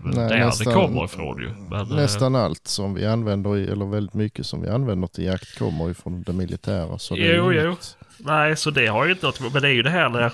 Nej, 0.04 0.30
där 0.30 0.46
nästan- 0.46 0.67
det 0.67 0.74
kommer 0.74 1.06
ifrån 1.06 1.41
ju. 1.41 1.50
Men, 1.70 1.80
eh, 1.82 1.88
Nästan 1.96 2.36
allt 2.36 2.67
som 2.67 2.94
vi 2.94 3.06
använder, 3.06 3.56
eller 3.56 3.86
väldigt 3.86 4.13
mycket 4.13 4.46
som 4.46 4.62
vi 4.62 4.70
använder 4.70 5.08
till 5.08 5.24
jakt 5.24 5.58
kommer 5.60 5.88
ju 5.88 5.94
från 5.94 6.24
det 6.24 6.34
militära. 6.34 7.00
Så 7.00 7.15
det 7.15 7.36
Jo, 7.36 7.52
jo. 7.54 7.76
Nej, 8.17 8.58
så 8.58 8.72
det 8.72 8.88
har 8.88 9.06
ju 9.06 9.12
inte 9.12 9.26
något 9.26 9.54
Men 9.54 9.62
det 9.62 9.67
är 9.67 9.74
ju 9.74 9.84
det 9.84 9.89
här 9.89 10.10
när... 10.10 10.32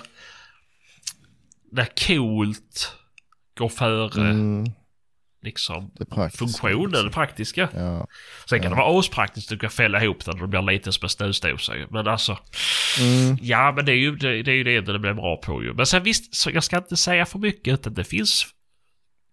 När 1.72 1.88
coolt 2.06 2.92
går 3.58 3.68
före 3.68 4.20
Mm, 4.30 4.64
liksom 5.42 5.90
det 5.98 6.04
praktiska. 6.06 6.38
funktionen, 6.46 7.04
det 7.04 7.10
praktiska. 7.10 7.68
Ja. 7.74 8.06
Sen 8.46 8.60
kan 8.60 8.70
Ja. 8.70 8.76
det 8.76 8.82
vara 8.82 8.98
aspraktiskt 9.00 9.46
att 9.52 9.58
du 9.58 9.60
kan 9.60 9.70
fälla 9.70 10.02
ihop 10.04 10.24
den 10.24 10.34
och 10.34 10.40
det 10.40 10.46
blir 10.48 10.72
lite 10.72 10.92
som 10.92 11.04
en 11.04 11.08
snusdosa 11.10 11.76
ju. 11.76 11.86
Men 11.90 12.08
alltså... 12.08 12.38
Mm, 13.00 13.38
Ja, 13.42 13.72
men 13.76 13.84
det 13.84 13.92
är 13.92 13.96
ju 13.96 14.16
det, 14.16 14.42
det, 14.42 14.50
är 14.50 14.54
ju 14.54 14.64
det 14.64 14.80
det 14.80 14.98
blir 14.98 15.14
bra 15.14 15.36
på 15.36 15.62
ju. 15.62 15.74
Men 15.74 15.86
sen 15.86 16.02
visst, 16.02 16.34
så 16.34 16.50
jag 16.50 16.64
ska 16.64 16.76
inte 16.76 16.96
säga 16.96 17.26
för 17.26 17.38
mycket 17.38 17.74
utan 17.74 17.94
det 17.94 18.04
finns 18.04 18.46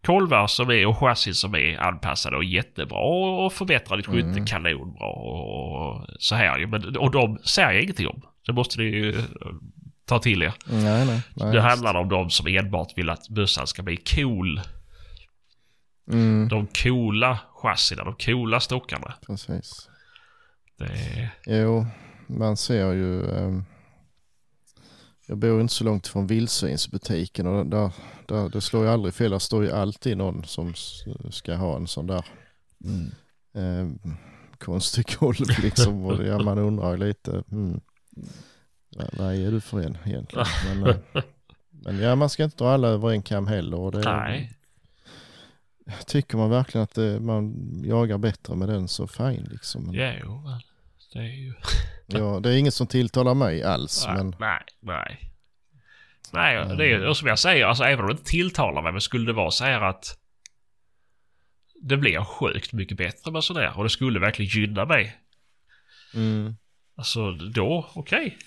kolvar 0.05 0.47
som 0.47 0.69
är 0.69 0.85
och 0.87 0.97
chassin 0.97 1.33
som 1.35 1.55
är 1.55 1.77
anpassade 1.79 2.37
och 2.37 2.43
jättebra 2.43 2.99
och 3.45 3.53
förbättrar 3.53 3.97
ditt 3.97 4.05
skytte 4.05 4.27
Mm. 4.27 4.45
kanonbra 4.45 5.07
och 5.07 6.05
så 6.19 6.35
här 6.35 6.57
ju. 6.59 6.67
Men, 6.67 6.97
och 6.97 7.11
de 7.11 7.37
säger 7.43 7.71
jag 7.71 7.81
ingenting 7.83 8.07
om. 8.07 8.21
Det 8.45 8.53
måste 8.53 8.79
ni 8.81 8.85
ju 8.85 9.15
ta 10.05 10.19
till 10.19 10.41
er. 10.43 10.53
nej, 10.65 11.05
nej. 11.05 11.21
nej 11.35 11.51
det 11.53 11.61
handlar 11.61 11.95
om 11.95 12.09
de 12.09 12.29
som 12.29 12.47
enbart 12.47 12.97
vill 12.97 13.09
att 13.09 13.29
bössan 13.29 13.67
ska 13.67 13.83
bli 13.83 13.97
cool. 13.97 14.61
Mm, 16.11 16.47
De 16.47 16.67
coola 16.67 17.39
chassina, 17.61 18.03
de 18.03 18.13
coola 18.15 18.59
stockarna. 18.59 19.13
precis. 19.25 19.89
Det. 20.77 21.29
Jo, 21.45 21.85
man 22.27 22.57
ser 22.57 22.93
ju. 22.93 23.31
ehm, 23.31 23.63
jag 25.27 25.37
bor 25.37 25.61
inte 25.61 25.73
så 25.73 25.83
långt 25.83 26.07
från 26.07 26.27
vildsvinsbutiken 26.27 27.47
och 27.47 27.65
där, 27.65 27.91
där, 28.25 28.49
det 28.49 28.61
slår 28.61 28.83
ju 28.83 28.89
aldrig 28.89 29.13
fel. 29.13 29.31
Det 29.31 29.39
står 29.39 29.63
ju 29.63 29.71
alltid 29.71 30.17
någon 30.17 30.43
som 30.43 30.73
ska 31.31 31.55
ha 31.55 31.75
en 31.75 31.87
sån 31.87 32.07
där 32.07 32.25
ehm, 33.55 33.99
konstig 34.57 35.07
kolv 35.17 35.45
liksom. 35.63 36.05
Och 36.05 36.23
ja, 36.25 36.39
man 36.39 36.57
undrar 36.57 36.91
ju 36.91 36.97
lite. 36.97 37.43
Mm, 37.51 37.81
vad, 38.95 39.09
vad 39.17 39.35
är 39.35 39.51
du 39.51 39.61
för 39.61 39.81
en 39.81 39.97
egentligen? 40.05 40.45
Men, 40.79 40.87
eh, 40.89 41.23
men 41.83 41.99
ja, 41.99 42.15
man 42.15 42.29
ska 42.29 42.43
inte 42.43 42.57
dra 42.57 42.69
alla 42.73 42.87
över 42.87 43.09
en 43.11 43.21
kam 43.21 43.47
heller. 43.47 43.77
Och 43.79 43.91
det, 43.91 43.99
Nej. 43.99 44.51
Tycker 46.07 46.37
man 46.37 46.49
verkligen 46.49 46.83
att 46.83 46.93
det, 46.93 47.19
man 47.19 47.55
jagar 47.85 48.17
bättre 48.17 48.55
med 48.55 48.69
den 48.69 48.87
så 48.87 49.07
fine 49.07 49.47
liksom. 49.51 49.83
Men, 49.83 49.93
Ja, 49.95 50.13
jo, 50.23 50.41
men 50.41 50.59
det 51.13 51.19
är 51.19 51.35
ju... 51.35 51.53
ja, 52.05 52.39
det 52.39 52.49
är 52.53 52.57
inget 52.57 52.73
som 52.73 52.87
tilltalar 52.87 53.33
mig 53.33 53.63
alls. 53.63 54.05
Nej, 54.07 54.15
Men, 54.17 54.35
nej, 54.39 54.61
nej. 54.79 55.31
Nej, 56.33 56.77
det 56.77 56.85
är 56.91 57.07
och 57.07 57.17
som 57.17 57.27
jag 57.27 57.39
säger, 57.39 57.65
alltså 57.65 57.83
även 57.83 57.99
om 57.99 58.07
det 58.07 58.11
inte 58.11 58.23
tilltalar 58.23 58.81
mig, 58.81 58.91
men 58.91 59.01
skulle 59.01 59.25
det 59.25 59.33
vara 59.33 59.51
så 59.51 59.63
här 59.63 59.81
att 59.81 60.17
det 61.81 61.97
blir 61.97 62.23
sjukt 62.23 62.73
mycket 62.73 62.97
bättre 62.97 63.31
med 63.31 63.43
sådär 63.43 63.73
och 63.77 63.83
det 63.83 63.89
skulle 63.89 64.19
verkligen 64.19 64.61
gynna 64.61 64.85
mig. 64.85 65.15
mm, 66.13 66.55
Alltså 66.97 67.31
då, 67.31 67.89
okej. 67.93 68.37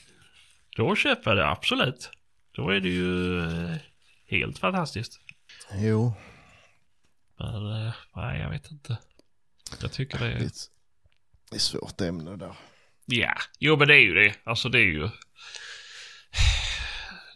Då 0.79 0.97
köper 0.97 1.31
jag 1.31 1.39
det 1.39 1.49
absolut. 1.49 2.11
Då 2.53 2.69
är 2.71 2.81
det 2.81 2.89
ju 2.89 3.41
eh, 3.41 3.77
helt 4.27 4.59
fantastiskt. 4.59 5.21
jo, 5.75 6.13
Men 7.39 7.87
eh, 7.87 7.93
nej, 8.17 8.41
jag 8.41 8.51
vet 8.51 8.71
inte. 8.71 8.99
Jag 9.83 9.93
tycker 9.93 10.19
det 10.19 10.25
det 10.25 10.45
är 10.45 10.51
det 11.51 11.57
är 11.57 11.61
svårt 11.61 12.01
ämne 12.01 12.37
där. 12.37 12.55
Ja, 13.07 13.35
jo 13.59 13.77
men 13.77 13.89
det 13.89 13.95
är 13.95 14.01
ju 14.01 14.15
det. 14.15 14.35
Alltså 14.45 14.69
det 14.69 14.79
är 14.79 14.93
ju... 14.93 15.09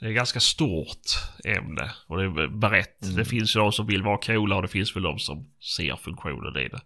Det 0.00 0.06
är 0.08 0.12
ganska 0.12 0.40
stort 0.40 1.06
ämne 1.44 1.92
och 2.06 2.18
det 2.18 2.24
är 2.24 2.48
brett. 2.48 3.02
Mm. 3.02 3.16
Det 3.16 3.24
finns 3.24 3.56
ju 3.56 3.60
de 3.60 3.72
som 3.72 3.86
vill 3.86 4.02
vara 4.02 4.18
coola 4.18 4.56
och 4.56 4.62
det 4.62 4.68
finns 4.68 4.96
väl 4.96 5.02
de 5.02 5.18
som 5.18 5.52
ser 5.76 5.96
funktionen 5.96 6.56
i 6.56 6.68
det. 6.68 6.82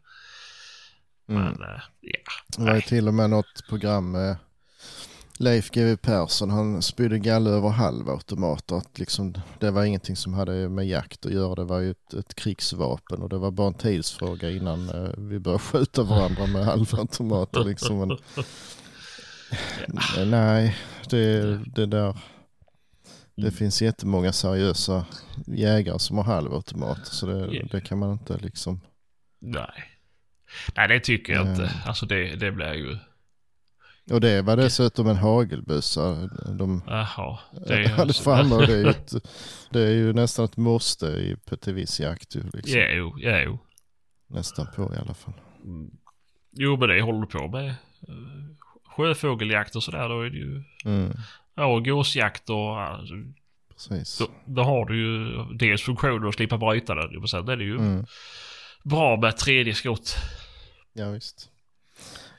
Mm. 1.28 1.42
Men 1.42 1.62
eh, 1.62 1.82
ja, 2.00 2.32
Det 2.56 2.62
var 2.64 2.74
ju 2.74 2.80
till 2.80 3.08
och 3.08 3.14
med 3.14 3.30
något 3.30 3.68
program 3.68 4.10
med 4.10 4.36
Leif 5.38 5.70
GW 5.70 5.96
Persson. 5.96 6.50
Han 6.50 6.82
spydde 6.82 7.18
galle 7.18 7.50
över 7.50 7.68
halvautomater. 7.68 8.76
Att 8.76 8.98
liksom, 8.98 9.34
det 9.60 9.70
var 9.70 9.84
ingenting 9.84 10.16
som 10.16 10.34
hade 10.34 10.68
med 10.68 10.86
jakt 10.86 11.26
att 11.26 11.32
göra. 11.32 11.54
Det 11.54 11.64
var 11.64 11.80
ju 11.80 11.90
ett, 11.90 12.14
ett 12.14 12.34
krigsvapen 12.34 13.22
och 13.22 13.28
det 13.28 13.38
var 13.38 13.50
bara 13.50 13.68
en 13.68 13.74
tidsfråga 13.74 14.50
innan 14.50 14.88
eh, 14.88 15.10
vi 15.18 15.38
började 15.38 15.62
skjuta 15.62 16.02
varandra 16.02 16.46
med 16.46 16.64
halvautomater. 16.64 17.64
Liksom. 17.64 17.98
Men, 17.98 18.18
nej, 20.30 20.76
det, 21.10 21.40
det 21.74 21.86
där. 21.86 22.18
Det 23.36 23.50
finns 23.50 23.82
jättemånga 23.82 24.32
seriösa 24.32 25.06
jägare 25.46 25.98
som 25.98 26.16
har 26.16 26.24
halvautomater. 26.24 27.04
Så 27.04 27.26
det, 27.26 27.48
Ja. 27.56 27.64
det 27.70 27.80
kan 27.80 27.98
man 27.98 28.12
inte 28.12 28.36
liksom. 28.38 28.80
nej. 29.40 29.92
Nej, 30.76 30.88
det 30.88 31.00
tycker 31.00 31.32
jag 31.32 31.46
inte. 31.46 31.70
Alltså 31.86 32.06
det, 32.06 32.36
det 32.36 32.52
blir 32.52 32.74
ju... 32.74 32.98
Och 34.10 34.20
det 34.20 34.42
var 34.42 34.56
dessutom 34.56 35.06
en 35.08 35.16
hagelbössa. 35.16 36.28
De, 36.58 36.82
Jaha. 36.86 37.38
Det 37.66 37.74
är 37.74 37.88
hade 37.88 38.02
alltså- 38.02 38.22
framme 38.22 38.54
och 38.54 38.66
det 38.66 38.72
är 38.74 38.78
ju, 38.78 38.88
ett, 38.90 39.12
det 39.70 39.80
är 39.82 39.90
ju 39.92 40.12
nästan 40.12 40.44
ett 40.44 40.56
måste 40.56 41.06
i, 41.06 41.36
på- 41.48 41.56
till 41.56 41.74
viss 41.74 42.00
jakt. 42.00 42.34
Ju, 42.36 42.42
liksom. 42.52 42.80
Ja, 42.80 42.86
jo, 42.92 43.18
jo. 43.18 43.58
Nästan 44.28 44.66
på 44.76 44.82
i 44.94 44.98
alla 44.98 45.14
fall. 45.14 45.34
Mm. 45.64 45.90
Jo, 46.52 46.76
men 46.76 46.88
det 46.88 47.00
håller 47.02 47.20
du 47.20 47.26
på 47.26 47.48
med. 47.48 47.68
eh, 47.68 47.74
Sjöfågeljakt 48.96 49.76
och 49.76 49.82
sådär, 49.82 50.08
då 50.08 50.20
är 50.20 50.30
det 50.30 50.36
ju... 50.36 50.62
Mm, 50.84 51.12
Ja, 51.54 51.66
och 51.66 51.84
gåsjakt 51.84 52.50
och... 52.50 52.80
Alltså, 52.80 53.14
precis. 53.74 54.18
Då, 54.18 54.26
då 54.46 54.62
har 54.62 54.84
du 54.86 54.96
ju 55.00 55.44
dels 55.58 55.82
funktionen 55.82 56.28
att 56.28 56.34
slippa 56.34 56.58
bryta 56.58 56.94
den. 56.94 57.18
Men 57.18 57.28
sen 57.28 57.48
är 57.48 57.56
det 57.56 57.64
ju 57.64 57.76
Mm, 57.78 58.06
bra 58.84 59.16
med 59.16 59.36
tredje 59.36 59.74
skott. 59.74 60.16
ja 60.92 61.10
visst. 61.10 61.48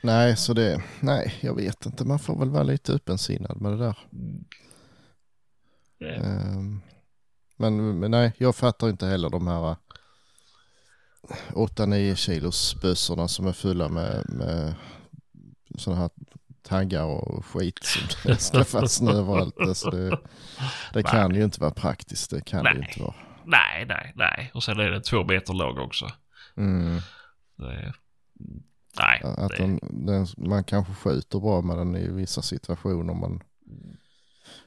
Nej, 0.01 0.37
så 0.37 0.53
det, 0.53 0.83
nej, 0.99 1.33
jag 1.41 1.55
vet 1.55 1.85
inte. 1.85 2.05
Man 2.05 2.19
får 2.19 2.39
väl 2.39 2.49
vara 2.49 2.63
lite 2.63 2.93
öppensinnad 2.93 3.61
med 3.61 3.71
det 3.71 3.77
där. 3.77 3.97
Ja. 5.97 6.07
Ehm, 6.07 6.81
men, 7.57 7.99
men 7.99 8.11
nej, 8.11 8.33
jag 8.37 8.55
fattar 8.55 8.89
inte 8.89 9.05
heller 9.07 9.29
de 9.29 9.47
här 9.47 9.75
8-9 11.49 12.15
kilos 12.15 12.81
bössorna 12.81 13.27
som 13.27 13.47
är 13.47 13.53
fulla 13.53 13.89
med, 13.89 14.25
med 14.29 14.75
sådana 15.77 16.01
här 16.01 16.09
taggar 16.61 17.03
och 17.03 17.45
skit 17.45 17.83
som 17.83 18.35
ska 18.37 18.63
fastna 18.63 19.11
överallt. 19.11 19.59
Alltså 19.59 19.89
det, 19.89 20.19
det 20.93 21.03
kan 21.03 21.35
ju 21.35 21.43
inte 21.43 21.61
vara 21.61 21.71
praktiskt. 21.71 22.29
Det 22.31 22.41
kan 22.41 22.63
det 22.63 22.71
ju 22.71 22.79
Nej. 22.79 22.87
inte 22.89 23.03
vara. 23.03 23.15
Nej, 23.45 23.85
nej, 23.85 24.13
nej. 24.15 24.51
Och 24.53 24.63
sen 24.63 24.79
är 24.79 24.89
den 24.89 25.01
två 25.01 25.23
meter 25.23 25.53
låg 25.53 25.77
också. 25.77 26.07
Mm. 26.57 26.99
Det 27.57 27.65
är, 27.65 27.95
nej, 28.99 29.21
Att 29.23 29.49
det, 29.49 29.57
den, 29.57 29.79
den, 30.05 30.27
man 30.37 30.63
kanske 30.63 30.93
skjuter 30.93 31.39
bra 31.39 31.61
med 31.61 31.77
den 31.77 31.95
i 31.95 32.07
vissa 32.07 32.41
situationer. 32.41 33.13
Men 33.13 33.43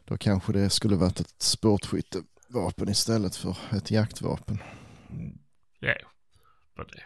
då 0.05 0.17
kanske 0.17 0.53
det 0.53 0.71
skulle 0.71 0.97
varit 0.97 1.21
ett 1.21 1.43
sportskyttevapen 1.43 2.89
istället 2.89 3.37
för 3.37 3.57
ett 3.73 3.91
jaktvapen. 3.91 4.59
Ja, 5.81 5.95
men 6.77 6.87
det, 6.87 7.03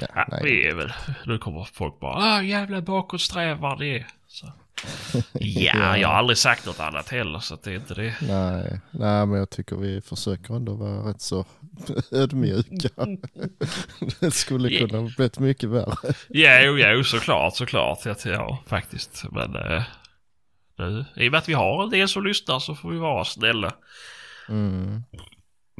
Ja, 0.00 0.06
ja, 0.14 0.24
nej. 0.30 0.40
vi 0.44 0.66
är 0.68 0.74
väl, 0.74 0.92
nu 1.26 1.38
kommer 1.38 1.64
folk 1.64 2.00
bara, 2.00 2.14
ah 2.14 2.42
jävla 2.42 2.80
bakåtsträvare 2.80 3.78
det 3.78 3.98
är. 3.98 4.06
Så. 4.26 4.52
Ja, 5.32 5.96
jag 5.98 6.08
har 6.08 6.14
aldrig 6.14 6.38
sagt 6.38 6.66
något 6.66 6.80
annat 6.80 7.08
heller 7.08 7.38
så 7.38 7.58
det 7.62 7.70
är 7.70 7.74
inte 7.74 7.94
det. 7.94 8.14
Nej, 8.20 8.80
nej, 8.90 9.26
men 9.26 9.38
jag 9.38 9.50
tycker 9.50 9.76
vi 9.76 10.00
försöker 10.00 10.54
ändå 10.54 10.74
vara 10.74 11.10
rätt 11.10 11.20
så 11.20 11.44
ödmjuka. 12.12 12.88
det 14.20 14.30
skulle 14.30 14.78
kunna 14.78 14.98
ha 14.98 15.10
blivit 15.16 15.38
mycket 15.38 15.68
värre. 15.68 16.14
Jo, 16.28 16.78
jo, 16.78 17.04
såklart, 17.04 17.56
såklart. 17.56 17.98
Ja, 18.04 18.14
ja 18.24 18.62
faktiskt. 18.66 19.24
Men 19.30 19.56
eh, 19.56 19.82
nu, 20.78 21.04
i 21.16 21.28
och 21.28 21.32
med 21.32 21.38
att 21.38 21.48
vi 21.48 21.54
har 21.54 21.82
en 21.82 21.90
del 21.90 22.08
som 22.08 22.24
lyssnar 22.24 22.58
så 22.58 22.74
får 22.74 22.90
vi 22.90 22.98
vara 22.98 23.24
snälla. 23.24 23.74
Mm. 24.48 25.02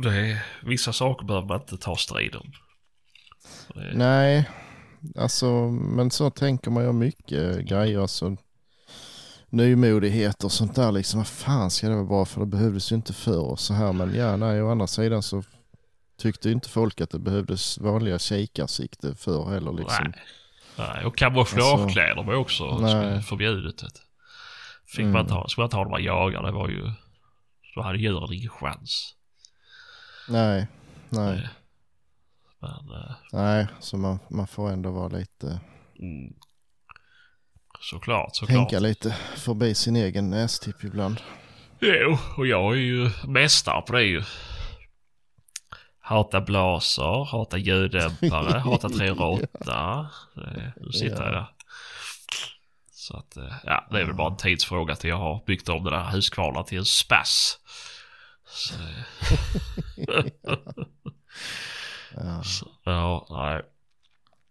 Det 0.03 0.43
vissa 0.63 0.93
saker 0.93 1.27
behöver 1.27 1.49
man 1.49 1.61
inte 1.61 1.77
ta 1.77 1.97
strid 1.97 2.37
om. 2.37 2.53
Det, 3.75 3.93
Nej, 3.95 4.51
alltså, 5.17 5.51
men 5.71 6.11
så 6.11 6.31
tänker 6.31 6.71
man 6.71 6.85
ju 6.85 6.93
mycket 6.93 7.69
grejer. 7.69 8.01
Alltså, 8.01 8.37
nymodighet 9.51 10.45
och 10.45 10.53
sånt 10.53 10.75
där 10.75 10.93
liksom. 10.93 11.21
Vad 11.21 11.27
fan 11.27 11.71
ska 11.71 11.89
det 11.89 11.95
vara 11.95 12.05
bra 12.05 12.25
för 12.25 12.41
det 12.41 12.47
behövdes 12.47 12.93
ju 12.93 12.97
inte 12.97 13.13
förr 13.13 13.41
och 13.51 13.61
så 13.61 13.75
här. 13.75 13.93
Men 13.93 14.15
ja, 14.15 14.37
nej, 14.37 14.63
å 14.63 14.71
andra 14.71 14.87
sidan 14.87 15.23
så 15.23 15.43
tyckte 16.19 16.51
inte 16.51 16.69
folk 16.69 17.01
att 17.01 17.11
det 17.11 17.19
behövdes 17.19 17.79
vanliga 17.79 18.19
kikarsikte 18.19 19.15
förr 19.15 19.51
heller 19.51 19.73
liksom. 19.73 20.05
nej. 20.05 20.23
nej. 20.95 21.05
Och 21.05 21.17
kamouflagekläder 21.17 22.23
var 22.23 22.33
ju 22.33 22.39
också 22.39 22.79
nej. 22.79 23.23
förbjudet. 23.23 23.83
Fick 24.87 25.01
Mm. 25.01 25.13
man 25.13 25.27
ta, 25.27 25.49
skulle 25.49 25.63
man 25.63 25.71
ta 25.71 25.85
de 25.85 25.93
här 25.93 26.01
jagar, 26.01 26.43
det 26.43 26.53
var 26.53 26.69
ju... 26.69 26.91
Då 27.75 27.83
hade 27.83 27.99
djuren 27.99 28.33
ingen 28.33 28.49
chans. 28.51 29.15
Nej, 30.29 30.67
nej, 31.09 31.49
Men, 32.61 32.71
eh, 32.71 33.15
nej, 33.33 33.67
så 33.81 33.97
man, 33.97 34.19
man 34.31 34.47
får 34.47 34.71
ändå 34.71 34.91
vara 34.91 35.09
lite, 35.09 35.61
mm. 35.99 36.35
Såklart, 37.81 38.37
såklart. 38.37 38.57
tänka 38.71 38.79
lite 38.79 39.17
förbi 39.37 39.75
sin 39.75 39.97
egen 39.97 40.31
nästipp 40.31 40.85
ibland. 40.85 41.21
Jo, 41.81 42.19
och 42.37 42.47
jag 42.47 42.73
är 42.73 42.77
ju 42.81 43.11
mästare 43.27 43.83
på 43.83 43.93
det 43.93 44.03
ju. 44.03 44.23
Hata 46.01 46.41
blaser, 46.41 47.25
hata 47.25 47.57
ljuddämpare, 47.59 48.59
hata 48.65 48.89
308. 48.89 50.11
Det- 50.35 50.73
Nu 50.77 50.93
sitter 50.93 51.23
jag 51.25 51.33
där. 51.33 51.47
Så 52.93 53.17
att, 53.17 53.37
eh, 53.37 53.53
ja, 53.65 53.87
det 53.91 54.01
är 54.01 54.05
väl 54.05 54.15
bara 54.15 54.31
en 54.31 54.37
tidsfråga 54.37 54.97
till 54.97 55.11
jag 55.11 55.17
har 55.17 55.43
byggt 55.47 55.69
om 55.69 55.85
den 55.85 55.93
där 55.93 56.11
Husqvarna 56.11 56.63
till 56.63 56.79
en 56.79 56.85
spass. 56.85 57.59
Så, 58.47 58.75
Ja. 62.15 62.43
så, 62.43 62.69
ja, 62.85 63.27
nej. 63.31 63.63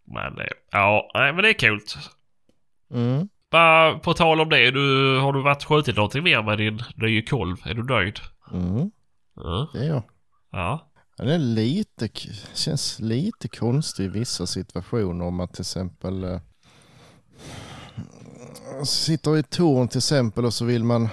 Men, 0.05 0.39
eh, 0.39 0.47
ja, 0.71 1.11
nej, 1.13 1.33
men 1.33 1.43
det 1.43 1.49
är 1.49 1.69
coolt. 1.69 1.97
Mm. 2.93 3.29
Bara 3.51 3.99
på 3.99 4.13
tal 4.13 4.41
om 4.41 4.49
det, 4.49 4.71
du, 4.71 5.17
har 5.19 5.33
du 5.33 5.41
varit 5.41 5.63
skjutit 5.63 5.95
någonting 5.95 6.23
mer 6.23 6.43
med 6.43 6.57
din 6.57 6.81
nya 6.95 7.21
kolv? 7.21 7.57
Är 7.65 7.73
du 7.73 7.83
nöjd? 7.83 8.19
Mm, 8.53 8.91
Ja. 9.35 9.69
det 9.73 9.79
är 9.79 9.87
jag. 9.87 10.03
Ja. 10.51 10.91
Det 11.17 11.33
är 11.33 11.37
lite, 11.39 12.09
känns 12.53 12.99
lite 12.99 13.47
konstigt 13.47 14.05
i 14.05 14.07
vissa 14.19 14.47
situationer 14.47 15.25
om 15.25 15.35
man 15.35 15.47
till 15.47 15.61
exempel 15.61 16.23
eh, 16.23 16.39
sitter 18.83 19.37
i 19.37 19.43
torn 19.43 19.87
till 19.87 19.97
exempel 19.97 20.45
och 20.45 20.53
så 20.53 20.65
vill 20.65 20.83
man, 20.83 21.09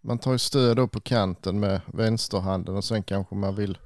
man 0.00 0.18
tar 0.18 0.32
ju 0.32 0.38
stöd 0.38 0.92
på 0.92 1.00
kanten 1.00 1.60
med 1.60 1.80
vänsterhanden 1.86 2.76
och 2.76 2.84
sen 2.84 3.02
kanske 3.02 3.34
man 3.34 3.54
vill 3.54 3.78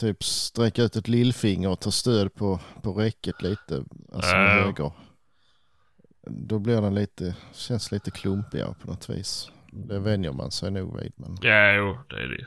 typ 0.00 0.24
sträcka 0.24 0.82
ut 0.82 0.96
ett 0.96 1.08
lillfinger 1.08 1.68
och 1.70 1.80
ta 1.80 1.90
stöd 1.90 2.34
på, 2.34 2.60
på 2.82 2.92
räcket 2.92 3.42
lite, 3.42 3.84
alltså 4.14 4.36
med 4.36 4.58
Ja. 4.58 4.64
höger. 4.64 4.92
Då 6.26 6.58
blir 6.58 6.80
den 6.80 6.94
lite, 6.94 7.36
känns 7.52 7.92
lite 7.92 8.10
klumpigare 8.10 8.74
på 8.74 8.86
något 8.86 9.10
vis. 9.10 9.50
Det 9.72 9.98
vänjer 9.98 10.32
man 10.32 10.50
sig 10.50 10.70
nog 10.70 11.00
vid. 11.00 11.12
Men... 11.16 11.36
Ja, 11.42 11.72
jo, 11.72 11.98
det 12.08 12.16
är 12.16 12.28
det. 12.28 12.46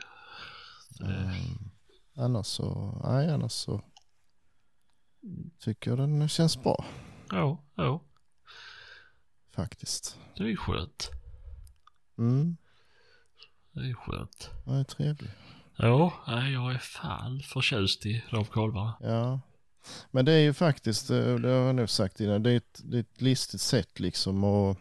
Mm. 1.04 1.34
Annars 2.16 2.46
så, 2.46 3.00
nej 3.04 3.30
annars 3.30 3.52
så 3.52 3.82
tycker 5.58 5.90
jag 5.90 5.98
den 5.98 6.28
känns 6.28 6.62
bra 6.62 6.84
Ja, 7.30 7.64
ja. 7.74 8.02
faktiskt. 9.54 10.18
Det 10.36 10.42
är 10.52 10.56
skönt. 10.56 11.10
Mm, 12.18 12.56
Det 13.72 13.80
är 13.80 13.94
skönt. 13.94 14.50
det 14.64 14.72
är 14.72 14.84
trevligt. 14.84 15.30
Ja, 15.76 16.12
nej, 16.26 16.52
jag 16.52 16.74
är 16.74 16.78
fan 16.78 17.40
förtjust 17.40 18.06
i 18.06 18.24
de 18.30 18.44
kolvarna. 18.44 18.96
Ja, 19.00 19.40
men 20.10 20.24
det 20.24 20.32
är 20.32 20.38
ju 20.40 20.52
faktiskt, 20.52 21.10
eh, 21.10 21.34
det 21.34 21.48
har 21.48 21.54
jag 21.66 21.74
nog 21.74 21.90
sagt 21.90 22.20
innan, 22.20 22.42
det 22.42 22.52
är 22.52 22.56
ett, 22.56 22.80
det 22.84 22.96
är 22.96 23.00
ett 23.00 23.20
listigt 23.20 23.62
sätt 23.62 24.00
liksom 24.00 24.44
att, 24.44 24.76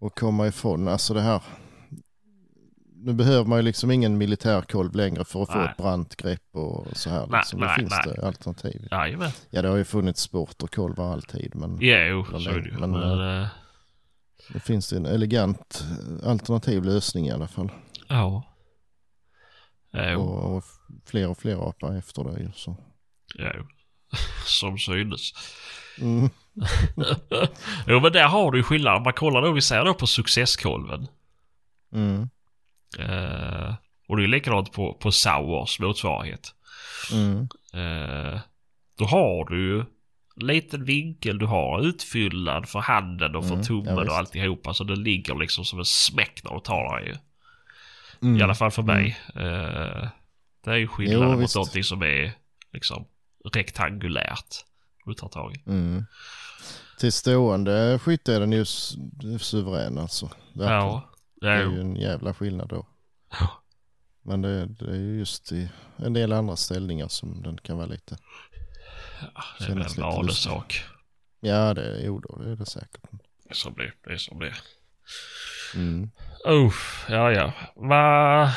att 0.00 0.14
komma 0.14 0.46
ifrån, 0.46 0.88
alltså 0.88 1.14
det 1.14 1.20
här. 1.20 1.42
Nu 3.00 3.12
behöver 3.12 3.44
man 3.44 3.58
ju 3.58 3.62
liksom 3.62 3.90
ingen 3.90 4.18
militärkolv 4.18 4.94
längre 4.94 5.24
för 5.24 5.42
att 5.42 5.52
få 5.52 5.58
Nej. 5.58 5.68
ett 5.70 5.76
brant 5.76 6.16
grepp 6.16 6.42
och 6.56 6.86
så 6.96 7.10
här. 7.10 7.26
Nej, 7.26 7.38
Liksom. 7.40 7.60
Nej, 7.60 7.76
finns 7.78 7.90
nej. 8.06 8.14
det 8.16 8.26
alternativ. 8.26 8.88
Jajamän. 8.90 9.30
Ja, 9.50 9.62
det 9.62 9.68
har 9.68 9.76
ju 9.76 9.84
funnits 9.84 10.20
sport 10.22 10.62
och 10.62 10.74
kolvar 10.74 11.12
alltid, 11.12 11.54
men 11.54 11.78
jo, 11.80 12.24
så 12.24 12.50
är 12.50 12.60
det 12.60 12.68
ju. 12.68 12.78
men, 12.78 12.90
Men, 12.90 13.40
eh, 13.42 13.48
det 14.52 14.60
finns 14.60 14.92
en 14.92 15.06
elegant 15.06 15.84
alternativ 16.24 16.84
lösning 16.84 17.26
i 17.26 17.30
alla 17.30 17.48
fall. 17.48 17.72
ja. 18.08 18.42
Och, 20.16 20.56
och 20.56 20.64
fler 21.04 21.28
och 21.28 21.38
fler 21.38 21.68
apar 21.68 21.94
efter 21.96 22.24
det 22.24 22.40
ju. 22.40 22.50
Så. 22.54 22.76
Ja, 23.34 23.52
jo. 23.56 23.66
Som 24.44 24.78
synes. 24.78 25.32
Mm. 26.00 26.30
jo, 27.86 28.00
men 28.00 28.12
där 28.12 28.28
har 28.28 28.50
du 28.52 28.58
ju 28.58 28.62
skillnad. 28.62 28.96
Om 28.96 29.02
man 29.02 29.12
kollar 29.12 29.42
då, 29.42 29.52
vi 29.52 29.62
säger 29.62 29.84
då 29.84 29.94
på 29.94 30.06
successkolven. 30.06 31.06
Mm. 31.92 32.28
Eh, 32.98 33.74
och 34.08 34.16
det 34.16 34.22
är 34.22 34.28
likadant 34.28 34.72
på, 34.72 34.94
på 34.94 35.12
Sauers 35.12 35.80
motsvarighet. 35.80 36.54
Mm. 37.12 37.48
Eh, 37.74 38.40
då 38.98 39.04
har 39.04 39.48
du 39.50 39.66
ju 39.76 39.84
liten 40.36 40.84
vinkel, 40.84 41.38
du 41.38 41.46
har 41.46 41.80
utfyllnad 41.80 42.68
för 42.68 42.78
handen 42.78 43.36
och 43.36 43.42
för 43.44 43.54
Mm, 43.54 43.60
ja, 43.60 43.66
tummen 43.66 43.98
och 43.98 44.04
visst. 44.04 44.12
alltihopa. 44.16 44.74
Så 44.74 44.84
det 44.84 44.96
ligger 44.96 45.34
liksom 45.34 45.64
som 45.64 45.78
en 45.78 45.84
smäck 45.84 46.40
när 46.44 46.50
du 46.50 46.60
den 46.98 47.06
ju. 47.06 47.16
Mm. 48.22 48.36
I 48.36 48.42
alla 48.42 48.54
fall 48.54 48.70
för 48.70 48.82
mig. 48.82 49.18
Eh, 49.34 50.08
det 50.64 50.70
är 50.70 50.76
ju 50.76 50.82
Jo, 50.82 50.88
skillnaden 50.88 51.30
mot 51.30 51.40
visst. 51.40 51.54
någonting 51.54 51.84
som 51.84 52.02
är 52.02 52.32
liksom 52.72 53.04
rektangulärt. 53.56 54.64
Du 55.06 55.14
tar 55.14 55.28
tag 55.28 55.56
i. 55.56 55.62
Mm. 55.70 56.04
Till 56.98 57.12
stående 57.12 57.98
skytte 57.98 58.34
är 58.34 58.40
den 58.40 58.52
ju 58.52 58.62
su- 58.64 59.38
suverän 59.38 59.98
alltså. 59.98 60.26
Verkligen. 60.26 60.70
Ja. 60.72 61.10
Det 61.40 61.48
är 61.48 61.60
ju 61.62 61.80
en 61.80 61.96
jävla 61.96 62.34
skillnad 62.34 62.68
då. 62.68 62.86
Ja. 63.40 63.62
Men 64.22 64.42
det, 64.42 64.66
det 64.66 64.90
är 64.90 64.94
ju 64.96 65.18
just 65.18 65.52
i 65.52 65.68
en 65.96 66.12
del 66.12 66.32
andra 66.32 66.56
ställningar 66.56 67.08
som 67.08 67.42
den 67.42 67.58
kan 67.58 67.76
vara 67.76 67.86
lite. 67.86 68.16
Ja, 69.34 69.42
det 69.58 69.64
är 69.64 69.68
väl 69.68 69.86
en 69.96 70.02
vanesak. 70.02 70.82
Ja 71.40 71.74
det 71.74 71.96
är 72.00 72.06
jo 72.06 72.18
då, 72.20 72.42
det 72.42 72.50
är 72.50 72.56
det 72.56 72.66
säkert. 72.66 73.02
Det 73.44 73.50
är 73.50 73.54
som 73.54 73.74
det 73.74 73.92
Det 74.04 74.12
är 74.12 74.16
som 74.16 74.38
det 74.38 74.54
Mm. 75.74 76.10
Oh, 76.44 76.74
ja 77.08 77.32
ja. 77.32 77.52
Va... 77.76 78.52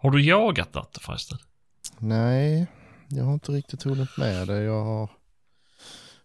Har 0.00 0.10
du 0.10 0.22
jagat 0.24 0.74
natten 0.74 1.02
förresten? 1.02 1.38
Nej, 1.98 2.66
jag 3.16 3.24
har 3.24 3.34
inte 3.34 3.52
riktigt 3.52 3.82
hunnit 3.82 4.16
med 4.18 4.48
det. 4.48 4.62
Jag 4.62 4.84
har... 4.84 5.10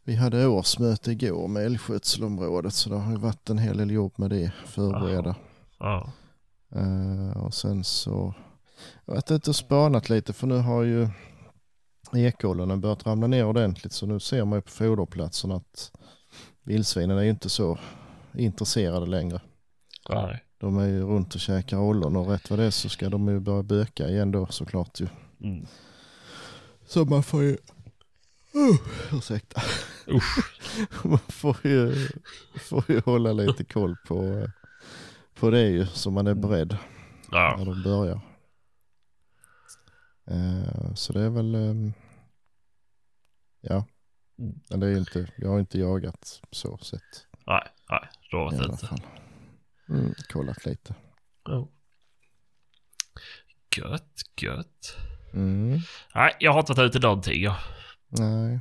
Vi 0.04 0.16
hade 0.16 0.48
årsmöte 0.48 1.12
igår 1.12 1.48
med 1.48 1.66
älgskötselområdet 1.66 2.74
så 2.74 2.90
det 2.90 2.96
har 2.96 3.12
ju 3.12 3.18
varit 3.18 3.50
en 3.50 3.58
hel 3.58 3.78
del 3.78 3.92
jobb 3.92 4.14
med 4.16 4.30
det, 4.30 4.52
förbereda. 4.66 5.36
Ja. 5.80 6.12
Eh, 6.76 7.38
och 7.38 7.54
sen 7.54 7.84
så 7.84 8.34
jag 9.06 9.14
har 9.14 9.16
varit 9.16 9.32
ute 9.32 9.50
och 9.50 9.56
spanat 9.56 10.10
lite 10.10 10.34
för 10.34 10.48
nu 10.48 10.58
har 10.58 10.84
ju 10.84 11.08
ekollonen 12.14 12.82
börjat 12.82 13.06
ramla 13.06 13.28
ner 13.28 13.46
ordentligt 13.46 13.94
så 13.94 14.06
nu 14.06 14.20
ser 14.20 14.46
man 14.46 14.58
ju 14.58 14.62
på 14.62 14.72
foderplatsen 14.72 15.52
att 15.52 15.92
vildsvinen 16.64 17.18
är 17.18 17.24
ju 17.24 17.30
inte 17.30 17.50
så 17.50 17.78
intresserade 18.34 19.06
längre. 19.06 19.42
Nej. 20.10 20.44
De 20.58 20.78
är 20.78 20.88
ju 20.88 21.02
runt 21.02 21.36
och 21.36 21.42
käkar 21.42 21.78
ollon 21.78 22.16
och 22.16 22.28
rätt 22.28 22.50
vad 22.50 22.60
det 22.60 22.66
är 22.66 22.72
så 22.72 22.90
ska 22.90 23.10
de 23.10 23.28
ju 23.28 23.40
börja 23.40 23.64
böka 23.64 24.10
igen 24.10 24.32
då 24.32 24.46
såklart 24.46 25.00
ju. 25.00 25.08
Mm. 25.42 25.66
Så 26.90 27.06
man 27.06 27.24
får 27.24 27.44
ju... 27.44 27.50
Uh, 28.56 28.80
ursäkta. 29.14 29.62
Usch. 30.08 30.56
Man 31.06 31.20
får 31.20 31.58
ju, 31.64 32.08
får 32.60 32.84
ju 32.88 33.00
hålla 33.06 33.34
lite 33.34 33.64
koll 33.64 33.96
på, 34.08 34.48
på 35.34 35.50
det 35.50 35.68
ju 35.68 35.86
så 35.86 36.12
man 36.12 36.28
är 36.28 36.34
beredd 36.34 36.78
Ja. 37.32 37.56
när 37.58 37.66
de 37.66 37.84
börjar. 37.84 38.22
Eh, 40.28 40.94
Så 40.96 41.14
det 41.14 41.22
är 41.22 41.30
väl... 41.30 41.56
ehm, 41.56 41.94
Ja. 43.62 43.86
Mm. 44.40 44.60
Men 44.70 44.80
det 44.80 44.88
är 44.88 44.98
inte, 44.98 45.32
jag 45.38 45.50
har 45.50 45.60
inte 45.60 45.80
jagat 45.80 46.42
så 46.52 46.78
sett 46.78 47.28
Nej, 47.48 47.68
nej. 47.90 48.10
Det 48.32 48.38
har 48.38 48.44
varit. 48.68 48.92
Mm, 49.90 50.14
kollat 50.30 50.66
lite. 50.66 50.96
Ja. 51.44 51.68
Gött, 53.78 54.14
gött. 54.42 54.96
Mm. 55.34 55.80
Nej, 56.16 56.36
jag 56.40 56.54
har 56.54 56.60
inte 56.60 56.74
varit 56.74 56.96
ute 56.96 57.00
någonting. 57.08 57.42
Jag. 57.42 57.56
Nej. 58.08 58.60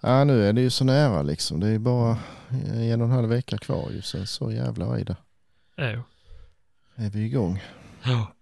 Ja, 0.00 0.24
nu 0.24 0.44
är 0.48 0.52
det 0.52 0.60
ju 0.60 0.70
så 0.70 0.84
nära 0.84 1.22
liksom. 1.22 1.60
Det 1.60 1.68
är 1.68 1.78
bara 1.78 2.18
en 2.74 3.00
och 3.00 3.06
en 3.06 3.12
halv 3.12 3.28
vecka 3.28 3.58
kvar 3.58 3.90
ju. 3.90 4.02
Sen 4.02 4.26
så 4.26 4.52
jävlar 4.52 4.98
i 4.98 5.04
det. 5.04 5.16
Ja. 5.76 6.02
Är 6.94 7.10
vi 7.10 7.24
igång 7.24 7.62
Ja. 8.04 8.34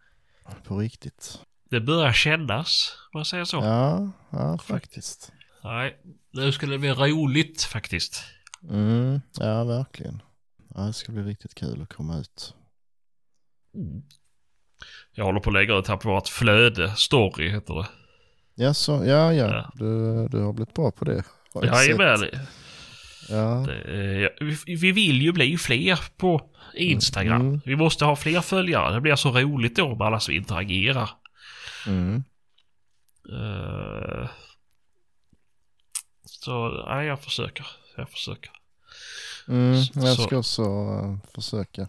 på 0.64 0.78
riktigt. 0.78 1.40
Det 1.70 1.80
börjar 1.80 2.12
kännas, 2.12 2.92
om 3.12 3.18
man 3.18 3.24
säger 3.24 3.44
så. 3.44 3.56
Ja, 3.56 4.10
ja 4.30 4.58
faktiskt. 4.58 5.32
Nej, 5.64 5.96
nu 6.32 6.52
skulle 6.52 6.74
det 6.74 6.78
bli 6.78 6.90
roligt 6.90 7.62
faktiskt. 7.62 8.24
Mm, 8.70 9.20
ja, 9.38 9.64
verkligen. 9.64 10.22
Ja, 10.74 10.80
det 10.80 10.92
ska 10.92 11.12
bli 11.12 11.22
riktigt 11.22 11.54
kul 11.54 11.82
att 11.82 11.92
komma 11.94 12.18
ut. 12.18 12.54
Mm. 13.74 14.02
Jag 15.14 15.24
håller 15.24 15.40
på 15.40 15.50
att 15.50 15.54
lägga 15.54 15.74
ut 15.74 15.88
här 15.88 15.96
på 15.96 16.08
vårt 16.08 16.28
flöde, 16.28 16.94
story 16.96 17.48
heter 17.50 17.74
det. 17.74 17.86
Ja, 18.54 18.74
så, 18.74 18.92
ja, 18.92 19.32
ja. 19.32 19.46
Ja. 19.48 19.70
Du, 19.74 20.28
du 20.28 20.40
har 20.42 20.52
blivit 20.52 20.74
bra 20.74 20.90
på 20.90 21.04
det. 21.04 21.24
Jajamän. 21.62 22.28
Ja, 23.28 23.64
Det 23.66 24.32
Vi 24.40 24.74
vi 24.76 24.92
vill 24.92 25.22
ju 25.22 25.32
bli 25.32 25.58
fler 25.58 26.00
på 26.16 26.50
Instagram. 26.74 27.40
Mm. 27.40 27.60
Vi 27.64 27.76
måste 27.76 28.04
ha 28.04 28.16
fler 28.16 28.40
följare. 28.40 28.94
Det 28.94 29.00
blir 29.00 29.16
så 29.16 29.30
roligt 29.30 29.76
då 29.76 29.88
med 29.96 30.06
alla 30.06 30.20
som 30.20 30.34
interagerar. 30.34 31.10
mm. 31.86 32.24
Eh, 33.32 34.28
Så, 36.24 36.84
nej, 36.88 37.06
jag 37.06 37.20
försöker. 37.20 37.66
Jag 37.96 38.10
försöker. 38.10 38.50
Mm, 39.48 39.74
jag 39.94 40.16
så- 40.16 40.22
ska 40.22 40.36
också 40.38 40.62
eh, 40.62 41.16
försöka 41.34 41.88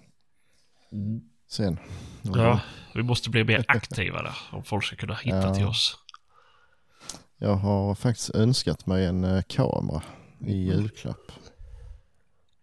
sen. 1.48 1.80
Ja, 2.22 2.60
vi 2.96 3.04
måste 3.04 3.30
bli 3.30 3.44
mer 3.44 3.66
aktiva 3.68 4.22
där. 4.24 4.38
Om 4.52 4.64
folk 4.64 4.84
ska 4.86 4.96
kunna 4.96 5.16
hitta 5.16 5.38
Ja. 5.48 5.56
till 5.56 5.66
oss. 5.66 5.98
Jag 7.38 7.56
har 7.56 7.96
faktiskt 7.96 8.30
önskat 8.36 8.86
mig 8.86 9.06
en 9.06 9.24
eh, 9.24 9.42
kamera 9.44 10.02
i 10.46 10.54
julklapp. 10.66 11.32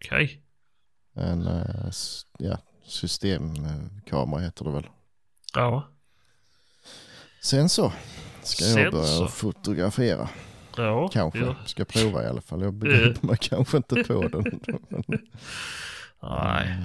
Okej. 0.04 0.40
En 1.14 1.46
eh, 1.46 1.90
ja, 2.38 2.58
systemkamera 2.86 4.40
heter 4.40 4.64
det 4.64 4.70
väl. 4.70 4.86
Ja. 5.54 5.88
Sen 7.42 7.68
så 7.68 7.92
ska 8.42 8.64
Sen 8.64 8.82
jag 8.82 8.92
börja 8.92 9.06
så. 9.06 9.28
fotografera. 9.28 10.28
Ja. 10.76 11.08
Kanske. 11.08 11.38
Ja. 11.38 11.56
Ska 11.66 11.84
prova 11.84 12.22
i 12.22 12.26
alla 12.26 12.40
fall. 12.40 12.62
Jag 12.62 12.74
begriper 12.78 13.26
mig 13.26 13.36
kanske 13.40 13.76
inte 13.76 14.04
på 14.04 14.28
den. 14.28 14.60
Nej. 16.22 16.78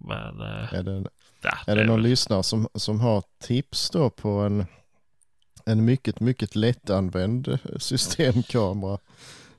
Men... 0.00 0.40
eh, 0.40 0.74
är 0.74 0.82
det, 0.82 1.04
ja, 1.42 1.50
är 1.66 1.76
det 1.76 1.82
är 1.82 1.86
någon 1.86 2.02
lyssnare 2.02 2.42
som, 2.42 2.68
som 2.74 3.00
har 3.00 3.22
tips 3.42 3.90
då 3.90 4.10
på 4.10 4.28
en, 4.28 4.66
en 5.64 5.84
mycket, 5.84 6.20
mycket 6.20 6.56
lättanvänd 6.56 7.48
eh, 7.48 7.58
systemkamera 7.78 8.98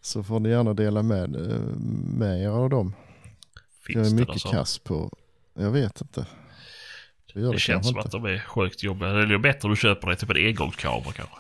så 0.02 0.24
får 0.24 0.40
ni 0.40 0.50
gärna 0.50 0.74
dela 0.74 1.04
med, 1.04 1.36
eh, 1.36 1.60
med 2.18 2.42
er 2.42 2.50
av 2.50 2.70
dem. 2.70 2.96
Finns 3.86 3.96
Jag 3.96 4.06
är 4.06 4.10
det 4.10 4.16
mycket 4.16 4.52
kass 4.52 4.80
på, 4.80 5.12
jag 5.54 5.72
vet 5.72 6.02
inte. 6.02 6.26
Det 7.34 7.40
gör 7.40 7.48
det, 7.48 7.56
Det 7.56 7.60
känns 7.60 7.86
som 7.86 7.94
kanske 7.94 8.08
att 8.08 8.24
de 8.24 8.26
är 8.26 8.40
sjukt 8.40 8.84
jobbiga. 8.84 9.10
Det 9.10 9.34
är 9.34 9.38
bättre 9.38 9.68
om 9.68 9.70
du 9.70 9.76
köper 9.76 10.08
dig 10.08 10.18
typ 10.18 10.30
en 10.30 10.36
engångskamera 10.38 11.12
kanske. 11.12 11.36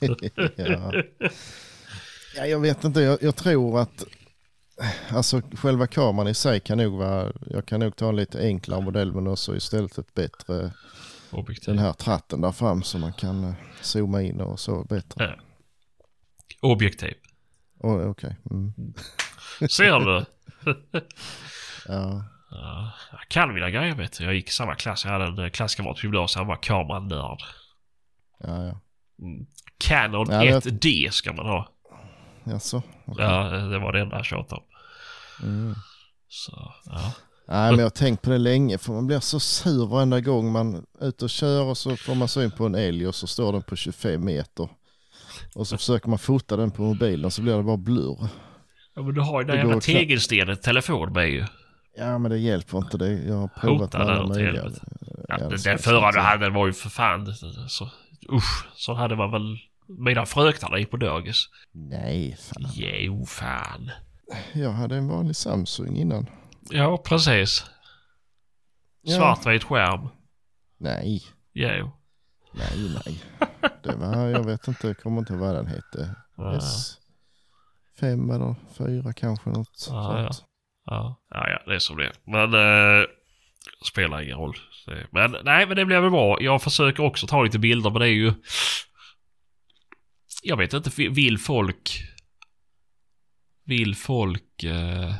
inte. 0.00 0.30
ja. 0.56 0.92
ja, 2.36 2.46
jag 2.46 2.60
vet 2.60 2.84
inte. 2.84 3.00
Jag, 3.00 3.22
jag 3.22 3.36
tror 3.36 3.80
att 3.80 4.04
alltså 5.10 5.40
själva 5.54 5.86
kameran 5.86 6.28
i 6.28 6.34
sig 6.34 6.60
kan 6.60 6.78
nog 6.78 6.98
vara, 6.98 7.32
jag 7.46 7.66
kan 7.66 7.80
nog 7.80 7.96
ta 7.96 8.08
en 8.08 8.16
lite 8.16 8.38
enklare 8.42 8.80
modell 8.80 9.12
men 9.12 9.26
också 9.26 9.56
istället 9.56 9.98
ett 9.98 10.14
bättre, 10.14 10.72
Objektiv. 11.30 11.74
den 11.74 11.84
här 11.84 11.92
tratten 11.92 12.40
där 12.40 12.52
fram 12.52 12.82
så 12.82 12.98
man 12.98 13.12
kan 13.12 13.44
eh, 13.44 13.54
zooma 13.80 14.22
in 14.22 14.40
och 14.40 14.60
så 14.60 14.84
bättre. 14.84 15.24
Ja. 15.24 15.34
Objektiv. 16.60 17.14
Oh, 17.80 18.10
Okej. 18.10 18.36
Mm. 18.50 18.72
Ser 19.70 20.00
du? 20.00 20.24
Ja. 21.88 22.24
Ja, 22.50 22.92
jag 23.12 23.28
kan 23.28 23.54
mina 23.54 23.70
grejer 23.70 23.94
vet 23.94 24.18
du. 24.18 24.24
Jag 24.24 24.34
gick 24.34 24.48
i 24.48 24.52
samma 24.52 24.74
klass. 24.74 25.04
Jag 25.04 25.12
hade 25.12 25.24
en 25.24 25.38
eh, 25.38 25.48
klasskamrat 25.50 25.96
på 25.96 26.02
gymnasiet. 26.06 26.38
Han 26.38 26.46
var 26.46 26.56
kameranörd. 26.62 27.42
Ja, 28.38 28.64
ja. 28.64 28.80
Mm. 29.24 29.46
Canon 29.78 30.26
Ja, 30.30 30.38
det- 30.44 30.60
1D 30.70 31.10
ska 31.10 31.32
man 31.32 31.46
ha. 31.46 31.68
Jaså? 32.44 32.82
Okej. 33.06 33.24
Ja, 33.24 33.42
det 33.50 33.78
var 33.78 33.92
det 33.92 34.00
enda 34.00 34.16
jag 34.16 34.24
tjatade 34.24 34.60
om. 34.60 34.66
Mm. 35.42 35.74
Så, 36.28 36.72
ja. 36.84 37.14
Nej, 37.48 37.70
men 37.70 37.78
jag 37.78 37.84
har 37.84 37.90
tänkt 37.90 38.22
på 38.22 38.30
det 38.30 38.38
länge 38.38 38.78
för 38.78 38.92
man 38.92 39.06
blir 39.06 39.20
så 39.20 39.40
sur 39.40 39.86
varenda 39.86 40.20
gång 40.20 40.52
man 40.52 40.86
är 41.00 41.08
ute 41.08 41.24
och 41.24 41.30
kör 41.30 41.64
och 41.64 41.78
så 41.78 41.96
får 41.96 42.14
man 42.14 42.28
syn 42.28 42.50
på 42.50 42.66
en 42.66 42.74
älg 42.74 43.08
och 43.08 43.14
så 43.14 43.26
står 43.26 43.52
den 43.52 43.62
på 43.62 43.76
25 43.76 44.24
meter. 44.24 44.68
Och 45.54 45.66
så 45.66 45.76
försöker 45.78 46.08
man 46.08 46.18
fota 46.18 46.56
den 46.56 46.70
på 46.70 46.82
mobilen 46.82 47.30
så 47.30 47.42
blir 47.42 47.56
det 47.56 47.62
bara 47.62 47.76
blurr. 47.76 48.28
ja 48.94 49.02
men 49.02 49.14
du 49.14 49.20
har 49.20 49.40
ju 49.40 49.46
den 49.46 49.56
jävla 49.56 49.80
tegelstenen 49.80 50.56
telefon 50.56 51.12
med 51.12 51.30
ju. 51.30 51.46
Ja 51.96 52.18
men 52.18 52.30
det 52.30 52.38
hjälper 52.38 52.78
inte 52.78 52.98
det. 52.98 53.12
Jag 53.12 53.34
har 53.34 53.48
provat 53.48 53.92
med 53.92 54.02
alla 54.02 54.26
möjliga. 54.26 54.70
Ja, 55.28 55.38
den, 55.38 55.58
den 55.64 55.78
förra 55.78 56.12
du 56.12 56.20
hade 56.20 56.50
var 56.50 56.66
ju 56.66 56.72
för 56.72 56.88
fan 56.88 57.34
så... 57.68 57.90
Usch, 58.32 58.66
så 58.74 58.94
hade 58.94 59.16
man 59.16 59.30
väl... 59.30 59.58
Mina 59.98 60.26
fröknar 60.26 60.78
i 60.78 60.86
på 60.86 60.96
dagis. 60.96 61.48
Nej, 61.72 62.36
fan. 62.40 62.70
Jo, 62.74 63.26
fan. 63.26 63.90
Jag 64.52 64.70
hade 64.72 64.96
en 64.96 65.08
vanlig 65.08 65.36
Samsung 65.36 65.96
innan. 65.96 66.26
Ja, 66.70 66.98
precis. 66.98 67.64
Ja. 69.02 69.16
Svartvit 69.16 69.64
skärm. 69.64 70.08
Nej, 70.78 71.22
Jo. 71.52 71.90
nej, 72.52 72.90
nej. 73.04 73.22
Det 73.82 73.96
var, 73.96 74.26
jag 74.28 74.44
vet 74.44 74.68
inte, 74.68 74.86
jag 74.86 74.98
kommer 74.98 75.18
inte 75.18 75.32
ihåg 75.32 75.40
vad 75.42 75.54
den 75.54 75.66
hette. 75.66 76.14
Ja. 76.36 76.58
S5 78.00 78.34
eller 78.34 78.54
4 79.02 79.12
kanske 79.12 79.50
något 79.50 79.86
Ja, 79.90 80.28
sånt. 80.32 80.44
Ja, 80.84 81.20
ja, 81.30 81.48
ja 81.50 81.62
det 81.66 81.74
är 81.74 81.78
som 81.78 81.96
det 81.96 82.06
är. 82.06 82.12
Men 82.24 82.54
eh, 82.54 83.06
spelar 83.92 84.20
ingen 84.22 84.36
roll. 84.38 84.56
Men 85.10 85.36
nej, 85.44 85.66
men 85.66 85.76
det 85.76 85.84
blir 85.84 86.00
väl 86.00 86.10
bra. 86.10 86.40
Jag 86.40 86.62
försöker 86.62 87.02
också 87.02 87.26
ta 87.26 87.42
lite 87.42 87.58
bilder, 87.58 87.90
men 87.90 88.00
det 88.00 88.06
är 88.08 88.12
ju... 88.12 88.32
Jag 90.42 90.56
vet 90.56 90.72
inte, 90.72 90.90
vi- 90.96 91.08
vill 91.08 91.38
folk... 91.38 91.90
Vill 93.64 93.94
folk 93.96 94.62
eh, 94.64 95.14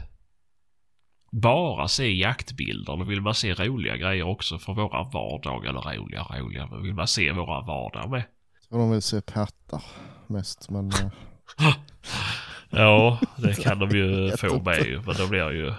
bara 1.33 1.89
se 1.89 2.15
jaktbilder 2.15 2.93
eller 2.93 3.05
vill 3.05 3.21
man 3.21 3.35
se 3.35 3.55
roliga 3.55 3.97
grejer 3.97 4.23
också 4.27 4.59
för 4.59 4.73
våra 4.75 5.03
vardag? 5.03 5.67
Eller 5.67 5.81
roliga, 5.97 6.23
roliga, 6.23 6.67
men 6.67 6.83
vill 6.83 6.95
man 6.95 7.09
se 7.09 7.33
våra 7.33 7.61
vardag 7.61 8.11
med? 8.11 8.23
Jag 8.61 8.69
tror 8.69 8.79
de 8.79 8.91
vill 8.91 9.03
se 9.03 9.21
pattar 9.21 9.83
mest, 10.27 10.71
men 10.71 10.89
eh, 10.93 11.11
Ja, 12.71 13.19
det 13.37 13.63
kan 13.63 13.79
de 13.79 13.91
ju 13.91 14.31
få 14.37 14.63
med 14.63 14.87
ju, 14.87 15.03
men 15.07 15.15
då 15.19 15.29
blir 15.29 15.39
jag 15.41 15.55
ju... 15.55 15.75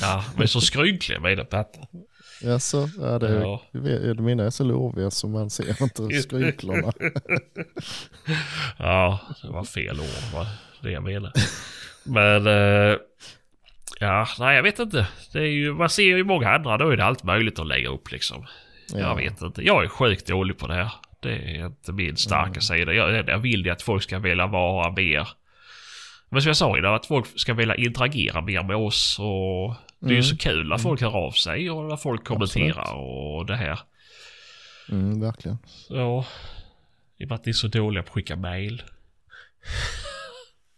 Ja, 0.00 0.24
men 0.36 0.48
så 0.48 0.60
skrynkliga 0.60 1.20
mina 1.20 1.44
pattar. 1.44 1.86
jaså, 2.42 2.88
ja, 2.98 3.18
det, 3.18 3.40
Ja. 3.40 3.62
ja. 3.72 4.14
mina 4.14 4.44
är 4.44 4.50
så 4.50 4.64
loviga 4.64 5.10
så 5.10 5.28
man 5.28 5.50
ser 5.50 5.82
inte 5.82 6.22
skrynklorna. 6.22 6.92
Ja, 8.78 9.20
det 9.42 9.48
var 9.48 9.64
fel 9.64 10.00
ord 10.00 10.06
det 10.82 10.90
jag 10.90 11.02
menade. 11.02 11.32
Men... 12.04 12.46
eh, 12.46 12.96
ja, 14.00 14.26
nej 14.38 14.56
jag 14.56 14.62
vet 14.62 14.78
inte. 14.78 15.06
Det 15.32 15.38
är 15.38 15.42
ju, 15.46 15.72
man 15.74 15.90
ser 15.90 16.02
ju 16.02 16.24
många 16.24 16.50
andra, 16.50 16.78
då 16.78 16.88
är 16.90 16.96
det 16.96 17.04
allt 17.04 17.22
möjligt 17.22 17.58
att 17.58 17.66
lägga 17.66 17.88
upp 17.88 18.10
liksom. 18.10 18.46
Jag 18.94 19.16
vet 19.16 19.42
inte. 19.42 19.62
Jag 19.62 19.84
är 19.84 19.88
sjukt 19.88 20.26
dålig 20.26 20.58
på 20.58 20.66
det 20.66 20.74
här. 20.74 20.90
Det 21.20 21.32
är 21.32 21.66
inte 21.66 21.92
min 21.92 22.16
starka 22.16 22.60
sida. 22.60 22.92
Jag, 22.92 23.28
jag 23.28 23.38
vill 23.38 23.64
ju 23.64 23.70
att 23.70 23.82
folk 23.82 24.02
ska 24.02 24.18
vilja 24.18 24.46
vara 24.46 24.90
mer... 24.92 25.28
Men 26.30 26.42
som 26.42 26.48
jag 26.48 26.56
sa 26.56 26.78
idag, 26.78 26.94
att 26.94 27.06
folk 27.06 27.26
ska 27.40 27.54
vilja 27.54 27.74
interagera 27.74 28.40
mer 28.40 28.62
med 28.62 28.76
oss 28.76 29.18
och... 29.18 29.74
Det 30.00 30.06
är 30.06 30.10
ju 30.10 30.14
Mm. 30.14 30.22
så 30.22 30.36
kul 30.36 30.68
när 30.68 30.78
folk 30.78 31.00
hör 31.00 31.16
av 31.16 31.30
sig 31.32 31.70
och 31.70 31.84
när 31.84 31.96
folk 31.96 32.24
kommenterar 32.24 32.92
och 32.94 33.46
det 33.46 33.56
här. 33.56 33.78
Mm, 34.90 35.20
verkligen. 35.20 35.58
Ja. 35.88 36.24
I 37.18 37.24
och 37.24 37.28
med 37.28 37.34
att 37.34 37.46
ni 37.46 37.50
är 37.50 37.54
så 37.54 37.68
dåliga 37.68 38.02
på 38.02 38.08
att 38.08 38.14
skicka 38.14 38.36
mail. 38.36 38.82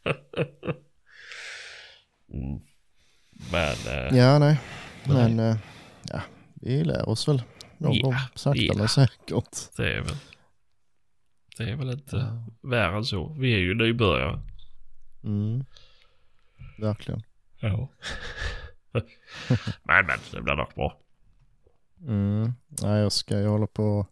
mm. 2.33 2.61
Men... 3.53 3.77
Eh, 3.87 4.19
Ja, 4.19 4.39
nej. 4.39 4.61
Men 5.05 5.39
eh, 5.39 5.57
ja, 6.03 6.21
vi 6.55 6.85
lär 6.85 7.09
oss 7.09 7.29
väl 7.29 7.43
någon 7.79 7.95
Ja, 7.95 8.03
gång. 8.03 8.15
Sakta 8.35 8.63
ja. 8.63 8.75
men 8.77 8.89
säkert. 8.89 9.77
det 9.77 9.93
är 9.93 10.01
väl... 10.01 10.17
Det 11.57 11.71
är 11.71 11.77
väl 11.77 11.91
inte 11.91 12.43
värre 12.63 12.97
än 12.97 13.05
så. 13.05 13.37
Vi 13.39 13.55
är 13.55 13.59
ju 13.59 13.75
nybörjare. 13.75 14.41
Mm. 15.25 15.65
Verkligen. 16.79 17.23
Ja. 17.61 17.89
men 19.83 20.07
men, 20.07 20.19
det 20.33 20.43
blir 20.43 20.55
nog 20.55 20.67
bra. 20.75 20.99
Mm. 22.07 22.53
Nej, 22.83 23.01
jag 23.01 23.13
ska, 23.13 23.39
jag 23.39 23.51
håller 23.51 23.67
på 23.67 24.07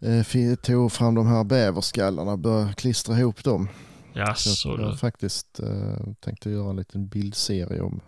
eh, 0.00 0.56
tog 0.56 0.92
fram 0.92 1.14
de 1.14 1.26
här 1.26 1.44
bäverskallarna, 1.44 2.36
börja 2.36 2.72
klistra 2.72 3.18
ihop 3.18 3.44
dem. 3.44 3.68
Ja, 4.16 4.34
så 4.34 4.68
jag 4.68 4.78
har 4.78 4.90
du. 4.90 4.96
faktiskt 4.96 5.60
uh, 5.62 5.96
tänkte 6.20 6.50
göra 6.50 6.70
en 6.70 6.76
liten 6.76 7.08
bildserie 7.08 7.80
om 7.80 8.00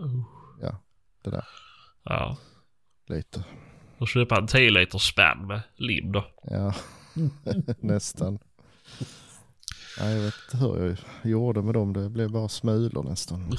Uh. 0.00 0.24
det 1.24 1.30
där 1.30 1.44
Ja. 2.04 2.36
lite. 3.08 3.44
Och 3.98 4.08
köpa 4.08 4.38
en 4.38 4.46
10 4.46 4.70
liter 4.70 4.98
spänn 4.98 5.46
med 5.46 5.60
lim 5.76 6.12
då. 6.12 6.24
Ja, 6.42 6.74
nästan. 7.80 8.38
Ja, 9.98 10.10
jag 10.10 10.20
vet 10.20 10.34
inte 10.44 10.56
hur 10.66 10.86
jag 11.22 11.30
gjorde 11.30 11.62
med 11.62 11.74
dem. 11.74 11.92
Det 11.92 12.08
blev 12.10 12.30
bara 12.30 12.48
smulor 12.48 13.02
nästan. 13.02 13.52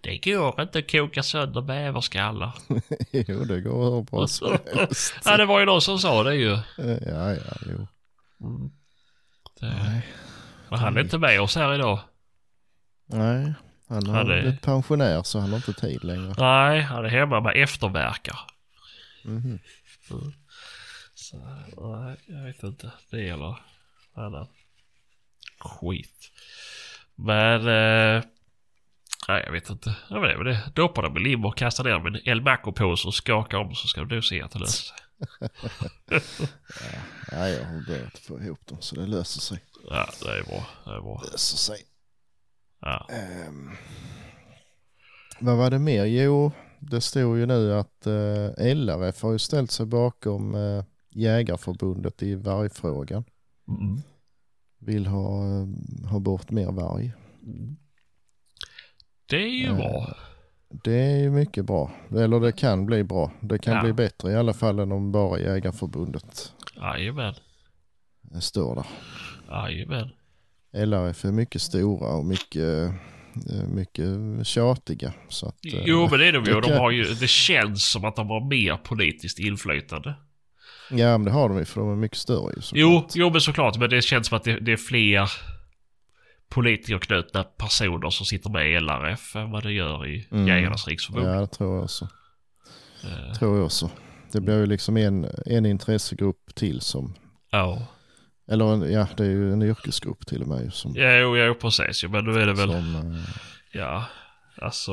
Det 0.00 0.18
går 0.24 0.60
inte 0.62 0.78
att 0.78 0.90
koka 0.90 1.22
sönder 1.22 1.62
bäverskallar. 1.62 2.54
jo, 3.10 3.44
det 3.44 3.60
går 3.60 3.94
hur 3.96 4.02
bra 4.02 4.26
som 4.26 4.56
helst. 4.74 5.14
Ja, 5.24 5.36
det 5.36 5.46
var 5.46 5.60
ju 5.60 5.66
någon 5.66 5.80
som 5.80 5.98
sa 5.98 6.22
det 6.22 6.34
ju. 6.34 6.52
Eh, 6.52 6.98
Ja, 7.06 7.32
ja, 7.34 7.56
jo. 7.66 7.86
Det, 9.60 9.66
Nej. 9.66 10.06
men 10.70 10.78
han 10.78 10.96
är 10.96 11.00
inte 11.00 11.18
med 11.18 11.40
oss 11.40 11.56
här 11.56 11.74
idag. 11.74 12.00
Nej, 13.06 13.52
han 13.88 14.06
har 14.06 14.24
det- 14.24 14.42
blivit 14.42 14.62
pensionär 14.62 15.22
så 15.22 15.38
han 15.38 15.50
har 15.50 15.56
inte 15.56 15.72
tid 15.72 16.04
längre. 16.04 16.34
Nej, 16.38 16.80
han 16.80 17.04
är 17.04 17.08
hemma 17.08 17.40
med 17.40 17.62
efterverkar. 17.62 18.38
Mhm. 19.24 19.58
Så, 21.14 21.36
nej, 21.96 22.16
jag 22.26 22.42
vet 22.44 22.62
inte. 22.62 22.90
Det 23.10 23.28
eller 23.28 23.56
annan 24.14 24.46
skit. 25.58 26.30
Men... 27.14 27.60
Eh, 27.60 28.22
nej, 29.28 29.42
jag 29.44 29.52
vet 29.52 29.70
inte. 29.70 29.94
Ja, 30.08 30.14
men 30.14 30.22
det 30.22 30.32
är 30.32 30.36
väl 30.36 30.46
det. 30.46 30.70
Doppa 30.74 31.02
dem 31.02 31.16
i 31.16 31.20
lim 31.20 31.44
och 31.44 31.56
kasta 31.56 31.82
ner 31.82 31.90
dem 31.90 32.06
i 32.06 32.10
en 32.10 32.28
El 32.28 32.40
Maco-påse 32.42 33.08
och 33.08 33.14
skaka 33.14 33.58
om 33.58 33.74
så 33.74 33.88
ska 33.88 34.04
du 34.04 34.14
nog 34.14 34.24
se 34.24 34.42
att 34.42 34.50
det 34.50 34.58
löser 34.58 34.82
sig. 34.84 34.96
Ja, 37.30 37.48
jag 37.48 37.64
har 37.64 37.86
börjat 37.86 38.18
få 38.18 38.40
ihop 38.40 38.66
dem 38.66 38.78
så 38.80 38.94
det 38.94 39.06
löser 39.06 39.40
sig. 39.40 39.58
Ja, 39.88 40.08
det 40.22 40.28
är 40.38 40.44
bra. 40.44 40.66
Det 40.84 40.90
är 40.90 41.00
bra. 41.00 41.22
Löser 41.32 41.56
sig. 41.56 41.78
Ja. 42.80 43.08
Ehm, 43.10 43.70
vad 45.40 45.56
var 45.56 45.70
det 45.70 45.78
mer? 45.78 46.04
Jo, 46.04 46.52
det 46.78 47.00
står 47.00 47.38
ju 47.38 47.46
nu 47.46 47.74
att 47.74 48.06
eh, 48.06 48.74
LRF 48.74 49.22
har 49.22 49.32
ju 49.32 49.38
ställt 49.38 49.70
sig 49.70 49.86
bakom 49.86 50.54
eh, 50.54 50.84
Jägarförbundet 51.10 52.22
i 52.22 52.34
vargfrågan. 52.34 53.24
Mm. 53.68 54.02
Vill 54.78 55.06
ha, 55.06 55.44
eh, 55.44 55.66
ha 56.10 56.18
bort 56.18 56.50
mer 56.50 56.72
varg. 56.72 57.12
Det 59.26 59.36
är 59.36 59.48
ju 59.48 59.74
bra. 59.74 60.16
Det 60.70 60.92
är 60.94 61.16
ju 61.18 61.30
mycket 61.30 61.64
bra. 61.64 61.90
Eller 62.10 62.40
det 62.40 62.52
kan 62.52 62.86
bli 62.86 63.04
bra. 63.04 63.32
Det 63.40 63.58
kan 63.58 63.74
Ja. 63.76 63.82
bli 63.82 63.92
bättre 63.92 64.32
i 64.32 64.36
alla 64.36 64.52
fall 64.52 64.78
än 64.78 64.92
om 64.92 65.12
bara 65.12 65.38
Jägarförbundet 65.40 66.52
Jajamän. 66.76 67.34
står 68.40 68.74
där. 68.74 68.86
Jajamän. 69.50 70.08
LRF 70.72 71.24
är 71.24 71.32
mycket 71.32 71.62
stora 71.62 72.08
och 72.16 72.24
mycket, 72.24 72.88
eh, 73.50 73.68
mycket 73.74 74.06
tjatiga. 74.46 75.12
Så 75.28 75.46
att, 75.48 75.64
eh, 75.66 75.82
Jo 75.86 76.08
men 76.10 76.18
det 76.18 76.26
är 76.28 76.32
de 76.32 76.44
ju. 76.44 76.52
det 76.54 76.60
De 76.60 76.72
har 76.72 76.90
ju. 76.90 77.04
Det 77.14 77.28
känns 77.28 77.90
som 77.90 78.04
att 78.04 78.16
de 78.16 78.28
har 78.30 78.48
mer 78.48 78.76
politiskt 78.76 79.38
inflytande. 79.38 80.14
Ja 80.90 81.18
men 81.18 81.24
det 81.24 81.30
har 81.30 81.48
de 81.48 81.58
ju 81.58 81.64
för 81.64 81.80
de 81.80 81.90
är 81.92 81.96
mycket 81.96 82.18
större 82.18 82.52
ju. 82.56 82.62
Jo, 82.74 83.06
jo 83.14 83.30
men 83.30 83.40
såklart. 83.40 83.78
Men 83.78 83.90
det 83.90 84.02
känns 84.02 84.26
som 84.26 84.36
att 84.36 84.44
det, 84.44 84.60
det 84.60 84.72
är 84.72 84.76
fler 84.76 85.30
politikerknutna 86.50 87.42
personer 87.44 88.10
som 88.10 88.26
sitter 88.26 88.50
med 88.50 88.70
i 88.70 88.74
LRF 88.80 89.36
än 89.36 89.50
vad 89.50 89.62
det 89.62 89.72
gör 89.72 90.06
i 90.06 90.28
Mm. 90.32 90.48
Jägarnas 90.48 90.88
Riksförbund. 90.88 91.26
Ja 91.28 91.40
det 91.40 91.46
tror 91.46 91.74
jag 91.74 91.84
också. 91.84 92.08
Eh, 93.04 93.32
Tror 93.34 93.56
jag 93.56 93.64
också. 93.64 93.90
Det 94.32 94.40
blir 94.40 94.58
ju 94.58 94.66
liksom 94.66 94.96
en, 94.96 95.26
en 95.46 95.66
intressegrupp 95.66 96.54
till 96.54 96.80
som, 96.80 97.14
ja. 97.50 97.86
eller 98.50 98.72
en, 98.72 98.92
ja 98.92 99.06
det 99.16 99.22
är 99.24 99.28
ju 99.30 99.52
en 99.52 99.62
yrkesgrupp 99.62 100.26
till 100.26 100.42
och 100.42 100.48
med 100.48 100.72
som, 100.72 100.92
Ja, 100.96 101.12
jo, 101.16 101.36
jo 101.36 101.54
precis. 101.54 102.04
Men 102.04 102.24
då 102.24 102.32
är 102.32 102.46
det 102.46 102.52
väl, 102.52 102.70
som 102.72 102.94
eh, 103.14 103.20
ja, 103.72 104.04
alltså. 104.62 104.92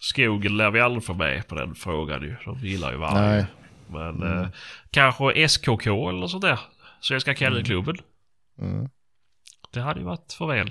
Skogen 0.00 0.56
lär 0.56 0.70
vi 0.70 0.80
aldrig 0.80 1.04
få 1.04 1.14
med 1.14 1.48
på 1.48 1.54
den 1.54 1.74
frågan 1.74 2.22
ju. 2.22 2.36
De 2.44 2.58
gillar 2.58 2.92
ju 2.92 2.98
varje. 2.98 3.20
nej, 3.30 3.46
Men 3.88 4.22
Mm. 4.22 4.38
eh, 4.42 4.48
kanske 4.90 5.48
SKK 5.48 5.86
eller 6.08 6.26
sånt 6.26 6.42
där. 6.42 6.58
Svenska 7.00 7.34
Kennelklubben. 7.34 7.96
mm, 8.58 8.88
Det 9.70 9.80
hade 9.80 10.00
ju 10.00 10.06
varit 10.06 10.32
för 10.32 10.46
väl. 10.46 10.70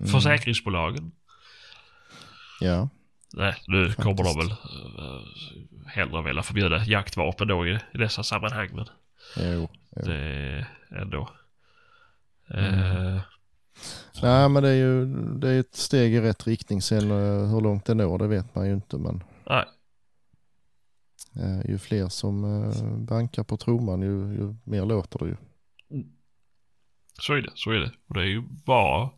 mm, 0.00 0.12
Försäkringsbolagen. 0.12 1.12
ja, 2.60 2.88
Nej, 3.34 3.54
nu 3.66 3.86
Faktiskt. 3.88 4.02
kommer 4.02 4.24
de 4.24 4.38
väl 4.38 4.50
uh, 4.50 5.22
hellre 5.86 6.22
vilja 6.22 6.42
förbjuda 6.42 6.84
jaktvapen 6.84 7.48
då 7.48 7.66
i, 7.66 7.78
i 7.94 7.98
dessa 7.98 8.22
sammanhang. 8.22 8.68
Men 8.72 8.86
jo. 9.36 9.68
jo. 9.96 10.02
det 10.02 10.14
är 10.14 10.66
ändå. 10.90 11.30
Mm. 12.54 12.74
Eh, 12.74 13.20
Nej 14.22 14.48
men 14.48 14.62
det 14.62 14.68
är 14.68 14.74
ju 14.74 15.06
det 15.34 15.48
är 15.48 15.60
ett 15.60 15.74
steg 15.74 16.14
i 16.14 16.20
rätt 16.20 16.46
riktning 16.46 16.82
sen 16.82 17.10
eh, 17.10 17.50
hur 17.50 17.60
långt 17.60 17.84
det 17.84 17.94
når 17.94 18.18
det 18.18 18.26
vet 18.26 18.54
man 18.54 18.66
ju 18.66 18.72
inte 18.72 18.96
men 18.96 19.24
nej, 19.50 19.64
eh, 21.36 21.70
ju 21.70 21.78
fler 21.78 22.08
som 22.08 22.44
eh, 22.44 22.84
bankar 22.98 23.44
på 23.44 23.56
trumman 23.56 24.02
ju, 24.02 24.34
ju 24.34 24.54
mer 24.64 24.86
låter 24.86 25.18
det 25.18 25.26
ju. 25.26 25.36
Så 27.20 27.32
är 27.32 27.42
det. 27.42 27.50
Så 27.54 27.70
är 27.70 27.78
det. 27.78 27.92
Och 28.08 28.14
det 28.14 28.20
är 28.20 28.26
ju 28.26 28.40
bara, 28.64 29.10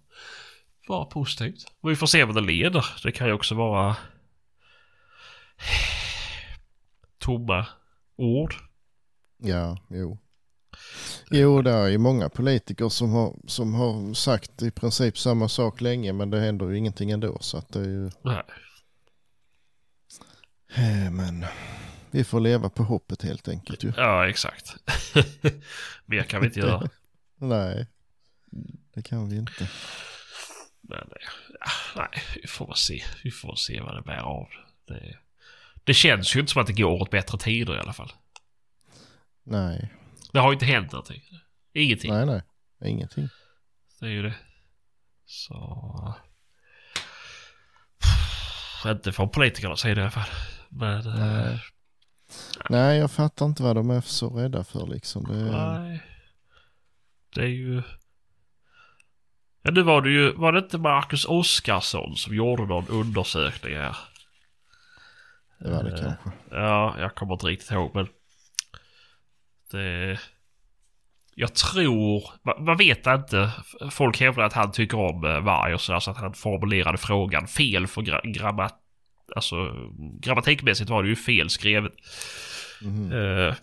bara 0.88 1.04
positivt. 1.04 1.64
Och 1.80 1.90
vi 1.90 1.96
får 1.96 2.06
se 2.06 2.24
vad 2.24 2.34
det 2.34 2.40
leder. 2.40 2.86
Det 3.02 3.12
kan 3.12 3.26
ju 3.26 3.32
också 3.32 3.54
vara 3.54 3.96
tomma 7.18 7.66
ord. 8.16 8.54
Ja, 9.36 9.78
jo. 9.90 10.18
Jo, 11.30 11.62
det 11.62 11.70
är 11.70 11.86
ju 11.88 11.98
många 11.98 12.28
politiker 12.28 12.88
som 12.88 13.12
har, 13.12 13.36
som 13.46 13.74
har 13.74 14.14
sagt 14.14 14.62
i 14.62 14.70
princip 14.70 15.18
samma 15.18 15.48
sak 15.48 15.80
länge 15.80 16.12
men 16.12 16.30
det 16.30 16.40
händer 16.40 16.68
ju 16.68 16.78
ingenting 16.78 17.10
ändå 17.10 17.38
så 17.40 17.58
att 17.58 17.72
det 17.72 17.80
är 17.80 17.84
ju... 17.84 18.10
Nej. 18.22 18.42
Eh, 20.74 21.10
Men 21.10 21.44
vi 22.10 22.24
får 22.24 22.40
leva 22.40 22.68
på 22.68 22.82
hoppet 22.82 23.22
helt 23.22 23.48
enkelt 23.48 23.84
ju. 23.84 23.92
Ja, 23.96 24.28
exakt. 24.28 24.76
Mer 26.06 26.22
kan 26.22 26.40
vi 26.40 26.46
inte 26.46 26.60
göra. 26.60 26.88
Nej, 27.36 27.86
det 28.94 29.02
kan 29.02 29.28
vi 29.28 29.36
inte. 29.36 29.68
Men 30.80 30.98
eh, 30.98 31.28
ja, 31.60 31.70
nej, 31.96 32.22
vi 32.42 32.48
får 32.48 32.66
väl 32.66 32.76
se. 32.76 33.02
Vi 33.24 33.30
får 33.30 33.48
väl 33.48 33.56
se 33.56 33.80
vad 33.80 33.96
det 33.96 34.02
bär 34.02 34.18
av. 34.22 34.48
Det, 34.86 35.16
det 35.84 35.94
känns 35.94 36.36
ju 36.36 36.40
inte 36.40 36.52
som 36.52 36.60
att 36.60 36.66
det 36.66 36.72
går 36.72 37.02
åt 37.02 37.10
bättre 37.10 37.38
tider 37.38 37.76
i 37.76 37.78
alla 37.78 37.92
fall. 37.92 38.12
Nej, 39.44 39.92
Det 40.32 40.38
har 40.38 40.48
ju 40.48 40.52
inte 40.54 40.66
hänt 40.66 40.92
någonting. 40.92 41.22
Ingenting. 41.72 42.12
nej, 42.12 42.26
nej, 42.26 42.42
ingenting. 42.90 43.28
Det 44.00 44.06
är 44.06 44.10
ju 44.10 44.22
det. 44.22 44.34
Så... 45.26 46.14
Inte 48.86 49.12
från 49.12 49.28
politikerna 49.30 49.76
säger 49.76 49.94
det 49.94 50.00
i 50.00 50.02
alla 50.04 50.10
fall. 50.10 50.28
Men... 50.68 51.06
eh, 51.06 51.14
Nej. 51.18 51.60
Nej, 52.70 52.98
jag 52.98 53.10
fattar 53.10 53.46
inte 53.46 53.62
vad 53.62 53.76
de 53.76 53.90
är 53.90 54.00
så 54.00 54.30
rädda 54.30 54.64
för 54.64 54.86
liksom. 54.86 55.24
Det, 55.24 55.34
Nej. 55.50 56.02
Det 57.34 57.40
är 57.40 57.46
ju... 57.46 57.82
Ja, 59.62 59.70
nu 59.70 59.82
var 59.82 60.02
det 60.02 60.10
ju... 60.10 60.32
Var 60.32 60.52
det 60.52 60.58
inte 60.58 60.78
Marcus 60.78 61.24
Oskarsson 61.24 62.16
som 62.16 62.34
gjorde 62.34 62.66
någon 62.66 62.88
undersökning 62.88 63.76
här? 63.76 63.96
det 65.58 65.70
var 65.70 65.82
det 65.82 65.90
Eh, 65.90 66.04
kanske. 66.04 66.30
Ja, 66.50 66.94
jag 66.98 67.14
kommer 67.14 67.32
inte 67.32 67.46
riktigt 67.46 67.70
ihåg 67.70 67.90
men... 67.94 68.08
Det... 69.70 70.18
Jag 71.34 71.54
tror... 71.54 72.22
Man, 72.42 72.64
man 72.64 72.76
vet 72.76 73.06
inte. 73.06 73.50
Folk 73.90 74.20
hävdar 74.20 74.42
att 74.42 74.52
han 74.52 74.72
tycker 74.72 74.98
om 74.98 75.20
varg 75.20 75.74
och 75.74 75.80
så, 75.80 76.00
så 76.00 76.10
att 76.10 76.16
han 76.16 76.34
formulerade 76.34 76.98
frågan 76.98 77.46
fel 77.46 77.86
för 77.86 78.02
gra, 78.02 78.20
grammat... 78.24 78.78
Alltså 79.36 79.56
grammatikmässigt 80.20 80.90
var 80.90 81.02
det 81.02 81.08
ju 81.08 81.16
fel 81.16 81.50
skrivet. 81.50 81.92
Mhm. 82.82 83.12
Eh, 83.12 83.54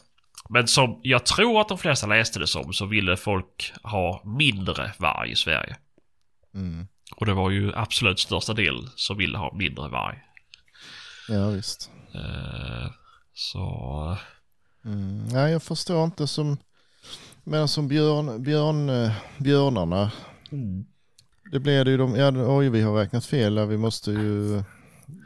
Men 0.49 0.67
som 0.67 0.99
jag 1.03 1.25
tror 1.25 1.61
att 1.61 1.69
de 1.69 1.77
flesta 1.77 2.07
läste 2.07 2.39
det 2.39 2.47
som 2.47 2.73
så 2.73 2.85
ville 2.85 3.17
folk 3.17 3.73
ha 3.83 4.21
mindre 4.25 4.91
varg 4.97 5.31
i 5.31 5.35
Sverige. 5.35 5.75
Mm. 6.59 6.87
Och 7.15 7.25
det 7.25 7.33
var 7.33 7.49
ju 7.49 7.71
absolut 7.75 8.19
största 8.19 8.53
del 8.53 8.89
som 8.95 9.17
ville 9.17 9.37
ha 9.37 9.53
mindre 9.55 9.89
varg. 9.89 10.17
Ja, 11.29 11.49
visst. 11.49 11.91
Eh, 12.15 12.91
Så... 13.33 14.17
Mm. 14.85 15.25
Nej, 15.25 15.51
jag 15.51 15.63
förstår 15.63 16.03
inte 16.03 16.27
som, 16.27 16.57
men 17.43 17.67
som 17.67 17.87
björn, 17.87 18.43
björn, 18.43 18.89
eh, 18.89 19.11
björnarna. 19.37 20.11
Det 21.51 21.59
blev 21.59 21.85
det 21.85 21.91
ju 21.91 21.97
de, 21.97 22.15
ja 22.15 22.31
oj 22.35 22.69
vi 22.69 22.81
har 22.81 22.95
räknat 22.95 23.25
fel, 23.25 23.57
ja, 23.57 23.65
vi 23.65 23.77
måste 23.77 24.11
ju 24.11 24.63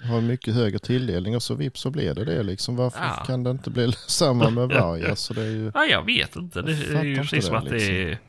ha 0.10 0.22
mycket 0.22 0.54
högre 0.54 0.80
tilldelning 0.80 1.36
och 1.36 1.44
så 1.44 1.56
vips 1.56 1.82
så 1.82 1.90
blev 1.92 2.16
det 2.16 2.26
det 2.26 2.44
liksom. 2.44 2.76
Varför 2.76 3.00
Ja. 3.00 3.24
kan 3.28 3.44
det 3.44 3.52
inte 3.52 3.70
bli 3.70 3.92
samma 4.08 4.50
med 4.50 4.68
varg? 4.70 5.06
Alltså 5.10 5.34
det 5.34 5.42
är 5.42 5.50
ju, 5.50 5.72
Nej, 5.76 5.90
jag 5.92 6.06
vet 6.06 6.36
inte. 6.36 6.62
Det, 6.62 6.72
är 6.72 7.04
ju 7.04 7.16
precis 7.18 7.46
som 7.46 7.56
att 7.56 7.66
det, 7.66 7.78
det 7.78 8.12
är... 8.12 8.20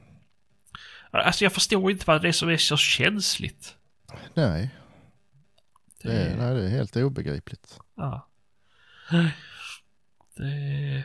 Alltså 1.18 1.44
jag 1.44 1.52
förstår 1.52 1.90
inte 1.90 2.04
vad 2.06 2.22
det 2.22 2.28
är 2.28 2.32
som 2.32 2.48
är 2.48 2.56
så 2.56 2.76
känsligt. 2.76 3.74
nej, 4.34 4.70
Det, 6.02 6.12
är, 6.12 6.36
nej, 6.36 6.54
det 6.54 6.64
är 6.64 6.68
helt 6.68 6.96
obegripligt. 6.96 7.78
Ja. 7.96 8.28
Det... 10.36 11.04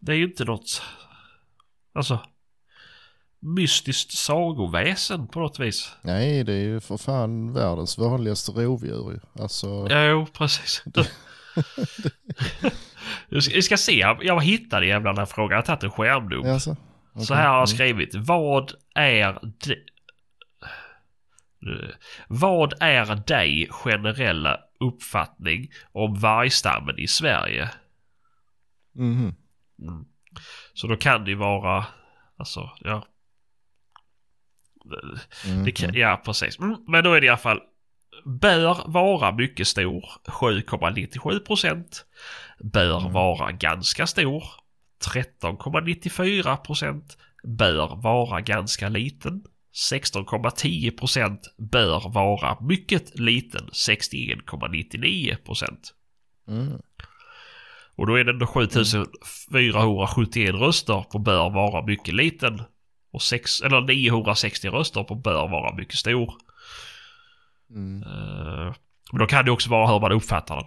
Det 0.00 0.12
är 0.12 0.16
ju 0.16 0.24
inte 0.24 0.44
något... 0.44 0.82
Alltså... 1.92 2.18
mystiskt 3.40 4.12
sagoväsen 4.12 5.28
på 5.28 5.40
något 5.40 5.58
vis. 5.58 5.92
Nej, 6.02 6.44
det 6.44 6.52
är 6.52 6.62
ju 6.64 6.80
för 6.80 6.96
fan 6.96 7.52
världens 7.52 7.98
vanligaste 7.98 8.52
rovdjur 8.52 9.12
ju. 9.12 9.42
Alltså, 9.42 9.88
Jo, 9.90 10.26
precis. 10.32 10.82
Vi 13.28 13.40
ska- 13.42 13.54
Vi 13.54 13.62
ska 13.62 13.76
se, 13.76 13.92
jag 14.20 14.42
hittade 14.44 14.86
jävla 14.86 15.10
den 15.10 15.18
här 15.18 15.26
frågan. 15.26 15.50
Jag 15.50 15.56
har 15.58 15.62
tagit 15.66 15.82
en 15.82 15.90
skärmdump. 15.90 16.46
alltså, 16.46 16.76
Så 17.18 17.34
här 17.34 17.42
har 17.48 17.54
jag 17.54 17.56
Mm. 17.58 17.66
skrivit. 17.66 18.14
Vad 18.14 18.72
är 18.94 19.38
det... 19.42 19.78
Vad 22.28 22.72
är 22.80 23.14
dig 23.26 23.68
generella 23.70 24.60
uppfattning 24.80 25.70
om 25.92 26.14
vargstammen 26.14 26.98
i 26.98 27.06
Sverige? 27.06 27.70
Mhm. 28.94 29.34
Mm. 29.82 30.04
Så 30.74 30.86
då 30.86 30.96
kan 30.96 31.24
det 31.24 31.30
ju 31.30 31.36
vara... 31.36 31.86
Alltså, 32.36 32.70
ja. 32.80 33.06
Det 35.64 35.72
kan, 35.72 35.94
ja, 35.94 36.22
precis. 36.24 36.58
Mm, 36.58 36.76
men 36.86 37.04
då 37.04 37.12
är 37.12 37.20
det 37.20 37.26
i 37.26 37.28
alla 37.30 37.38
fall... 37.38 37.60
Bör 38.24 38.82
vara 38.90 39.32
mycket 39.32 39.68
stor, 39.68 40.04
7,97 40.24 41.38
procent. 41.38 42.06
Bör 42.60 43.00
Mm. 43.00 43.12
vara 43.12 43.52
ganska 43.52 44.06
stor, 44.06 44.44
13,94 45.14 46.56
procent. 46.56 47.18
Bör 47.44 47.96
vara 47.96 48.40
ganska 48.40 48.88
liten, 48.88 49.44
16,10 49.90 50.98
procent. 50.98 51.54
Bör 51.58 52.12
vara 52.12 52.58
mycket 52.60 53.18
liten, 53.18 53.66
61,99 53.66 55.36
procent. 55.36 55.94
Mm. 56.48 56.80
Och 57.96 58.06
då 58.06 58.14
är 58.14 58.24
det 58.24 58.30
ändå 58.30 58.46
7471 58.46 60.54
röster 60.54 61.04
på 61.12 61.18
bör 61.18 61.50
vara 61.50 61.86
mycket 61.86 62.14
liten. 62.14 62.62
Och 63.12 63.22
sex, 63.22 63.60
eller 63.60 63.80
960 63.80 64.68
röster 64.68 65.04
på 65.04 65.14
bör 65.14 65.48
vara 65.48 65.74
mycket 65.74 65.94
stor. 65.94 66.34
Mm. 67.70 68.02
Eh, 68.02 68.74
Men 69.12 69.18
då 69.18 69.26
kan 69.26 69.44
det 69.44 69.50
också 69.50 69.70
vara 69.70 69.92
hur 69.92 70.00
man 70.00 70.12
uppfattar 70.12 70.56
den. 70.56 70.66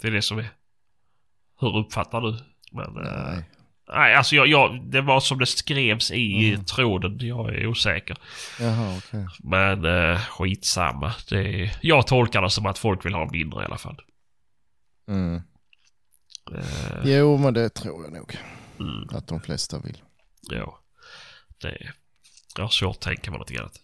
Det 0.00 0.08
är 0.08 0.12
det 0.12 0.22
som 0.22 0.38
är. 0.38 0.48
Hur 1.60 1.76
uppfattar 1.76 2.20
du? 2.20 2.36
Men, 2.72 2.96
eh, 3.06 3.12
Nej. 3.32 3.44
nej, 3.88 4.14
alltså 4.14 4.36
jag, 4.36 4.46
jag, 4.46 4.90
det 4.90 5.00
var 5.00 5.20
som 5.20 5.38
det 5.38 5.46
skrevs 5.46 6.10
i 6.10 6.48
Mm. 6.52 6.64
tråden. 6.64 7.18
Jag 7.20 7.54
är 7.54 7.66
osäker. 7.66 8.16
Jaha, 8.60 8.96
okej. 8.98 9.26
Men 9.38 9.84
eh, 9.84 10.20
skitsamma. 10.20 11.14
Det 11.30 11.72
jag 11.82 12.06
tolkar 12.06 12.42
det 12.42 12.50
som 12.50 12.66
att 12.66 12.78
folk 12.78 13.04
vill 13.06 13.14
ha 13.14 13.30
mindre 13.30 13.62
i 13.62 13.64
alla 13.64 13.78
fall. 13.78 14.00
Mm. 15.08 15.42
Eh, 16.54 17.00
Jo, 17.04 17.36
men 17.36 17.54
det 17.54 17.68
tror 17.68 18.04
jag 18.04 18.12
nog 18.12 18.36
mm, 18.80 19.08
att 19.16 19.28
de 19.28 19.40
flesta 19.40 19.78
vill. 19.78 20.02
ja. 20.42 20.78
Det 21.60 21.68
är, 21.68 21.92
jag 22.56 22.64
har 22.64 22.68
svårt 22.68 22.96
att 22.96 23.02
tänka 23.02 23.30
mig 23.30 23.38
något 23.38 23.50
annat. 23.50 23.80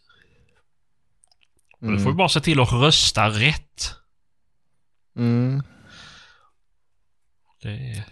Men 1.80 1.88
Mm. 1.88 1.96
du 1.98 2.02
får 2.02 2.12
ju 2.12 2.16
bara 2.16 2.28
se 2.28 2.40
till 2.40 2.60
att 2.60 2.72
rösta 2.72 3.28
rätt. 3.30 3.94
Mm. 5.16 5.62
Det 7.62 7.68
är 7.70 8.04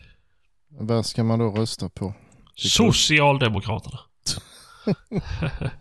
Vad 0.79 1.07
ska 1.07 1.25
man 1.25 1.39
då 1.39 1.51
rösta 1.51 1.89
på? 1.89 2.14
Socialdemokraterna. 2.57 3.99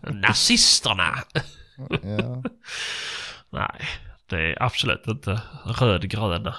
Nazisterna. 0.00 1.14
Ja. 2.02 2.42
Nej, 3.50 3.88
det 4.26 4.36
är 4.36 4.62
absolut 4.62 5.06
inte 5.06 5.40
rödgröna. 5.64 6.56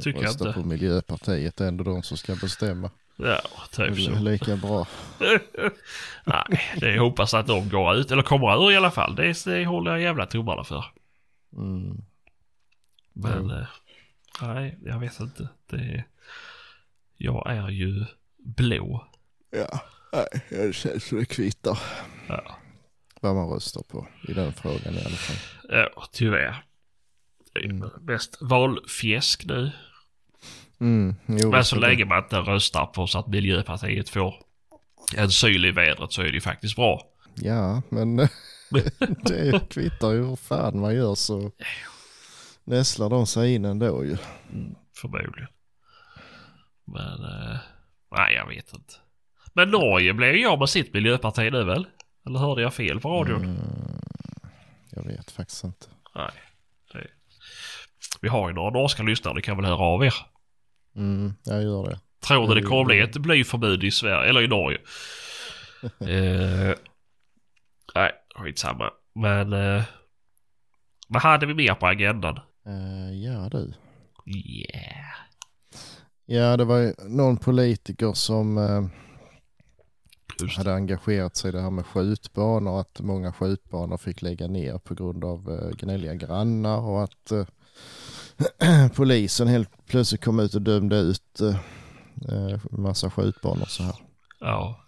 Tycker 0.00 0.20
jag 0.20 0.28
rösta 0.28 0.48
inte. 0.48 0.60
på 0.60 0.66
Miljöpartiet, 0.66 1.56
det 1.56 1.64
är 1.64 1.68
ändå 1.68 1.84
de 1.84 2.02
som 2.02 2.16
ska 2.16 2.34
bestämma. 2.34 2.90
Ja, 3.16 3.40
typ 3.72 4.00
så. 4.00 4.10
lika 4.10 4.56
bra. 4.56 4.86
Nej, 6.24 6.60
det 6.80 6.94
är 6.94 6.98
hoppas 6.98 7.34
att 7.34 7.46
de 7.46 7.68
går 7.68 7.94
ut, 7.94 8.10
eller 8.10 8.22
kommer 8.22 8.66
ur 8.66 8.72
i 8.72 8.76
alla 8.76 8.90
fall. 8.90 9.14
Det, 9.14 9.44
det 9.44 9.66
håller 9.66 9.90
jag 9.90 10.00
jävla 10.00 10.26
tummarna 10.26 10.64
för. 10.64 10.84
Mm. 11.52 12.04
Men, 13.12 13.50
eh, 13.50 13.66
nej, 14.42 14.78
jag 14.84 14.98
vet 14.98 15.20
inte. 15.20 15.48
Det 15.70 15.76
är, 15.76 16.06
jag 17.16 17.50
är 17.50 17.68
ju 17.70 18.04
blå. 18.38 19.06
Ja, 19.50 19.80
nej, 20.12 20.26
det 20.48 20.72
känns 20.74 21.04
som 21.04 21.18
det 21.18 21.24
kvittar 21.26 21.78
Ja, 22.28 22.56
vad 23.20 23.34
man 23.34 23.48
röstar 23.50 23.82
på 23.82 24.06
i 24.28 24.32
den 24.32 24.52
frågan 24.52 24.94
i 24.94 25.00
alla 25.00 25.16
fall. 25.16 25.36
ja 25.68 26.04
tyvärr. 26.12 26.64
Det 27.54 27.64
Mm. 27.64 27.88
mest 28.00 28.38
valfjäsk 28.40 29.44
nu. 29.44 29.70
Mm. 30.80 31.14
Jo, 31.26 31.50
Men 31.50 31.64
så 31.64 31.76
länge 31.76 32.04
man 32.04 32.18
inte 32.22 32.36
röstar 32.36 32.86
på 32.86 33.06
så 33.06 33.18
att 33.18 33.26
Miljöpartiet 33.26 34.08
får 34.08 34.34
en 35.16 35.30
syl 35.30 35.64
i 35.64 35.70
vädret 35.70 36.12
så 36.12 36.22
är 36.22 36.26
det 36.26 36.32
ju 36.32 36.40
faktiskt 36.40 36.76
bra. 36.76 37.02
Ja, 37.34 37.82
men 37.88 38.16
det 39.24 39.68
kvittar 39.70 40.10
ju 40.12 40.24
hur 40.26 40.36
fan 40.36 40.80
man 40.80 40.94
gör 40.94 41.14
så 41.14 41.50
nästlar 42.64 43.10
de 43.10 43.26
sig 43.26 43.54
in 43.54 43.64
ändå 43.64 44.04
ju. 44.04 44.16
Förmodligen. 44.96 45.48
Men, 46.86 47.24
eh, 47.24 47.56
nej 48.16 48.34
jag 48.34 48.46
vet 48.48 48.72
inte. 48.74 48.94
Men 49.52 49.70
Norge 49.70 50.12
blev 50.12 50.34
ju 50.34 50.46
av 50.46 50.58
med 50.58 50.68
sitt 50.68 50.94
miljöparti 50.94 51.52
nu 51.52 51.64
väl? 51.64 51.86
Eller 52.26 52.38
hörde 52.38 52.62
jag 52.62 52.74
fel 52.74 53.00
på 53.00 53.08
radion? 53.10 53.44
Mm. 53.44 53.56
Jag 54.90 55.02
vet 55.04 55.30
faktiskt 55.30 55.64
inte. 55.64 55.86
Nej. 56.14 56.30
Det... 56.92 57.06
Vi 58.20 58.28
har 58.28 58.48
ju 58.48 58.54
några 58.54 58.70
norska 58.70 59.02
lyssnare, 59.02 59.34
ni 59.34 59.42
kan 59.42 59.56
väl 59.56 59.66
höra 59.66 59.76
av 59.78 60.04
er. 60.04 60.14
Mm, 60.96 61.34
jag 61.44 61.62
gör 61.62 61.84
det. 61.90 62.00
Tror 62.26 62.48
ni 62.48 62.54
det 62.54 62.60
Mm. 62.60 62.70
kommer 62.70 62.84
bli 62.84 63.00
ett 63.00 63.16
blyförbud 63.16 63.84
i 63.84 63.90
Sverige, 63.90 64.28
eller 64.30 64.42
i 64.42 64.48
Norge? 64.48 64.78
eh, 66.00 66.74
nej, 67.94 68.12
skitsamma. 68.34 68.90
Men 69.14 69.52
eh, 69.52 69.82
vad 71.08 71.22
hade 71.22 71.46
vi 71.46 71.54
mer 71.54 71.74
på 71.74 71.86
agendan? 71.86 72.36
Eh, 72.66 73.12
ja 73.24 73.48
du. 73.48 73.74
Yeah. 74.26 75.14
Ja, 76.28 76.56
det 76.56 76.64
var 76.64 77.08
någon 77.08 77.36
politiker 77.36 78.12
som 78.12 78.58
eh, 78.58 78.86
Just 80.40 80.56
hade 80.56 80.74
engagerat 80.74 81.36
sig 81.36 81.48
i 81.48 81.52
det 81.52 81.60
här 81.60 81.70
med 81.70 81.86
skjutbanor. 81.86 82.80
Att 82.80 83.00
många 83.00 83.32
skjutbanor 83.32 83.96
fick 83.96 84.22
lägga 84.22 84.46
ner 84.46 84.78
på 84.78 84.94
grund 84.94 85.24
av 85.24 85.50
eh, 85.50 85.76
gnälliga 85.76 86.14
grannar 86.14 86.80
och 86.80 87.04
att 87.04 87.32
eh, 87.32 88.88
polisen 88.96 89.48
helt 89.48 89.86
plötsligt 89.86 90.24
kom 90.24 90.40
ut 90.40 90.54
och 90.54 90.62
dömde 90.62 90.96
ut 90.96 91.40
massa 92.70 93.10
skjutbanor 93.10 93.64
så 93.64 93.82
här. 93.82 93.94
Ja, 94.40 94.80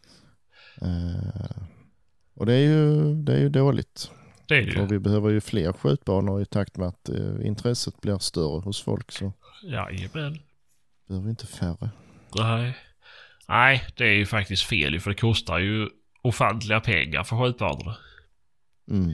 och 2.35 2.47
det 2.47 2.55
är 2.55 2.61
ju, 2.61 3.15
det 3.15 3.33
är 3.33 3.39
ju 3.39 3.49
dåligt. 3.49 4.11
det 4.49 4.55
är 4.55 4.63
det 4.63 4.73
ju. 4.73 4.87
vi 4.87 4.99
behöver 4.99 5.31
ju 5.31 5.41
fler 5.41 5.73
skjutbanor 5.73 6.43
i 6.43 6.45
takt 6.45 6.77
med 6.77 6.89
att 6.89 7.09
intresset 7.43 8.01
blir 8.01 8.19
större 8.19 8.61
hos 8.61 8.83
folk 8.83 9.13
så 9.13 9.33
Jajamän. 9.63 10.39
Behöver 11.09 11.31
inte 11.31 11.47
färre. 11.47 11.91
Nej. 12.39 12.77
Nej, 13.49 13.85
det 13.97 14.05
är 14.05 14.13
ju 14.15 14.27
faktiskt 14.27 14.63
fel 14.63 15.01
för 15.01 15.11
det 15.11 15.17
kostar 15.17 15.59
ju 15.59 15.89
ofantliga 16.23 16.81
pengar 16.81 17.25
för 17.25 17.37
skjutbanorna. 17.45 17.97
Mm. 18.91 19.11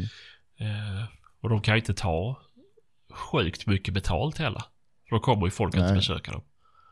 Eh, 0.59 1.05
och 1.40 1.49
de 1.49 1.61
kan 1.62 1.74
ju 1.74 1.78
inte 1.80 1.95
ta 1.95 2.42
sjukt 3.11 3.66
mycket 3.66 3.95
betalt 3.95 4.38
heller. 4.38 4.62
Då 5.11 5.18
kommer 5.20 5.45
ju 5.47 5.51
folk 5.51 5.74
Nej. 5.74 5.95
besöka 5.95 6.32
dem. 6.32 6.42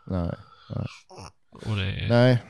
Nej. 0.06 0.32
Och 1.50 1.76
det. 1.76 2.06
Nej, 2.08 2.42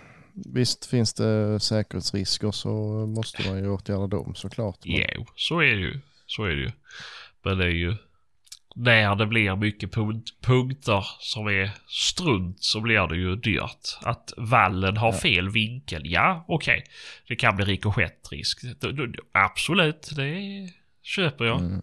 visst 0.54 0.86
finns 0.86 1.14
det 1.14 1.60
säkerhetsrisker 1.60 2.50
så 2.50 2.68
måste 3.06 3.48
man 3.48 3.58
ju 3.58 3.68
åtgärda 3.70 4.06
dem 4.06 4.34
såklart. 4.34 4.78
Men- 4.84 5.04
Jo, 5.14 5.26
så 5.36 5.60
är 5.60 5.66
det 5.74 5.80
ju. 5.80 6.00
Så 6.26 6.44
är 6.44 6.50
det 6.50 6.62
ju. 6.62 6.72
Men 7.44 7.58
det 7.58 7.64
är 7.64 7.68
ju... 7.68 7.96
När 8.74 9.14
det 9.14 9.26
blir 9.26 9.56
mycket 9.56 9.92
punkt, 9.92 10.28
punkter 10.40 11.06
som 11.18 11.46
är 11.46 11.70
strunt 11.86 12.64
så 12.64 12.80
blir 12.80 13.06
det 13.06 13.16
ju 13.16 13.36
dyrt. 13.36 13.98
Att 14.02 14.32
vallen 14.36 14.96
har 14.96 15.12
fel 15.12 15.48
vinkel, 15.48 16.02
ja 16.04 16.44
okej. 16.48 16.84
Det 17.28 17.36
kan 17.36 17.56
bli 17.56 17.64
rikoschettrisk. 17.64 18.60
Absolut, 19.32 20.10
det 20.16 20.36
köper 21.02 21.44
jag. 21.44 21.60
Mm. 21.60 21.82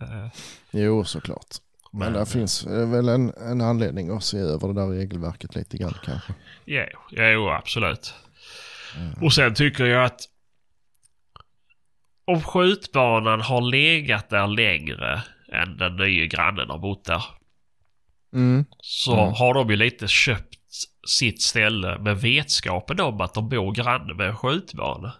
Eh, 0.00 0.28
Jo, 0.70 1.04
såklart. 1.04 1.56
Men, 1.92 2.00
Men, 2.00 2.12
där 2.12 2.24
finns 2.24 2.66
eh, 2.66 2.90
väl 2.90 3.08
en, 3.08 3.32
en 3.34 3.60
anledning 3.60 4.10
att 4.10 4.24
se 4.24 4.38
över 4.38 4.68
det 4.68 4.74
där 4.74 4.86
regelverket 4.86 5.54
lite 5.54 5.76
grann 5.76 5.94
kanske. 6.04 6.34
ja, 6.64 6.84
jo, 7.10 7.48
absolut. 7.48 8.14
Mm. 8.96 9.22
Och 9.22 9.32
sen 9.32 9.54
tycker 9.54 9.84
jag 9.84 10.04
att 10.04 10.20
om 12.24 12.42
skjutbanan 12.42 13.40
har 13.40 13.60
legat 13.60 14.28
där 14.30 14.46
längre 14.46 15.22
än 15.52 15.76
den 15.76 15.96
nya 15.96 16.26
grannen 16.26 16.70
har 16.70 16.78
bott 16.78 17.04
där. 17.04 17.24
Mm. 18.32 18.64
Så 18.80 19.12
Mm. 19.22 19.34
har 19.34 19.54
de 19.54 19.70
ju 19.70 19.76
lite 19.76 20.08
köpt 20.08 20.54
sitt 21.08 21.42
ställe 21.42 21.98
med 21.98 22.20
vetskapen 22.20 23.00
om 23.00 23.20
att 23.20 23.34
de 23.34 23.48
bor 23.48 23.72
granne 23.72 24.14
med 24.14 24.28
en 24.28 24.36
skjutbana. 24.36 25.12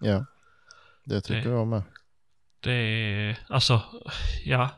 Ja, 0.00 0.24
det 1.04 1.20
tycker 1.20 1.42
Det- 1.48 1.50
jag 1.50 1.66
med. 1.66 1.82
Det 2.60 2.72
är, 2.72 3.38
alltså, 3.48 3.82
ja. 4.44 4.68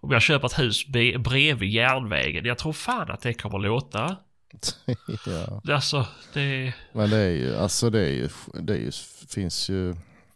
Om 0.00 0.10
jag 0.10 0.22
köper 0.22 0.46
ett 0.46 0.58
hus 0.58 0.86
bredvid 1.18 1.70
järnvägen, 1.70 2.44
jag 2.44 2.58
tror 2.58 2.72
fan 2.72 3.10
att 3.10 3.20
det 3.20 3.34
kommer 3.34 3.58
låta 3.58 4.16
ja. 5.26 5.74
Alltså, 5.74 6.06
det... 6.34 6.74
Men 6.92 7.10
det 7.10 7.16
är 7.16 7.30
ju, 7.30 7.56
alltså 7.56 7.90
det 7.90 8.00
är 8.00 8.10
ju, 8.12 8.28
det 8.54 8.72
är 8.72 8.78
ju, 8.78 8.90
finns 9.34 9.68
ju 9.70 9.94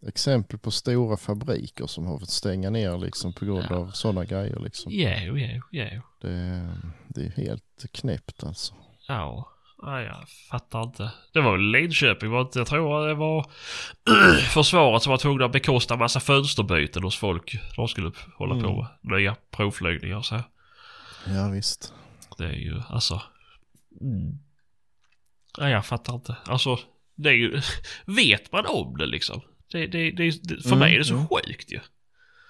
exempel 0.09 0.59
på 0.59 0.71
stora 0.71 1.17
fabriker 1.17 1.87
som 1.87 2.07
har 2.07 2.19
fått 2.19 2.31
stänga 2.31 2.71
ner 2.71 2.99
liksom 2.99 3.33
på 3.33 3.45
grund 3.45 3.67
Ja. 3.71 3.77
av 3.77 3.91
sådana 3.91 4.25
grejer 4.25 4.61
liksom. 4.61 4.93
Jo, 4.93 5.37
jo, 5.39 5.61
jo. 5.71 6.01
Det, 6.21 6.69
det 7.09 7.21
är 7.27 7.31
helt 7.31 7.85
knäppt 7.93 8.45
alltså. 8.45 8.75
Ja. 9.09 9.53
Nej, 9.83 10.05
jag 10.05 10.29
fattar 10.51 10.83
inte. 10.83 11.11
Det 11.33 11.41
var 11.41 11.53
väl 11.53 11.71
Linköping, 11.71 12.31
var 12.31 12.41
inte, 12.41 12.59
jag 12.59 12.67
tror 12.67 13.07
det 13.09 13.15
var 13.15 13.47
försvaret 14.55 15.03
som 15.03 15.11
var 15.11 15.19
tvungna 15.19 15.45
att 15.45 15.53
bekosta 15.53 15.97
massa 15.97 16.21
fönsterbyten 16.21 17.03
hos 17.03 17.17
folk. 17.19 17.59
De 17.77 17.89
skulle 17.89 18.13
hålla 18.39 18.55
på 18.61 18.71
Mm. 18.71 18.87
med 19.01 19.19
nya 19.21 19.37
provflygningar 19.51 20.17
och 20.17 20.25
så. 20.27 20.41
Ja 21.27 21.49
visst. 21.49 21.93
Det 22.39 22.45
är 22.45 22.53
ju 22.57 22.83
alltså... 22.89 23.23
Mm. 24.01 24.39
Nej, 25.59 25.73
jag 25.73 25.87
fattar 25.87 26.15
inte. 26.15 26.37
Alltså, 26.47 26.79
det 27.15 27.29
är 27.29 27.35
ju... 27.35 27.61
Vet 28.07 28.53
man 28.53 28.67
om 28.67 28.97
det 28.97 29.07
liksom? 29.07 29.41
Det, 29.73 29.87
det, 29.87 30.11
det, 30.11 30.31
det, 30.43 30.63
för 30.63 30.69
Mm, 30.69 30.79
mig 30.79 30.95
är 30.95 30.99
det 30.99 31.05
så 31.05 31.15
mm. 31.15 31.27
sjukt 31.29 31.73
ju. 31.73 31.81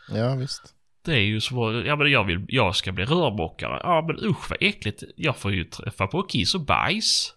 Ja 0.09 0.35
visst. 0.35 0.75
Det 1.05 1.13
är 1.13 1.21
ju 1.25 1.41
så, 1.41 1.83
ja 1.87 1.97
men 1.97 2.11
jag 2.11 2.25
vill, 2.25 2.45
jag 2.49 2.77
ska 2.77 2.93
bli 2.93 3.05
rörmokare. 3.05 3.81
Ja 3.83 4.05
men 4.07 4.25
usch 4.25 4.51
vad 4.51 4.59
äckligt. 4.61 5.03
Jag 5.17 5.37
får 5.37 5.53
ju 5.53 5.65
träffa 5.65 6.07
på 6.07 6.23
kiss 6.23 6.55
och 6.55 6.61
bajs. 6.61 7.35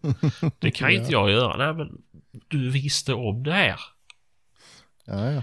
Det 0.58 0.70
kan 0.70 0.90
inte 0.90 1.12
jag 1.12 1.30
göra. 1.30 1.56
Nej 1.56 1.74
men 1.74 2.02
du 2.48 2.70
visste 2.70 3.14
om 3.14 3.42
det 3.42 3.52
här. 3.52 3.80
Ja, 5.04 5.30
ja. 5.30 5.42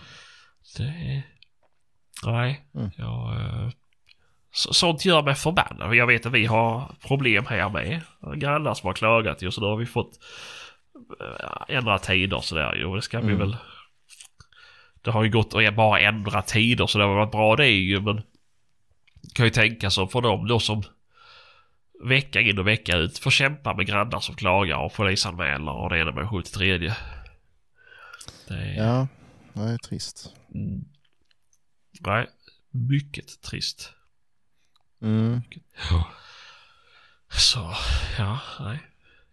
Det... 0.78 1.24
Nej, 2.26 2.66
Mm. 2.76 2.90
jag... 2.98 3.36
eh, 3.36 3.70
så, 4.52 4.74
sånt 4.74 5.06
gör 5.06 5.24
mig 5.24 5.36
förbannad. 5.36 5.96
Jag 5.96 6.08
vet 6.08 6.26
att 6.26 6.32
vi 6.32 6.46
har 6.46 6.96
problem 7.08 7.46
här 7.46 7.70
med. 7.70 8.02
Grannar 8.36 8.74
som 8.74 8.88
har 8.88 8.94
klagat 8.94 9.42
ju 9.42 9.52
så 9.52 9.62
då 9.62 9.70
har 9.70 9.78
vi 9.78 9.86
fått 9.86 10.20
ändra 11.68 12.00
tider 12.00 12.40
sådär. 12.40 12.86
Och 12.86 12.96
det 12.96 13.02
ska 13.02 13.20
vi 13.20 13.34
Mm. 13.34 13.40
väl... 13.40 13.58
Det 15.02 15.12
har 15.12 15.24
ju 15.24 15.30
gått 15.30 15.54
att 15.56 15.76
bara 15.76 16.00
ändra 16.00 16.42
tider 16.42 16.88
så 16.88 16.98
det 16.98 17.04
har 17.04 17.16
varit 17.16 17.32
bra 17.32 17.56
det 17.56 17.70
ju 17.70 18.02
men... 18.02 18.22
Kan 19.34 19.46
ju 19.46 19.52
tänka 19.52 19.90
sig 19.90 20.08
för 20.08 20.22
dem 20.22 20.48
då 20.48 20.60
som 20.60 20.84
vecka 22.04 22.42
in 22.42 22.60
och 22.60 22.68
vecka 22.68 22.98
ut 22.98 23.18
får 23.18 23.32
kämpa 23.32 23.74
med 23.74 23.88
grannar 23.88 24.20
som 24.20 24.36
klagar 24.36 24.78
och 24.78 24.94
polisanmäler 24.94 25.72
och 25.72 25.90
det 25.90 26.00
ena 26.00 26.12
med 26.12 26.30
73. 26.30 26.78
Det 26.78 28.54
är... 28.54 28.76
Ja, 28.78 29.08
det 29.54 29.62
är 29.62 29.78
trist. 29.78 30.34
Mm. 30.54 30.86
Nej, 32.00 32.28
mycket 32.72 33.42
trist. 33.42 33.94
Mm. 35.02 35.42
Så, 37.30 37.74
ja, 38.18 38.40
nej. 38.60 38.80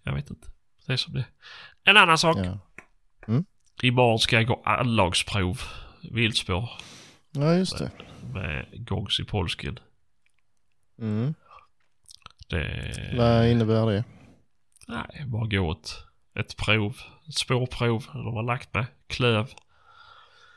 Jag 0.03 0.15
vet 0.15 0.31
inte. 0.31 0.49
Det 0.87 0.93
är 0.93 0.97
som 0.97 1.15
det. 1.15 1.25
En 1.85 1.97
annan 1.97 2.19
sak. 2.19 2.37
Ja. 2.37 2.59
Imorgon 3.83 4.19
ska 4.19 4.37
jag 4.37 4.47
gå 4.47 4.63
anlagsprov. 4.65 5.61
Viltspår 6.11 6.71
ja, 7.31 7.55
just 7.55 7.79
det. 7.79 7.91
med 8.33 8.87
gångs 8.87 9.21
i 9.21 9.25
polsken. 9.25 9.79
Mm. 10.99 11.35
Det... 12.49 13.15
Vad 13.17 13.49
innebär 13.49 13.87
det? 13.87 14.05
Nej, 14.89 15.25
bara 15.27 15.47
gå 15.47 15.73
ett, 15.73 15.91
ett 16.35 16.57
prov. 16.57 16.97
Ett 17.29 17.35
spårprov. 17.35 18.07
De 18.13 18.35
har 18.35 18.43
lagt 18.43 18.75
med. 18.75 18.87
Klöv. 19.07 19.51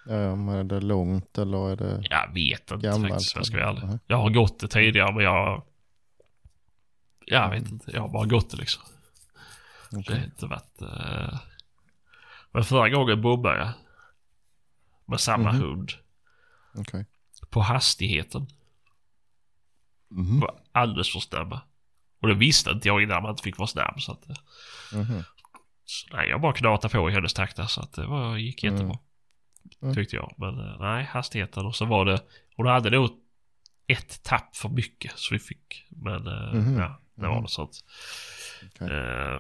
Ja, 0.05 0.35
men 0.35 0.49
är 0.49 0.63
det 0.63 0.81
långt 0.81 1.37
eller 1.37 1.71
är 1.71 1.75
det 1.75 2.03
Jag 2.09 2.33
vet 2.33 2.71
inte 2.71 2.87
gammalt? 2.87 3.13
faktiskt. 3.13 3.35
Jag 3.35 3.45
ska 3.45 3.57
vara 3.57 3.69
ärlig. 3.69 3.99
Jag 4.07 4.17
har 4.17 4.29
gått 4.29 4.59
det 4.59 4.67
tidigare 4.67 5.13
men 5.13 5.23
jag... 5.23 5.63
Jag 7.25 7.49
vet 7.49 7.71
inte. 7.71 7.91
Jag 7.91 8.01
har 8.01 8.09
bara 8.09 8.25
gått 8.25 8.49
det 8.49 8.57
liksom. 8.57 8.83
Det 9.91 9.97
Okej. 9.97 10.17
har 10.17 10.25
inte 10.25 10.45
varit... 10.45 10.81
eh, 10.81 11.39
Men 12.51 12.63
förra 12.63 12.89
gången 12.89 13.21
bommade 13.21 13.57
jag. 13.57 13.71
Med 15.05 15.19
samma 15.19 15.51
Mhm. 15.51 15.61
hund. 15.61 15.91
Okej. 16.75 17.05
På 17.49 17.61
hastigheten. 17.61 18.47
Mhm. 20.09 20.39
Var 20.39 20.59
alldeles 20.71 21.11
för 21.13 21.19
snabba. 21.19 21.61
Och 22.21 22.27
det 22.27 22.33
visste 22.33 22.71
inte 22.71 22.87
jag 22.87 23.03
innan 23.03 23.21
man 23.23 23.31
inte 23.31 23.43
fick 23.43 23.57
vara 23.57 23.67
snabb. 23.67 24.01
Så 24.01 24.11
att, 24.11 24.29
eh, 24.29 24.35
Mhm. 24.93 25.23
så, 25.85 26.07
nej, 26.15 26.29
jag 26.29 26.41
bara 26.41 26.53
knatade 26.53 26.91
på 26.93 27.09
i 27.09 27.13
hennes 27.13 27.33
takt 27.33 27.69
så 27.69 27.81
att 27.81 27.93
det 27.93 28.05
var, 28.05 28.37
gick 28.37 28.63
Mm. 28.63 28.75
jättebra. 28.75 28.99
Mm. 29.81 29.95
Tyckte 29.95 30.15
jag. 30.15 30.33
Men 30.37 30.59
eh, 30.59 30.79
nej, 30.79 31.03
hastigheten 31.03 31.65
och 31.65 31.75
så 31.75 31.85
var 31.85 32.05
det... 32.05 32.21
Hon 32.55 32.67
hade 32.67 32.89
nog 32.89 33.09
ett 33.87 34.23
tapp 34.23 34.55
för 34.55 34.69
mycket 34.69 35.11
så 35.19 35.33
vi 35.33 35.39
fick. 35.39 35.85
Men 35.89 36.27
eh, 36.27 36.53
Mhm. 36.53 36.77
ja, 36.79 36.99
det 37.15 37.21
var 37.27 37.33
Mhm. 37.33 37.41
något 37.41 37.51
sånt. 37.51 37.83
Okej. 38.75 38.87
Eh, 38.97 39.39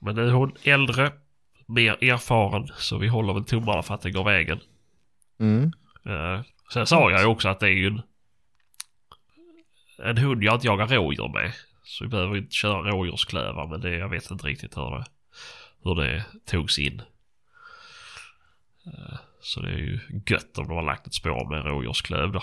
men 0.00 0.14
nu 0.14 0.28
är 0.28 0.32
hon 0.32 0.56
äldre, 0.62 1.12
mer 1.66 2.04
erfaren, 2.04 2.68
så 2.76 2.98
vi 2.98 3.08
håller 3.08 3.34
väl 3.34 3.44
tummarna 3.44 3.82
för 3.82 3.94
att 3.94 4.00
det 4.00 4.10
går 4.10 4.24
vägen. 4.24 4.60
Mm. 5.38 5.72
Eh, 6.06 6.40
sen 6.72 6.86
sa 6.86 7.10
jag 7.10 7.20
ju 7.20 7.26
också 7.26 7.48
att 7.48 7.60
det 7.60 7.66
är 7.66 7.72
ju 7.72 7.86
en, 7.86 8.02
en 9.98 10.18
hund 10.18 10.42
jag 10.42 10.54
inte 10.54 10.66
jagar 10.66 10.88
rådjur 10.88 11.28
med. 11.28 11.52
Så 11.84 12.04
vi 12.04 12.10
behöver 12.10 12.36
inte 12.36 12.54
köra 12.54 12.90
rådjursklövar 12.90 13.66
men 13.66 13.80
det, 13.80 13.96
jag 13.96 14.08
vet 14.08 14.30
inte 14.30 14.46
riktigt 14.46 14.76
hur 14.76 14.90
det, 14.90 15.04
hur 15.84 15.94
det 15.94 16.24
togs 16.46 16.78
in. 16.78 17.02
Eh, 18.86 19.18
så 19.40 19.60
det 19.60 19.68
är 19.68 19.78
ju 19.78 20.00
gött 20.26 20.58
om 20.58 20.68
de 20.68 20.74
har 20.74 20.82
lagt 20.82 21.06
ett 21.06 21.14
spår 21.14 21.50
med 21.50 21.64
rådjursklöv 21.64 22.32
då. 22.32 22.42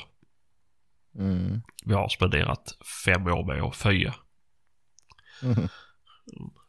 Mm. 1.15 1.61
Vi 1.85 1.93
har 1.93 2.09
spenderat 2.09 2.77
fem 3.05 3.27
år 3.27 3.45
med 3.45 3.63
att 3.63 3.75
föja. 3.75 4.13
Mhm. 5.43 5.67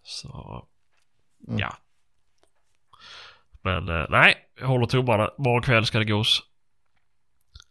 Så 0.03 0.67
Mm. 1.49 1.59
ja. 1.59 1.77
Men 3.63 3.89
eh, 3.89 4.07
nej, 4.11 4.37
jag 4.61 4.67
håller 4.67 4.87
tummarna. 4.87 5.31
Morgon 5.39 5.63
kväll 5.63 5.87
ska 5.87 5.99
det 5.99 6.05
gås. 6.05 6.43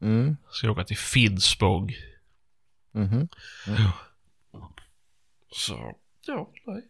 Mm. 0.01 0.37
Ska 0.49 0.71
åka 0.71 0.83
till 0.83 0.97
Finspång. 0.97 1.91
Mhm. 2.91 3.27
Så 5.51 5.95
ja, 6.25 6.51
nej. 6.65 6.81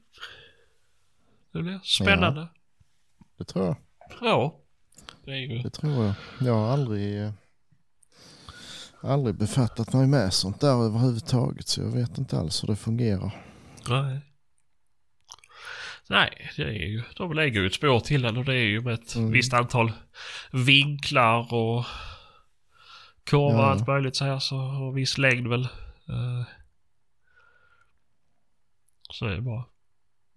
Det 1.52 1.62
blir 1.62 1.80
spännande. 1.84 2.48
Det 3.38 3.44
tror 3.44 3.66
jag. 3.66 3.76
Ja. 4.22 4.60
Det 5.26 5.32
är 5.32 5.36
ju... 5.36 5.60
Det 5.62 5.70
tror 5.70 6.06
jag. 6.06 6.14
Jag 6.42 6.54
har 6.54 6.68
aldrig, 6.68 7.22
eh, 7.22 7.32
aldrig 9.02 9.36
befattat 9.36 9.94
mig 9.94 10.08
med 10.08 10.34
sånt 10.34 10.62
där 10.62 10.86
överhuvudtaget 10.86 11.68
så 11.68 11.82
jag 11.82 11.92
vet 11.92 12.18
inte 12.18 12.40
alls 12.40 12.64
hur 12.64 12.68
det 12.68 12.76
fungerar. 12.76 13.46
Nej. 13.90 14.22
Nej, 16.10 16.52
det 16.58 16.64
är 16.64 16.72
ju... 16.88 17.04
De 17.18 17.34
lägger 17.34 17.62
ju 17.62 17.68
ett 17.68 17.74
spår 17.74 18.00
till 18.00 18.22
den 18.22 18.38
och 18.38 18.46
det 18.46 18.54
är 18.56 18.66
ju 18.66 18.82
med 18.82 18.94
ett 18.94 19.16
Mm. 19.16 19.32
visst 19.32 19.54
antal 19.54 19.92
vinklar 20.52 21.54
och 21.54 21.86
kurvor 23.24 23.54
och 23.54 23.60
Ja. 23.60 23.66
allt 23.72 23.88
möjligt 23.88 24.16
så 24.16 24.26
här 24.26 24.40
så 24.40 24.58
och 24.58 24.98
viss 24.98 25.18
längd 25.18 25.48
väl. 25.48 25.62
Eh, 26.10 26.44
Så 29.10 29.26
är 29.26 29.36
det 29.36 29.42
bara 29.42 29.66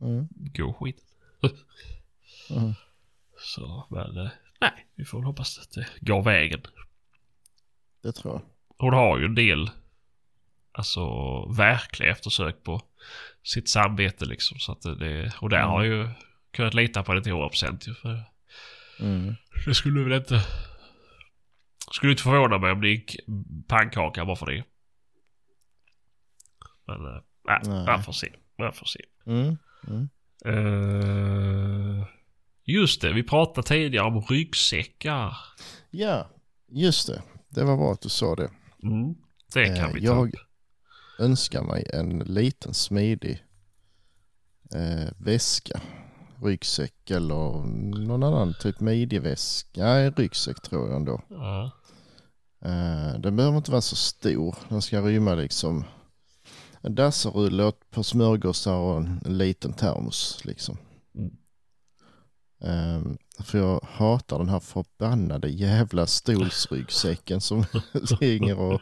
Mm. 0.00 0.28
gå 0.30 0.72
skit. 0.72 1.02
Mm. 2.50 2.72
Så 3.38 3.86
men 3.90 4.16
eh, 4.16 4.30
nej, 4.60 4.86
vi 4.94 5.04
får 5.04 5.18
väl 5.18 5.24
hoppas 5.26 5.58
att 5.58 5.70
det 5.70 5.86
går 6.00 6.22
vägen. 6.22 6.60
Det 8.02 8.12
tror 8.12 8.34
jag. 8.34 8.42
Hon 8.78 8.94
har 8.94 9.18
ju 9.18 9.24
en 9.24 9.34
del 9.34 9.70
alltså 10.72 11.06
verkliga 11.52 12.10
eftersök 12.10 12.62
på 12.62 12.82
sitt 13.42 13.68
samvete 13.68 14.24
liksom. 14.24 14.59
Så 14.59 14.72
att 14.72 14.82
det, 14.82 15.32
och 15.40 15.49
där 15.51 15.57
Mm. 15.59 15.68
har 15.70 15.84
ju 15.84 16.09
kunnat 16.53 16.74
lita 16.74 17.03
på 17.03 17.14
det 17.14 17.22
till 17.22 17.32
100% 17.32 17.88
ju. 17.88 17.94
För 17.94 18.22
Mm. 19.01 19.34
det 19.66 19.74
skulle 19.74 20.05
väl 20.05 20.12
inte... 20.12 20.42
Skulle 21.92 22.12
inte 22.12 22.22
förvåna 22.22 22.59
mig 22.59 22.72
om 22.72 22.80
det 22.80 22.88
gick 22.88 23.16
pannkaka 23.68 24.24
bara 24.24 24.36
för 24.36 24.47
det. 24.47 24.64
Men 26.86 27.07
äh, 27.07 27.22
nej, 27.44 27.86
man 27.86 28.03
får 28.03 28.12
se. 28.12 28.32
Man 28.59 28.72
får 28.72 28.86
se. 28.86 29.01
Mm. 29.26 29.57
Mm. 29.88 30.09
Eh, 30.44 32.07
just 32.64 33.01
det, 33.01 33.12
vi 33.12 33.22
pratade 33.22 33.66
tidigare 33.66 34.07
om 34.07 34.20
ryggsäckar. 34.22 35.36
Ja, 35.90 36.30
just 36.68 37.07
det. 37.07 37.22
Det 37.49 37.64
var 37.64 37.76
bra 37.76 37.92
att 37.92 38.01
du 38.03 38.09
sa 38.09 38.34
det. 38.36 38.51
Mm, 38.82 39.14
det 39.55 39.64
kan 39.64 39.76
Eh, 39.88 39.92
vi 39.94 40.01
ta 40.01 40.07
jag- 40.07 40.28
upp. 40.28 40.40
Önskar 41.18 41.62
mig 41.62 41.86
en 41.92 42.18
liten 42.18 42.74
smidig 42.74 43.44
eh, 44.74 45.08
väska. 45.18 45.80
Ryggsäck 46.42 47.10
eller 47.10 47.64
någon 48.06 48.22
annan 48.22 48.54
typ 48.60 48.80
midjeväska. 48.80 49.84
Nej, 49.84 50.10
ryggsäck 50.10 50.62
tror 50.62 50.88
jag 50.88 50.96
ändå. 50.96 51.22
Ja. 51.28 51.70
Eh, 52.60 53.20
den 53.20 53.36
behöver 53.36 53.56
inte 53.56 53.70
vara 53.70 53.82
så 53.82 53.96
stor. 53.96 54.56
Den 54.68 54.82
ska 54.82 55.00
rymma 55.00 55.34
liksom 55.34 55.84
en 56.86 56.92
ett 57.68 57.90
par 57.90 58.02
smörgåsar 58.02 58.76
och 58.76 58.96
en, 58.96 59.20
en 59.24 59.38
liten 59.38 59.72
termos 59.72 60.44
liksom. 60.44 60.78
Mm. 61.14 61.36
Eh, 62.60 63.12
för 63.44 63.58
jag 63.58 63.80
hatar 63.92 64.38
den 64.38 64.48
här 64.48 64.60
förbannade 64.60 65.48
jävla 65.48 66.06
stolsryggsäcken 66.06 67.40
som 67.40 67.64
ligger 68.20 68.58
och, 68.58 68.80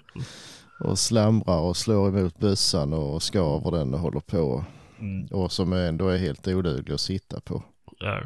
och 0.84 0.98
slamrar 0.98 1.60
och 1.60 1.76
slår 1.76 2.08
emot 2.08 2.38
bössan 2.38 2.92
och 2.92 3.22
skaver 3.22 3.70
den 3.70 3.94
och 3.94 4.00
håller 4.00 4.20
på. 4.20 4.64
Mm. 4.98 5.26
Och 5.26 5.52
som 5.52 5.72
ändå 5.72 6.08
är 6.08 6.18
helt 6.18 6.48
oduglig 6.48 6.94
att 6.94 7.00
sitta 7.00 7.40
på. 7.40 7.62
Ja. 7.98 8.20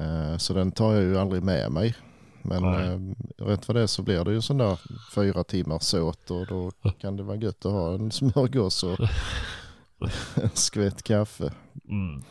Eh, 0.00 0.36
Så 0.36 0.54
den 0.54 0.72
tar 0.72 0.92
jag 0.94 1.02
ju 1.02 1.18
aldrig 1.18 1.42
med 1.42 1.72
mig. 1.72 1.94
Men 2.42 2.62
Nej. 2.62 2.88
eh, 2.88 3.46
rätt 3.46 3.64
för 3.64 3.74
det 3.74 3.88
så 3.88 4.02
blir 4.02 4.24
det 4.24 4.32
ju 4.32 4.40
sån 4.42 4.58
där 4.58 4.80
fyra 5.14 5.44
timmars 5.44 5.82
såt 5.82 6.30
och 6.30 6.46
då 6.46 6.70
kan 7.00 7.16
det 7.16 7.22
vara 7.22 7.36
gött 7.36 7.66
att 7.66 7.72
ha 7.72 7.94
en 7.94 8.10
smörgås 8.10 8.82
och 8.84 8.98
en 10.34 10.50
skvätt 10.54 11.02
kaffe 11.02 11.52
Mm. 11.88 12.22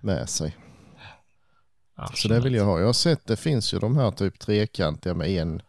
med 0.00 0.28
sig. 0.28 0.56
Så 1.96 2.02
Absolut. 2.02 2.36
det 2.38 2.44
vill 2.44 2.54
jag 2.54 2.64
ha. 2.64 2.78
Jag 2.78 2.86
har 2.86 2.92
sett 2.92 3.26
det 3.26 3.36
finns 3.36 3.74
ju 3.74 3.78
de 3.78 3.96
här 3.96 4.10
typ 4.10 4.38
trekantiga 4.38 5.14
med 5.14 5.28
en, 5.30 5.62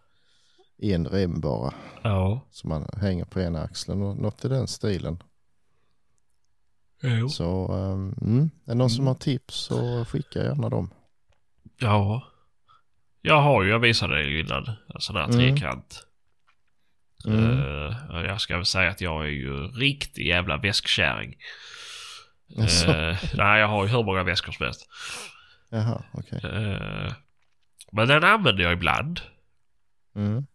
en 0.82 1.08
rem 1.08 1.42
bara. 1.42 1.74
Ja. 2.02 2.48
Som 2.52 2.70
man 2.70 2.86
hänger 2.98 3.26
på 3.26 3.42
ena 3.42 3.62
axeln 3.64 4.02
och 4.02 4.18
något 4.18 4.46
i 4.46 4.48
den 4.48 4.68
stilen. 4.68 5.24
Jo. 7.04 7.30
Så 7.30 7.74
um, 7.74 8.16
mm, 8.22 8.50
är 8.66 8.70
det 8.72 8.76
någon 8.76 8.90
som 8.90 9.08
har 9.08 9.16
tips 9.16 9.56
så 9.56 10.06
skicka 10.06 10.44
gärna 10.44 10.70
dem. 10.70 10.94
Ja. 11.78 12.24
Jag 13.22 13.42
har 13.42 13.64
ju, 13.64 13.70
jag 13.70 13.80
visade 13.80 14.16
dig 14.16 14.40
innan, 14.40 14.66
en 14.68 15.02
sån 15.02 15.16
här 15.16 15.24
Mm. 15.24 15.38
trekant. 15.38 16.06
Mm. 17.26 17.44
Eh, 17.44 18.22
jag 18.26 18.42
ska 18.42 18.56
väl 18.56 18.66
säga 18.66 18.90
att 18.90 19.02
jag 19.02 19.24
är 19.26 19.30
ju 19.30 19.68
riktig 19.68 20.28
jävla 20.28 20.58
väskkärring. 20.58 21.36
Jaså? 22.48 22.92
Eh, 22.92 23.18
nej, 23.34 23.60
jag 23.60 23.68
har 23.68 23.84
ju 23.84 23.90
hur 23.92 24.04
många 24.04 24.24
väskor 24.24 24.52
som 24.52 24.66
helst. 24.66 24.88
Jaha, 25.70 26.04
okej. 26.14 26.40
Eh, 26.44 27.14
men 27.92 28.08
den 28.08 28.24
använder 28.24 28.64
jag 28.64 28.74
ibland. 28.74 29.20
Mm. 30.16 30.46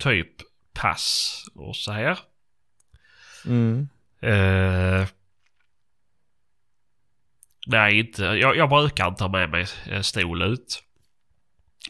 Typ 0.00 0.32
pass 0.72 1.44
och 1.54 1.76
så 1.76 1.92
här. 1.92 2.18
Mm. 3.46 3.88
Eh, 4.20 5.06
nej, 7.66 7.98
inte. 7.98 8.22
Jag, 8.22 8.56
jag 8.56 8.68
brukar 8.68 9.08
inte 9.08 9.24
ha 9.24 9.28
med 9.28 9.50
mig 9.50 9.66
en 9.84 10.04
stol 10.04 10.42
ut. 10.42 10.82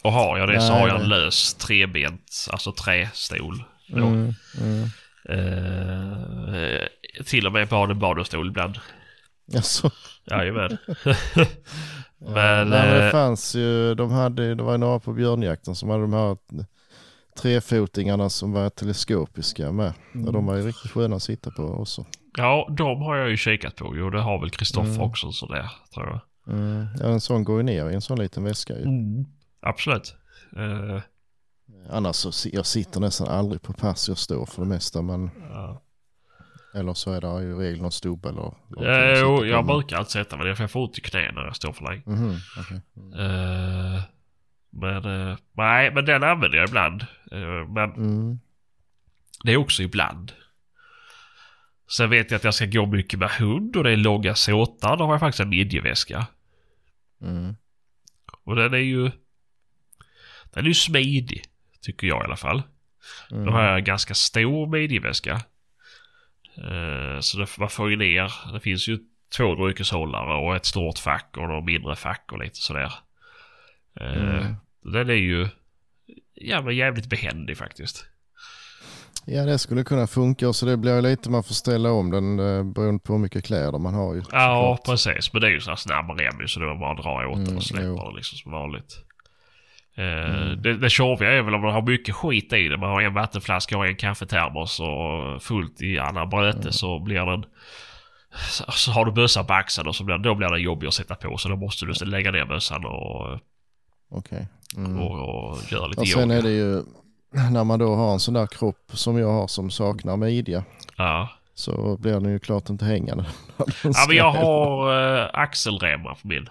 Och 0.02 0.12
har 0.12 0.38
jag 0.38 0.48
det 0.48 0.60
så 0.60 0.72
Nej, 0.72 0.80
har 0.80 0.88
jag 0.88 1.00
en 1.00 1.08
lös 1.08 1.54
trebent, 1.54 2.46
alltså 2.50 2.72
trästol. 2.72 3.64
Mm. 3.88 4.34
Mm. 4.60 4.84
Eh, 5.28 6.86
till 7.24 7.46
och 7.46 7.52
med 7.52 7.68
bad 7.68 7.90
en 7.90 7.98
badstol 7.98 8.48
ibland. 8.48 8.78
Jaså? 9.46 9.90
Jajamän. 10.24 10.78
Ja, 12.22 12.30
Men, 12.30 12.68
nej, 12.68 12.86
men 12.86 12.98
det 12.98 13.06
eh, 13.06 13.10
fanns 13.10 13.54
ju, 13.54 13.94
de 13.94 14.10
hade, 14.10 14.54
det 14.54 14.62
var 14.62 14.78
några 14.78 14.98
på 14.98 15.12
björnjakten 15.12 15.74
som 15.74 15.90
hade 15.90 16.02
de 16.02 16.12
här 16.12 16.36
trefotingarna 17.36 18.30
som 18.30 18.52
var 18.52 18.70
teleskopiska 18.70 19.72
med. 19.72 19.92
Och 20.26 20.32
de 20.32 20.46
var 20.46 20.56
ju 20.56 20.62
riktigt 20.66 20.90
sköna 20.90 21.16
att 21.16 21.22
sitta 21.22 21.50
på 21.50 21.62
också. 21.62 22.06
ja, 22.36 22.68
de 22.76 23.02
har 23.02 23.16
jag 23.16 23.30
ju 23.30 23.36
kikat 23.36 23.76
på. 23.76 23.96
Jo, 23.96 24.10
det 24.10 24.20
har 24.20 24.40
väl 24.40 24.50
Kristoffer 24.50 24.90
Mm. 24.90 25.00
också 25.02 25.32
sådär, 25.32 25.70
tror 25.94 26.06
jag. 26.06 26.20
Mm. 26.54 26.86
Ja, 27.00 27.06
en 27.06 27.20
sån 27.20 27.44
går 27.44 27.56
ju 27.56 27.62
ner 27.62 27.90
i 27.90 27.94
en 27.94 28.00
sån 28.00 28.18
liten 28.18 28.44
väska 28.44 28.78
ju. 28.78 28.84
Absolut. 29.60 30.14
Eh, 30.56 31.00
Annars 31.90 32.16
så 32.16 32.48
jag 32.52 32.66
sitter 32.66 33.00
nästan 33.00 33.28
aldrig 33.28 33.62
på 33.62 33.72
pass 33.72 34.08
jag 34.08 34.18
står 34.18 34.46
för 34.46 34.62
det 34.62 34.68
mesta. 34.68 35.02
Men, 35.02 35.30
ja. 35.50 35.82
eller 36.74 36.94
så 36.94 37.12
är 37.12 37.20
det 37.20 37.42
ju 37.42 37.50
i 37.50 37.54
regel 37.54 37.82
någon 37.82 37.92
stubbe 37.92 38.28
eller 38.28 38.54
Eh, 39.12 39.20
jo, 39.20 39.44
jag 39.44 39.66
brukar 39.66 39.98
inte 39.98 40.10
sätta 40.12 40.36
mig 40.36 40.46
ner 40.46 40.54
för 40.54 40.62
jag 40.62 40.70
får 40.70 40.80
ont 40.80 40.98
i 40.98 41.00
knäna 41.00 41.32
när 41.40 41.44
jag 41.46 41.56
står 41.56 41.72
för 41.72 41.84
länge. 41.84 42.02
Mhm, 42.06 42.36
okej. 42.60 42.80
Eh, 43.26 44.02
men 44.70 45.04
eh, 45.30 45.36
nej, 45.52 45.90
men 45.94 46.04
den 46.04 46.22
använder 46.22 46.58
jag 46.58 46.68
ibland. 46.68 47.06
Eh, 47.32 47.68
men 47.68 47.90
Mm. 47.94 48.38
det 49.44 49.52
är 49.52 49.56
också 49.56 49.82
ibland. 49.82 50.32
Sen 51.96 52.10
vet 52.10 52.30
jag 52.30 52.38
att 52.38 52.44
jag 52.44 52.54
ska 52.54 52.66
gå 52.66 52.86
mycket 52.86 53.18
med 53.18 53.30
hund 53.30 53.76
och 53.76 53.84
det 53.84 53.90
är 53.92 53.96
långa 53.96 54.34
såtar. 54.34 54.96
Då 54.96 55.04
har 55.04 55.12
jag 55.12 55.20
faktiskt 55.20 55.40
en 55.40 55.48
midjeväska. 55.48 56.26
Mm. 57.22 57.56
Och 58.44 58.56
den 58.56 58.74
är 58.74 58.78
ju... 58.78 59.10
Den 60.52 60.64
är 60.64 60.68
ju 60.68 60.74
smidig. 60.74 61.44
Tycker 61.80 62.06
jag 62.06 62.22
i 62.22 62.24
alla 62.24 62.36
fall. 62.36 62.62
Mm. 63.30 63.44
Då 63.44 63.52
har 63.52 63.62
jag 63.62 63.78
en 63.78 63.84
ganska 63.84 64.14
stor 64.14 64.66
midjeväska. 64.66 65.32
Eh, 66.56 67.20
så 67.20 67.38
det, 67.38 67.58
man 67.58 67.70
får 67.70 67.90
ju 67.90 67.96
ner. 67.96 68.52
Det 68.52 68.60
finns 68.60 68.88
ju 68.88 68.98
två 69.36 69.54
dryckeshållare 69.54 70.34
och 70.34 70.56
ett 70.56 70.66
stort 70.66 70.98
fack 70.98 71.36
och 71.36 71.48
några 71.48 71.60
mindre 71.60 71.96
fack 71.96 72.32
och 72.32 72.38
lite 72.38 72.56
sådär. 72.56 72.92
Mm. 74.00 74.29
Den 74.92 75.10
är 75.10 75.14
ju 75.14 75.48
men 76.62 76.76
jävligt 76.76 77.06
behändig 77.06 77.56
faktiskt. 77.58 78.04
Ja 79.26 79.42
det 79.44 79.58
skulle 79.58 79.84
kunna 79.84 80.06
funka 80.06 80.52
så 80.52 80.66
det 80.66 80.76
blir 80.76 81.02
lite 81.02 81.30
man 81.30 81.42
får 81.44 81.54
ställa 81.54 81.90
om 81.92 82.10
den 82.10 82.38
eh, 82.38 82.64
beroende 82.64 83.00
på 83.02 83.12
hur 83.12 83.20
mycket 83.20 83.44
kläder 83.44 83.78
man 83.78 83.94
har 83.94 84.14
ju. 84.14 84.22
Ja, 84.32 84.76
såklart. 84.78 84.86
precis. 84.86 85.32
Men 85.32 85.42
det 85.42 85.46
är 85.48 85.50
ju 85.50 85.60
så 85.60 85.70
här 85.70 85.76
snabb 85.76 86.10
rem 86.20 86.40
ju, 86.40 86.48
så 86.48 86.60
det 86.60 86.66
är 86.70 86.74
bara 86.74 86.90
att 86.92 87.02
dra 87.02 87.28
åt 87.28 87.34
den 87.36 87.44
Mm, 87.46 87.56
och 87.56 87.62
släppa 87.62 88.04
den 88.04 88.14
liksom 88.16 88.38
som 88.38 88.52
vanligt. 88.52 88.98
Eh, 89.96 90.04
Mm. 90.04 90.62
Det, 90.62 90.76
det 90.76 90.90
tjorviga 90.90 91.30
är 91.32 91.42
väl 91.42 91.54
om 91.54 91.60
man 91.62 91.72
har 91.72 91.82
mycket 91.82 92.14
skit 92.14 92.52
i 92.52 92.68
det. 92.68 92.76
Man 92.76 92.90
har 92.90 93.02
en 93.02 93.14
vattenflaska 93.14 93.78
och 93.78 93.86
en 93.86 93.96
kaffetermos 93.96 94.80
och 94.80 95.42
fullt 95.42 95.82
i 95.82 95.98
annan 95.98 96.28
bröte 96.28 96.58
Mm. 96.58 96.72
så 96.72 96.98
blir 96.98 97.26
den... 97.26 97.44
Så, 98.50 98.64
så 98.72 98.90
har 98.90 99.04
du 99.04 99.12
bössan 99.12 99.46
på 99.46 99.52
axeln 99.52 99.88
och 99.88 99.96
så 99.96 100.04
blir, 100.04 100.18
då 100.18 100.34
blir 100.34 100.48
den 100.48 100.62
jobbig 100.62 100.86
att 100.86 100.94
sätta 100.94 101.14
på. 101.14 101.36
Så 101.36 101.48
då 101.48 101.56
måste 101.56 101.86
du 101.86 101.92
lägga 102.04 102.30
ner 102.30 102.44
bössan 102.44 102.84
och, 102.84 103.38
Okej. 104.10 104.48
Mm. 104.76 104.98
och, 105.00 105.50
och 105.50 105.58
göra 105.72 105.86
lite 105.86 106.00
Och 106.00 106.08
sen 106.08 106.22
yoga. 106.30 106.34
är 106.38 106.42
det 106.42 106.50
ju 106.50 106.82
när 107.50 107.64
man 107.64 107.78
då 107.78 107.94
har 107.94 108.12
en 108.12 108.20
sån 108.20 108.34
där 108.34 108.46
kropp 108.46 108.90
som 108.92 109.18
jag 109.18 109.32
har 109.32 109.46
som 109.46 109.70
saknar 109.70 110.16
midja 110.16 110.64
Ja. 110.96 111.28
så 111.54 111.96
blir 111.96 112.12
den 112.12 112.24
ju 112.32 112.38
klart 112.38 112.68
inte 112.68 112.84
hängande. 112.84 113.24
ja, 113.84 114.04
men 114.08 114.16
jag 114.16 114.30
har 114.32 114.92
äh, 115.22 115.28
axelremmar 115.32 116.14
på 116.22 116.28
min. 116.28 116.48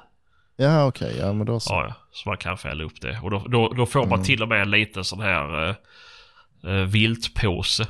Ja 0.56 0.86
okej, 0.88 1.16
ja 1.20 1.34
men 1.34 1.46
då 1.48 1.60
så. 1.60 1.74
Ja. 1.74 1.94
Så 2.12 2.30
man 2.30 2.38
kan 2.38 2.58
fälla 2.58 2.84
upp 2.84 3.02
det. 3.02 3.20
Och 3.24 3.32
då, 3.32 3.40
då, 3.48 3.74
då 3.74 3.86
får 3.86 4.00
man 4.00 4.14
Mm. 4.14 4.24
till 4.24 4.42
och 4.44 4.50
med 4.50 4.62
en 4.62 4.72
liten 4.72 5.04
sån 5.04 5.20
här 5.22 5.70
uh, 6.66 6.72
viltpåse. 6.86 7.88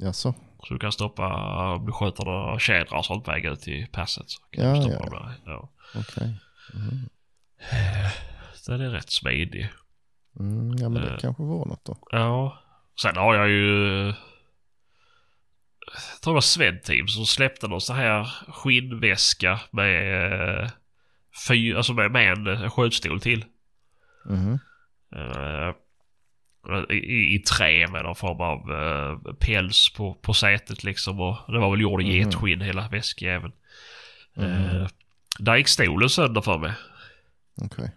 Jaså? 0.00 0.34
Så 0.68 0.74
du 0.74 0.78
kan 0.80 0.92
stoppa, 0.92 1.26
om 1.74 1.92
sköter 1.92 2.24
några 2.24 2.58
tjädrar 2.58 2.98
och 2.98 3.04
sånt 3.04 3.24
på 3.24 3.30
väg 3.30 3.44
ut 3.44 3.60
till 3.60 3.86
passet. 3.92 4.30
Så 4.30 4.40
kan 4.50 4.64
Ja, 4.64 4.74
du 4.74 4.82
stoppa 4.82 4.96
ja, 5.04 5.10
dem 5.10 5.12
där. 5.44 5.52
Ja. 5.52 5.68
Okej. 5.94 6.34
Mm. 6.74 7.08
Den 8.66 8.80
är 8.80 8.90
rätt 8.90 9.10
smidig. 9.10 9.68
Mm, 10.40 10.76
ja 10.78 10.88
men 10.88 11.02
det 11.02 11.10
Eh. 11.10 11.18
kanske 11.18 11.42
var 11.42 11.66
något 11.66 11.84
då. 11.84 11.98
Ja. 12.10 12.58
Sen 13.02 13.16
har 13.16 13.34
jag 13.34 13.48
ju... 13.48 14.06
Jag 15.86 16.20
tror 16.22 16.32
det 16.32 16.34
var 16.34 16.40
Svedteam 16.40 17.08
som 17.08 17.26
släppte 17.26 17.68
någon 17.68 17.80
så 17.80 17.92
här 17.92 18.24
skinnväska 18.52 19.60
med... 19.70 20.62
eh, 20.62 20.68
Fy, 21.48 21.74
alltså 21.74 21.92
med, 21.92 22.10
med 22.10 22.32
en 22.32 22.46
eh, 22.46 22.70
skjutstol 22.70 23.20
till. 23.20 23.44
Mhm. 24.26 24.58
Eh, 25.16 25.72
i, 26.96 27.34
i 27.34 27.38
trä 27.38 27.86
med 27.88 28.02
någon 28.04 28.14
form 28.16 28.40
av 28.40 28.70
uh, 28.70 29.34
päls 29.34 29.92
på, 29.96 30.14
på 30.14 30.34
sätet 30.34 30.84
liksom. 30.84 31.20
Och 31.20 31.52
det 31.52 31.58
var 31.58 31.70
väl 31.70 31.80
gjord 31.80 32.02
i 32.02 32.04
Mhm. 32.04 32.14
getskinn 32.14 32.60
hela 32.60 32.88
väskjäveln. 32.88 33.52
Mhm. 34.34 34.46
Uh, 34.46 34.88
där 35.38 35.56
gick 35.56 35.68
stolen 35.68 36.08
sönder 36.08 36.40
för 36.40 36.58
mig. 36.58 36.72
Okej. 37.62 37.90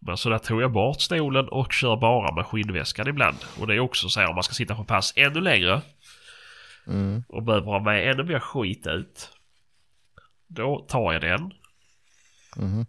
Men 0.00 0.16
Så 0.16 0.28
där 0.28 0.38
tog 0.38 0.62
jag 0.62 0.72
bort 0.72 1.00
stolen 1.00 1.48
och 1.48 1.72
kör 1.72 1.96
bara 1.96 2.34
med 2.34 2.46
skinnväskan 2.46 3.08
ibland. 3.08 3.36
Och 3.60 3.66
det 3.66 3.74
är 3.74 3.80
också 3.80 4.08
så 4.08 4.20
här 4.20 4.28
om 4.28 4.34
man 4.34 4.44
ska 4.44 4.54
sitta 4.54 4.74
på 4.74 4.84
pass 4.84 5.12
ännu 5.16 5.40
längre 5.40 5.82
Mm. 6.88 7.22
och 7.28 7.42
behöver 7.42 7.66
ha 7.66 7.80
med 7.80 8.10
ännu 8.10 8.24
mer 8.24 8.38
skit 8.38 8.86
ut. 8.86 9.30
Då 10.46 10.78
tar 10.88 11.12
jag 11.12 11.22
den. 11.22 11.52
Mhm. 12.56 12.86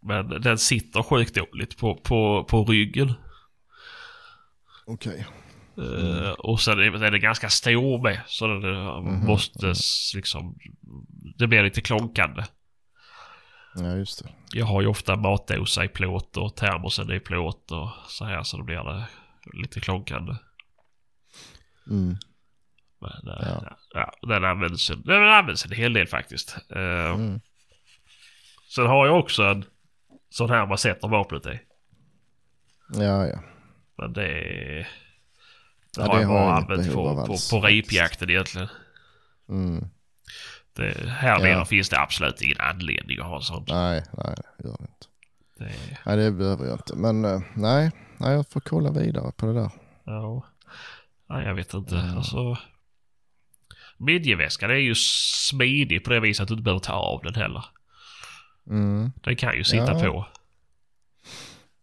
Men 0.00 0.28
den 0.28 0.58
sitter 0.58 1.02
sjukt 1.02 1.34
dåligt 1.34 1.78
på, 1.78 1.94
på, 1.96 2.44
på 2.44 2.64
ryggen. 2.64 3.12
Okej. 4.86 5.26
Eh, 5.78 6.30
och 6.30 6.60
sen 6.60 6.78
är 6.78 7.04
är 7.04 7.10
den 7.10 7.20
ganska 7.20 7.48
stor 7.48 8.02
med. 8.02 8.20
Så 8.26 8.46
den 8.46 8.64
eh, 8.74 9.00
Mhm, 9.00 9.26
måste 9.26 9.70
s- 9.70 10.12
liksom... 10.14 10.58
Det 11.38 11.46
blir 11.46 11.62
lite 11.62 11.80
klonkande. 11.80 12.42
Ja 13.76 13.96
just 13.96 14.22
det. 14.24 14.30
Jag 14.52 14.66
har 14.66 14.80
ju 14.80 14.86
ofta 14.86 15.16
matdosa 15.16 15.84
i 15.84 15.88
plåt 15.88 16.36
och 16.36 16.56
termosen 16.56 17.12
i 17.12 17.20
plåt 17.20 17.70
och 17.70 17.88
så 18.08 18.24
här 18.24 18.42
så 18.42 18.56
då 18.56 18.62
blir 18.62 18.76
det 18.84 19.06
lite 19.62 19.80
klonkande. 19.80 20.36
Mm. 21.90 22.16
Men 23.00 23.28
eh, 23.38 23.48
Ja. 23.48 23.76
ja. 23.94 24.12
Den, 24.28 24.44
används, 24.44 24.88
den 25.04 25.22
används 25.28 25.64
en 25.66 25.72
hel 25.72 25.92
del 25.92 26.06
faktiskt. 26.06 26.56
Eh, 26.70 27.10
Mm. 27.14 27.40
Sen 28.74 28.86
har 28.86 29.06
jag 29.06 29.18
också 29.18 29.42
en 29.42 29.64
sån 30.30 30.50
här 30.50 30.66
man 30.66 30.78
sätter 30.78 31.08
vapnet 31.08 31.46
i. 31.46 31.60
Ja 32.94 33.26
ja. 33.26 33.38
Men 33.98 34.12
det, 34.12 34.22
det 34.22 34.86
Ja, 35.96 36.02
har 36.06 36.14
det 36.16 36.20
jag 36.22 36.28
har 36.28 36.34
bara 36.34 36.44
jag 36.48 36.56
använt 36.56 36.92
på, 36.94 37.26
på, 37.26 37.36
på 37.50 37.66
ripjakten 37.66 38.30
egentligen. 38.30 38.68
Mm. 39.48 39.84
Det, 40.76 41.08
här 41.08 41.28
Ja. 41.28 41.38
nere 41.38 41.64
finns 41.66 41.88
det 41.88 42.00
absolut 42.00 42.42
ingen 42.42 42.60
anledning 42.60 43.18
att 43.20 43.26
ha 43.26 43.36
en 43.36 43.42
sån. 43.42 43.64
Nej, 43.68 44.02
nej 44.12 44.34
det 44.58 44.68
gör 44.68 44.76
det 44.78 44.84
inte. 44.84 45.06
Det, 45.58 45.98
Nej 46.06 46.16
det 46.16 46.30
behöver 46.32 46.64
jag 46.66 46.74
inte. 46.74 46.96
Men 46.96 47.24
eh, 47.24 47.40
nej, 47.54 47.90
nej 48.18 48.32
jag 48.34 48.48
får 48.48 48.60
kolla 48.60 48.90
vidare 48.90 49.32
på 49.36 49.46
det 49.46 49.52
där. 49.54 49.70
ja. 50.04 50.44
Nej, 51.28 51.46
jag 51.46 51.54
vet 51.54 51.74
inte. 51.74 51.96
Mm. 51.98 52.16
Alltså, 52.16 52.58
midjeväskan 53.98 54.70
är 54.70 54.74
ju 54.74 54.94
smidig 54.94 56.04
på 56.04 56.10
det 56.10 56.20
viset 56.20 56.42
att 56.42 56.48
du 56.48 56.54
inte 56.54 56.62
behöver 56.64 56.80
ta 56.80 56.92
av 56.92 57.20
den 57.22 57.34
heller. 57.34 57.64
Mm. 58.70 59.12
Den 59.22 59.36
kan 59.36 59.56
ju 59.56 59.64
sitta 59.64 59.92
Ja. 59.92 60.00
på. 60.00 60.26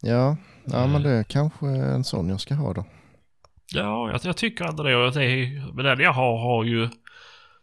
Ja, 0.01 0.37
ja 0.65 0.87
men 0.87 1.03
det 1.03 1.09
är 1.09 1.23
kanske 1.23 1.67
en 1.67 2.03
sån 2.03 2.29
jag 2.29 2.41
ska 2.41 2.55
ha 2.55 2.73
då. 2.73 2.85
Ja, 3.73 4.11
jag, 4.11 4.19
jag 4.23 4.37
tycker 4.37 4.65
ändå 4.65 4.83
det. 4.83 4.95
Och 4.95 5.15
men 5.75 5.85
den 5.85 5.99
jag 5.99 6.13
har 6.13 6.37
har 6.37 6.63
ju... 6.63 6.89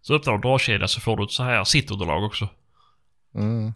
Så 0.00 0.14
öppnar 0.14 0.32
du 0.32 0.38
dragkedja 0.38 0.88
så 0.88 1.00
får 1.00 1.16
du 1.16 1.24
ett 1.24 1.30
så 1.30 1.42
här 1.42 1.64
sittunderlag 1.64 2.24
också. 2.24 2.48
Mm. 3.34 3.72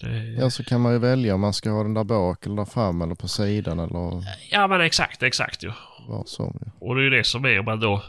Det, 0.00 0.18
Ja, 0.40 0.50
så 0.50 0.64
kan 0.64 0.80
man 0.80 0.92
ju 0.92 0.98
välja 0.98 1.34
om 1.34 1.40
man 1.40 1.52
ska 1.52 1.70
ha 1.70 1.82
den 1.82 1.94
där 1.94 2.04
bak 2.04 2.46
eller 2.46 2.56
där 2.56 2.64
fram 2.64 3.02
eller 3.02 3.14
på 3.14 3.28
sidan 3.28 3.78
eller 3.78 4.24
ja 4.50 4.66
men 4.66 4.80
exakt, 4.80 5.22
exakt 5.22 5.64
ju. 5.64 5.72
vad 6.08 6.28
som. 6.28 6.58
ju. 6.60 6.70
Och 6.86 6.94
det 6.94 7.00
är 7.00 7.04
ju 7.04 7.10
det 7.10 7.24
som 7.24 7.44
är 7.44 7.58
om 7.58 7.64
man 7.64 7.80
då... 7.80 8.02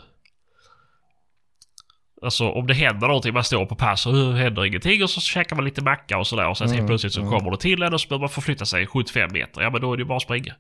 Alltså 2.21 2.49
om 2.49 2.67
det 2.67 2.73
händer 2.73 3.07
någonting, 3.07 3.33
man 3.33 3.43
står 3.43 3.65
på 3.65 3.75
pass 3.75 4.05
och 4.05 4.13
det 4.13 4.33
händer 4.33 4.65
ingenting 4.65 5.03
och 5.03 5.09
så 5.09 5.21
käkar 5.21 5.55
man 5.55 5.65
lite 5.65 5.81
macka 5.83 6.17
och 6.17 6.27
sådär 6.27 6.49
och 6.49 6.57
sen 6.57 6.67
helt 6.67 6.79
Mm, 6.79 6.87
plötsligt 6.87 7.13
så 7.13 7.21
mm. 7.21 7.31
kommer 7.31 7.51
det 7.51 7.57
till 7.57 7.83
en 7.83 7.93
och 7.93 8.01
så 8.01 8.07
behöver 8.07 8.21
man 8.21 8.29
förflytta 8.29 8.65
sig 8.65 8.87
75 8.87 9.29
meter. 9.33 9.61
Ja 9.61 9.69
men 9.69 9.81
då 9.81 9.93
är 9.93 9.97
det 9.97 10.01
ju 10.01 10.07
bara 10.07 10.17
att 10.17 10.23
springa. 10.23 10.55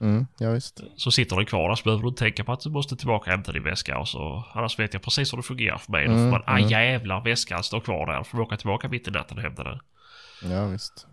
Mm, 0.00 0.26
ja 0.38 0.50
visst. 0.50 0.80
Så 0.96 1.10
sitter 1.10 1.36
den 1.36 1.46
kvar 1.46 1.68
där 1.68 1.74
så 1.76 1.84
behöver 1.84 2.02
du 2.02 2.08
inte 2.08 2.18
tänka 2.24 2.44
på 2.44 2.52
att 2.52 2.60
du 2.60 2.70
måste 2.70 2.96
tillbaka 2.96 3.30
och 3.30 3.36
hämta 3.36 3.52
din 3.52 3.64
väska 3.64 3.98
och 3.98 4.08
så... 4.08 4.44
Annars 4.54 4.78
vet 4.78 4.94
jag 4.94 5.02
precis 5.02 5.32
hur 5.32 5.36
det 5.36 5.42
fungerar 5.42 5.78
för 5.78 5.92
mig. 5.92 6.06
Då 6.06 6.12
får 6.12 6.18
Mm, 6.18 6.30
man, 6.30 6.42
ah 6.46 6.56
mm. 6.58 6.68
jävlar 6.70 7.24
väskan 7.24 7.62
står 7.62 7.80
kvar 7.80 8.06
där. 8.06 8.22
Får 8.22 8.38
du 8.38 8.44
åka 8.44 8.56
tillbaka 8.56 8.88
mitt 8.88 9.08
i 9.08 9.10
natten 9.10 9.36
och 9.36 9.42
hämta 9.42 9.64
den. 9.64 9.78
Ja 10.42 10.66
visst. 10.66 11.06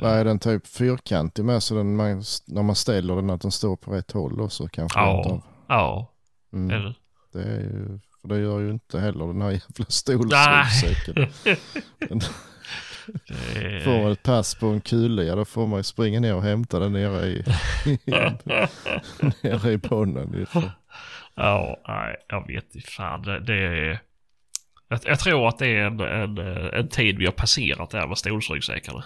Vad 0.00 0.10
är 0.12 0.24
den 0.24 0.38
typ 0.38 0.66
fyrkantig 0.66 1.44
med 1.44 1.62
så 1.62 1.74
den, 1.74 1.96
man, 1.96 2.22
när 2.46 2.62
man 2.62 2.74
ställer 2.76 3.16
den 3.16 3.30
att 3.30 3.40
den 3.40 3.50
står 3.50 3.76
på 3.76 3.92
rätt 3.92 4.12
håll 4.12 4.40
och 4.40 4.52
så 4.52 4.68
kanske 4.68 5.00
Ja. 5.00 5.40
Ja, 5.68 6.10
Mm. 6.52 6.70
eller? 6.76 6.94
Det 7.32 7.42
är 7.42 7.60
ju, 7.60 8.00
för 8.20 8.28
det 8.28 8.38
gör 8.38 8.60
ju 8.60 8.70
inte 8.70 9.00
heller 9.00 9.26
den 9.26 9.42
här 9.42 9.50
jävla 9.50 9.84
stolsryggsäcken. 9.88 11.26
Det 13.54 13.80
Får 13.84 14.10
ett 14.10 14.22
pass 14.22 14.54
på 14.54 14.66
en 14.66 14.80
kulia 14.80 15.36
då 15.36 15.44
får 15.44 15.66
man 15.66 15.78
ju 15.78 15.82
springa 15.82 16.20
ner 16.20 16.34
och 16.34 16.42
hämta 16.42 16.78
den 16.78 16.92
nere 16.92 17.26
i, 17.26 17.44
nere 19.42 19.72
i 19.72 19.76
bonnen. 19.78 20.32
ju. 20.32 20.46
Ja, 21.34 21.80
nej, 21.88 22.16
jag 22.28 22.46
vet 22.46 22.74
inte 22.74 22.90
fan. 22.90 23.22
Det, 23.22 23.40
det 23.40 23.54
är... 23.66 24.00
Jag, 24.88 25.00
jag 25.04 25.18
tror 25.18 25.48
att 25.48 25.58
det 25.58 25.66
är 25.66 25.84
en, 25.86 26.00
en, 26.00 26.38
en 26.74 26.88
tid 26.88 27.18
vi 27.18 27.24
har 27.24 27.32
passerat 27.32 27.90
där 27.90 28.06
med 28.06 28.18
stolsryggsäckarna. 28.18 29.04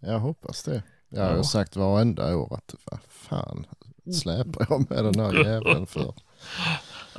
Jag 0.00 0.18
hoppas 0.18 0.62
det. 0.62 0.82
Jag 1.08 1.22
har 1.24 1.36
Ja. 1.36 1.44
sagt 1.44 1.76
varenda 1.76 2.36
år 2.36 2.54
att 2.54 2.74
vad 2.90 3.00
fan 3.10 3.66
släpar 4.12 4.66
jag 4.70 4.90
med 4.90 5.04
den 5.04 5.20
här 5.20 5.44
jäveln 5.44 5.86
för? 5.86 6.00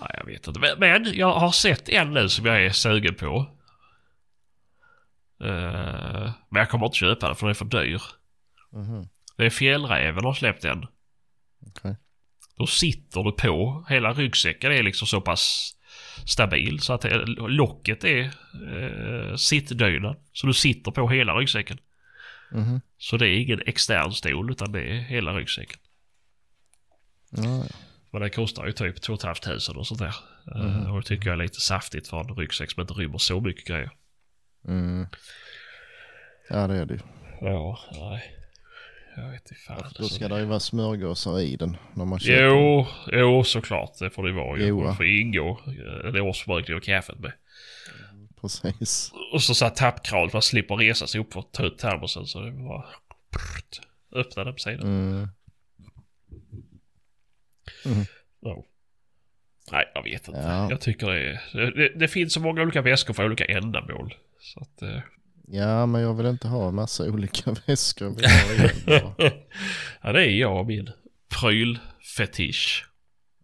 Nej, 0.01 0.11
jag 0.17 0.25
vet 0.25 0.47
inte. 0.47 0.59
Men, 0.59 0.79
men 0.79 1.13
jag 1.13 1.33
har 1.39 1.51
sett 1.51 1.89
en 1.89 2.13
nu 2.13 2.29
som 2.29 2.45
jag 2.45 2.65
är 2.65 2.69
sugen 2.69 3.15
på. 3.15 3.45
Eh, 5.39 6.31
men 6.49 6.59
jag 6.59 6.69
kommer 6.69 6.85
inte 6.85 6.97
köpa 6.97 7.27
den 7.27 7.35
för 7.35 7.47
den 7.47 7.49
är 7.49 7.53
för 7.53 7.65
dyr. 7.65 8.01
Mhm. 8.71 9.07
Det 9.38 9.45
är 9.45 9.49
Fjällräven 9.49 10.25
har 10.25 10.33
släppt 10.33 10.61
den. 10.61 10.85
Okej. 11.67 11.95
Då 12.55 12.67
sitter 12.67 13.23
du 13.23 13.31
på. 13.31 13.85
Hela 13.89 14.13
ryggsäcken 14.13 14.71
är 14.71 14.83
liksom 14.83 15.07
så 15.07 15.21
pass 15.21 15.73
stabil 16.25 16.79
så 16.79 16.93
att 16.93 17.05
locket 17.38 18.03
är 18.03 18.23
eh, 18.73 19.35
sittdynan. 19.35 20.15
Så 20.33 20.47
du 20.47 20.53
sitter 20.53 20.91
på 20.91 21.09
hela 21.09 21.33
ryggsäcken. 21.33 21.77
Mhm. 22.51 22.81
Så 22.97 23.17
det 23.17 23.27
är 23.27 23.39
ingen 23.39 23.61
extern 23.65 24.11
stol 24.11 24.51
utan 24.51 24.71
det 24.71 24.81
är 24.81 24.99
hela 24.99 25.33
ryggsäcken. 25.33 25.79
Ja. 27.29 27.63
Men 28.11 28.21
det 28.21 28.29
kostar 28.29 28.65
ju 28.65 28.71
typ 28.71 29.01
2 29.01 29.17
500 29.17 29.59
och 29.75 29.88
sånt 29.88 29.99
där. 29.99 30.15
Eh, 30.55 30.91
och 30.93 31.01
det 31.01 31.07
tycker 31.07 31.27
jag 31.27 31.39
är 31.39 31.43
lite 31.43 31.61
saftigt 31.61 32.07
för 32.07 32.19
en 32.19 32.35
ryggsäck 32.35 32.71
som 32.71 32.81
inte 32.81 32.93
rymmer 32.93 33.17
så 33.17 33.41
mycket 33.41 33.67
grejer. 33.67 33.91
Mm. 34.68 35.07
ja 36.49 36.68
det 36.68 36.76
är 36.76 36.86
det 36.86 36.93
ju. 36.93 36.99
Ja, 37.41 37.80
nej. 37.91 38.34
Jag 39.15 39.32
vet 39.32 39.41
inte 39.51 39.55
fan. 39.55 39.91
Då 39.99 40.03
ska 40.03 40.28
det 40.28 40.39
ju 40.39 40.45
vara 40.45 40.59
smörgåsar 40.59 41.39
i 41.39 41.55
den 41.55 41.78
när 41.93 42.05
man 42.05 42.20
köper 42.20 42.43
Jo, 42.43 42.86
jo 43.11 43.43
såklart. 43.43 43.99
Det 43.99 44.09
får 44.09 44.24
det 44.24 44.34
vara 44.34 44.57
ju. 44.59 44.65
Jo, 44.65 44.88
Det 44.88 44.95
får 44.95 45.05
ingå 45.05 45.59
en 46.03 46.22
årsförbrukning 46.22 46.76
av 46.78 46.82
kaffet 46.82 47.20
med. 47.20 47.32
den. 47.32 48.28
Precis. 48.41 49.11
Och 49.34 49.43
så 49.43 49.55
satt 49.55 49.76
tappkravet, 49.76 50.34
man 50.34 50.41
slipper 50.41 50.76
resa 50.76 51.07
sig 51.07 51.22
upp 51.22 51.34
för 51.34 51.39
att 51.39 51.51
ta 51.51 51.63
ut 51.63 51.78
termosen 51.78 52.26
så 52.28 52.41
det 52.41 52.51
var 52.51 52.86
öppna 54.11 54.43
den 54.43 54.53
på 54.53 54.59
sidan. 54.59 54.88
Mm. 57.86 58.05
Ja. 58.39 58.63
Nej, 59.72 59.86
jag 59.95 60.03
vet 60.03 60.28
inte. 60.28 60.39
Ja. 60.39 60.70
Jag 60.70 60.82
tycker 60.82 61.07
det 61.07 61.20
är... 61.30 61.72
Det, 61.72 61.89
det 61.99 62.07
finns 62.07 62.34
så 62.34 62.39
många 62.39 62.61
olika 62.61 62.82
väskor 62.82 63.13
för 63.13 63.26
olika 63.26 63.45
ändamål. 63.45 64.13
Så 64.39 64.59
att... 64.59 64.82
Eh, 64.82 64.99
Ja 65.49 65.86
men 65.86 66.01
jag 66.01 66.13
vill 66.13 66.26
inte 66.26 66.47
ha 66.47 66.68
en 66.68 66.76
massa 66.76 67.03
olika 67.03 67.51
väskor. 67.68 68.15
Ja, 70.01 70.11
det 70.11 70.26
är 70.26 70.30
jag 70.30 70.59
och 70.59 70.65
min 70.65 70.89
prylfetisch. 71.41 72.89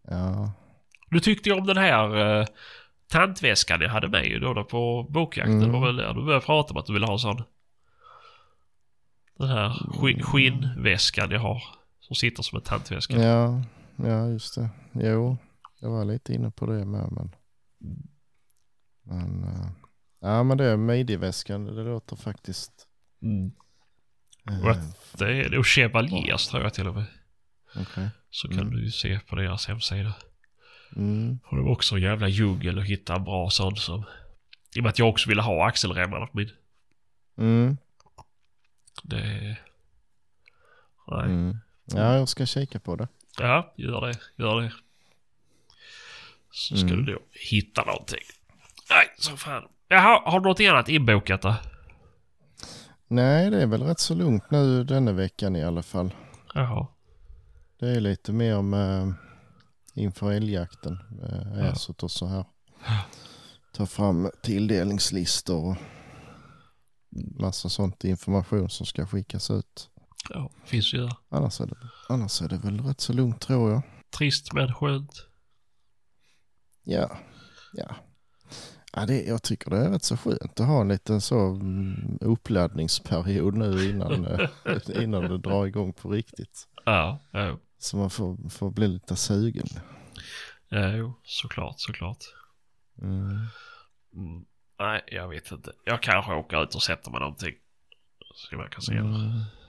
Ja. 0.07 0.53
Du 1.09 1.19
tyckte 1.19 1.49
ju 1.49 1.55
om 1.55 1.65
den 1.67 1.77
här 1.77 2.15
uh, 2.39 2.45
tantväskan 3.11 3.81
jag 3.81 3.89
hade 3.89 4.07
med 4.07 4.25
ju 4.27 4.39
då, 4.39 4.63
på 4.63 5.07
bokjakten. 5.09 5.57
Mm. 5.61 5.71
Var 5.71 5.85
väl 5.85 5.95
där 5.95 6.13
du 6.13 6.25
började 6.25 6.45
prata 6.45 6.73
om 6.73 6.77
att 6.79 6.85
du 6.85 6.93
ville 6.93 7.05
ha 7.05 7.13
en 7.13 7.19
sån. 7.19 7.43
Den 9.39 9.47
här 9.47 9.69
sk- 9.69 10.21
skinnväskan 10.21 11.31
jag 11.31 11.39
har. 11.39 11.63
Som 11.99 12.15
sitter 12.15 12.43
som 12.43 12.55
en 12.57 12.63
tantväska. 12.63 13.13
ja, 13.21 13.61
ja 13.95 14.27
just 14.27 14.55
det. 14.55 14.69
Jo, 14.93 15.37
jag 15.83 15.89
var 15.89 16.05
lite 16.05 16.33
inne 16.33 16.51
på 16.51 16.65
det 16.65 16.85
med 16.85 17.11
men. 17.11 17.35
Men, 19.03 19.43
eh, 19.43 19.67
ja 20.19 20.43
men 20.43 20.57
det 20.57 20.65
är 20.65 20.77
midjeväskan, 20.77 21.65
det 21.65 21.83
låter 21.83 22.15
faktiskt. 22.15 22.87
Mm. 23.21 23.51
Och 24.63 24.75
Det 25.17 25.25
är 25.25 25.53
är 25.53 25.63
Chevaliers 25.63 26.47
tror 26.47 26.63
jag 26.63 26.73
till 26.73 26.87
och 26.87 26.95
med. 26.95 27.05
Okej. 27.75 28.09
Så 28.29 28.47
kan 28.47 28.59
Mm. 28.59 28.71
du 28.71 28.83
ju 28.85 28.91
se 28.91 29.19
på 29.19 29.35
deras 29.35 29.67
hemsida. 29.67 30.13
Mm. 30.95 31.39
Och 31.45 31.57
det 31.57 31.63
var 31.63 31.71
också 31.71 31.95
en 31.95 32.01
jävla 32.01 32.27
djungel 32.27 32.79
att 32.79 32.85
hitta 32.85 33.15
en 33.15 33.23
bra 33.23 33.49
sån 33.49 33.75
som... 33.75 34.03
I 34.75 34.79
och 34.79 34.83
med 34.83 34.89
att 34.89 34.99
jag 34.99 35.09
också 35.09 35.29
ville 35.29 35.41
ha 35.41 35.67
axelremmarna 35.67 36.27
på 36.27 36.37
min. 36.37 36.49
Mm. 37.37 37.77
Det... 39.03 39.57
Nej. 41.07 41.25
Mm. 41.25 41.57
Ja, 41.85 42.15
jag 42.15 42.29
ska 42.29 42.45
kika 42.45 42.79
på 42.79 42.95
det. 42.95 43.07
Ja, 43.39 43.73
gör 43.77 44.01
det. 44.07 44.19
Gör 44.37 44.61
det. 44.61 44.71
Så 46.55 46.77
ska 46.77 46.87
Mm. 46.87 47.05
du 47.05 47.13
då 47.13 47.19
hitta 47.31 47.83
någonting. 47.83 48.19
Nej, 48.89 49.05
så 49.19 49.37
fan. 49.37 49.63
Jaha, 49.87 50.21
har 50.31 50.39
du 50.39 50.49
något 50.49 50.59
annat 50.59 50.89
inbokat 50.89 51.41
då? 51.41 51.55
Nej, 53.07 53.49
det 53.49 53.61
är 53.61 53.67
väl 53.67 53.83
rätt 53.83 53.99
så 53.99 54.15
lugnt 54.15 54.51
nu 54.51 54.83
denna 54.83 55.11
veckan 55.11 55.55
i 55.55 55.63
alla 55.63 55.83
fall. 55.83 56.13
Jaha. 56.53 56.87
Det 57.79 57.89
är 57.89 57.99
lite 57.99 58.31
mer 58.31 58.61
med 58.61 59.13
inför 59.95 60.31
älgjakten. 60.31 60.99
Eh, 61.23 61.59
Ja. 61.59 61.65
Äsot 61.65 62.03
och 62.03 62.11
så 62.11 62.25
här. 62.27 62.45
Ta 63.73 63.85
fram 63.85 64.29
tilldelningslistor 64.43 65.69
och 65.69 65.77
massa 67.41 67.69
sånt 67.69 68.03
information 68.03 68.69
som 68.69 68.85
ska 68.85 69.05
skickas 69.07 69.51
ut. 69.51 69.89
Ja, 70.29 70.49
finns 70.65 70.93
ju 70.93 70.97
där. 70.97 71.15
Annars 71.29 71.61
är 71.61 71.65
det, 71.65 71.75
annars 72.09 72.41
är 72.41 72.47
det 72.47 72.57
väl 72.57 72.79
rätt 72.81 73.01
så 73.01 73.13
lugnt 73.13 73.41
tror 73.41 73.71
jag. 73.71 73.81
Trist 74.17 74.53
men 74.53 74.73
skönt. 74.73 75.27
Ja, 76.83 77.17
ja. 77.73 77.95
ja 78.93 79.05
det, 79.05 79.23
jag 79.23 79.43
tycker 79.43 79.69
det 79.69 79.77
är 79.77 79.89
rätt 79.89 80.03
så 80.03 80.17
skönt 80.17 80.59
att 80.59 80.67
ha 80.67 80.81
en 80.81 80.87
liten 80.87 81.21
så 81.21 81.39
mm, 81.39 82.17
uppladdningsperiod 82.21 83.53
nu 83.53 83.89
innan, 83.89 84.25
eh, 84.65 85.03
innan 85.03 85.23
det 85.23 85.37
drar 85.37 85.65
igång 85.65 85.93
på 85.93 86.09
riktigt. 86.09 86.67
Ja, 86.85 87.19
ja. 87.31 87.57
Så 87.77 87.97
man 87.97 88.09
får, 88.09 88.49
får 88.49 88.71
bli 88.71 88.87
lite 88.87 89.15
sugen. 89.15 89.67
Ja, 90.69 90.91
jo, 90.95 91.13
såklart, 91.23 91.75
såklart. 91.77 92.23
Mm. 93.01 93.47
Mm. 94.15 94.45
Nej, 94.79 95.03
jag 95.07 95.27
vet 95.27 95.51
inte. 95.51 95.71
Jag 95.85 96.01
kanske 96.01 96.33
åker 96.33 96.63
ut 96.63 96.75
och 96.75 96.83
sätter 96.83 97.11
mig 97.11 97.19
någonting. 97.19 97.53
Så 98.35 98.55
man 98.55 98.69
kan 98.69 98.81
se. 98.81 98.93
Mm. 98.93 99.15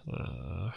Uh, 0.09 0.73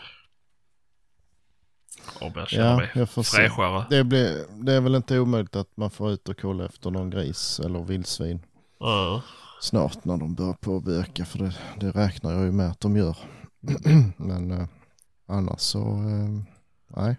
Ja, 2.52 2.78
mig 2.78 2.90
jag 2.96 3.10
får 3.10 3.24
se. 3.24 3.38
fräschare. 3.38 3.86
Det, 3.90 4.04
blir, 4.04 4.46
det 4.66 4.74
är 4.74 4.82
väl 4.82 4.96
inte 4.96 5.20
omöjligt 5.20 5.56
att 5.56 5.78
man 5.78 5.90
får 5.92 6.12
ut 6.12 6.30
och 6.30 6.40
kolla 6.42 6.66
efter 6.66 6.92
någon 6.92 7.10
gris 7.10 7.60
eller 7.60 7.84
vildsvin 7.84 8.40
Ja. 8.80 9.22
snart 9.62 10.06
när 10.06 10.18
de 10.18 10.36
börjar 10.36 10.54
på 10.54 10.78
att 10.78 10.84
böka. 10.84 11.26
För 11.26 11.40
det, 11.40 11.56
det 11.80 11.92
räknar 11.92 12.32
jag 12.34 12.44
ju 12.46 12.52
med 12.52 12.68
att 12.70 12.80
de 12.80 12.98
gör. 12.98 13.18
Men 14.18 14.52
eh, 14.52 14.68
annars 15.28 15.60
så, 15.60 15.80
eh, 15.80 16.44
nej. 16.88 17.16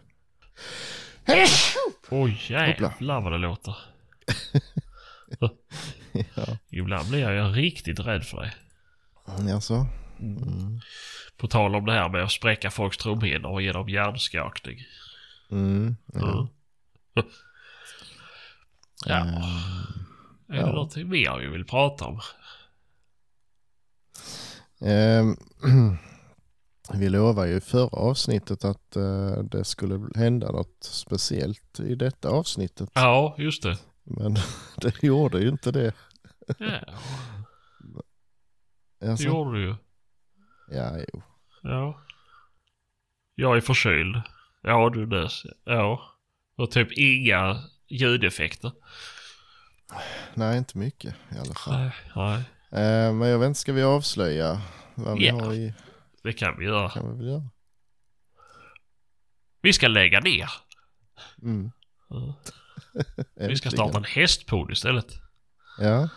Oj 2.10 2.40
jävlar 2.48 3.20
vad 3.20 3.32
det 3.32 3.38
låter. 3.38 3.76
ja, 5.38 5.50
Ibland 6.70 7.08
blir 7.08 7.20
jag 7.30 7.56
riktigt 7.56 8.00
rädd 8.00 8.24
för 8.24 8.40
dig. 8.40 8.52
alltså. 9.52 9.86
Mm. 10.20 10.80
På 11.36 11.46
tal 11.48 11.74
om 11.74 11.86
det 11.86 11.92
här 11.92 12.08
med 12.08 12.22
att 12.24 12.30
spräcka 12.32 12.70
folks 12.70 12.96
trumhinnor 12.96 13.50
och 13.50 13.62
ge 13.62 13.72
dem 13.72 13.88
hjärnskakning. 13.88 14.78
Mm. 15.50 15.96
Ja. 16.12 16.20
Mm. 16.20 17.28
Ja. 19.06 19.16
Eh, 19.16 19.44
Är 20.48 20.54
det 20.54 20.56
ja. 20.60 20.66
någonting 20.66 21.08
mer 21.08 21.38
vi 21.38 21.46
vill 21.46 21.64
prata 21.64 22.04
om? 22.06 22.20
Ehm, 24.80 25.36
vi 26.94 27.08
lovade 27.08 27.48
ju 27.48 27.56
i 27.56 27.60
förra 27.60 27.86
avsnittet 27.88 28.64
att 28.64 28.96
eh, 28.96 29.38
det 29.42 29.64
skulle 29.64 30.08
hända 30.14 30.52
något 30.52 30.78
speciellt 30.80 31.80
i 31.80 31.94
detta 31.94 32.28
avsnittet. 32.28 32.90
Ja, 32.94 33.34
just 33.38 33.62
det. 33.62 33.78
Men 34.04 34.36
det 34.76 35.02
gjorde 35.02 35.40
ju 35.40 35.48
inte 35.48 35.70
det. 35.70 35.92
Ja, 36.58 36.80
det 39.00 39.10
Alltså, 39.10 39.26
gjorde 39.26 39.58
du 39.58 39.66
ju. 39.66 39.74
Ja, 40.70 40.96
jo. 41.12 41.22
Ja. 41.62 42.00
Jag 43.34 43.56
är 43.56 43.60
förkyld. 43.60 44.22
Ja, 44.62 44.90
du 44.94 45.06
det. 45.06 45.28
Ja. 45.64 46.02
Och 46.56 46.70
typ 46.70 46.92
inga 46.92 47.62
ljudeffekter. 47.88 48.72
Nej, 50.34 50.58
inte 50.58 50.78
mycket 50.78 51.14
i 51.34 51.38
alla 51.38 51.54
fall. 51.54 51.74
Nej, 51.78 51.92
nej. 52.16 52.38
Eh, 52.82 53.12
men 53.14 53.28
jag 53.28 53.38
vet 53.38 53.46
inte, 53.46 53.60
ska 53.60 53.72
vi 53.72 53.82
avslöja 53.82 54.60
vad 54.94 55.18
vi 55.18 55.26
Ja. 55.26 55.34
har 55.44 55.54
i... 55.54 55.74
Det 56.22 56.32
kan 56.32 56.58
vi 56.58 56.64
göra. 56.64 56.90
kan 56.90 57.10
vi 57.12 57.16
väl 57.18 57.26
göra. 57.28 57.48
Vi 59.62 59.72
ska 59.72 59.88
lägga 59.88 60.20
ner. 60.20 60.50
Mm. 61.42 61.70
Ja. 62.08 62.34
Vi 63.34 63.56
ska 63.56 63.70
starta 63.70 63.98
en 63.98 64.04
hästpodd 64.04 64.70
istället. 64.70 65.06
Ja. 65.78 66.08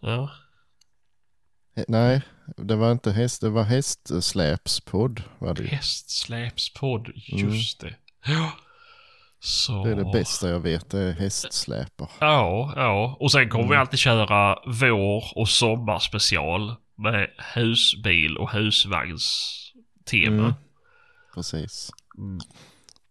Ja. 0.00 0.30
He- 1.76 1.84
Nej, 1.88 2.22
det 2.56 2.76
var 2.76 2.92
inte 2.92 3.12
häst, 3.12 3.40
det 3.40 3.48
var 3.50 3.62
hästsläpspodd. 3.62 5.22
Var 5.38 5.54
det. 5.54 5.64
Hästsläpspodd, 5.64 7.08
just 7.26 7.80
det. 7.80 7.94
Ja. 8.26 8.52
Så... 9.40 9.72
Mm. 9.72 9.84
det 9.84 9.90
är 10.02 10.04
det 10.04 10.10
bästa 10.18 10.48
jag 10.50 10.60
vet, 10.60 10.90
det 10.90 10.98
är 11.00 11.12
hästsläpar. 11.12 12.10
Ja, 12.20 12.72
ja. 12.76 13.16
Och 13.20 13.32
sen 13.32 13.48
kommer 13.48 13.64
vi 13.64 13.68
Mm. 13.70 13.80
alltid 13.80 13.98
köra 13.98 14.58
vår 14.66 15.24
och 15.38 15.48
sommarspecial 15.48 16.74
med 16.94 17.30
husbil 17.54 18.36
och 18.36 18.50
husvagnstema. 18.52 20.42
Mm. 20.42 20.52
Precis. 21.34 21.90
Mm. 22.18 22.38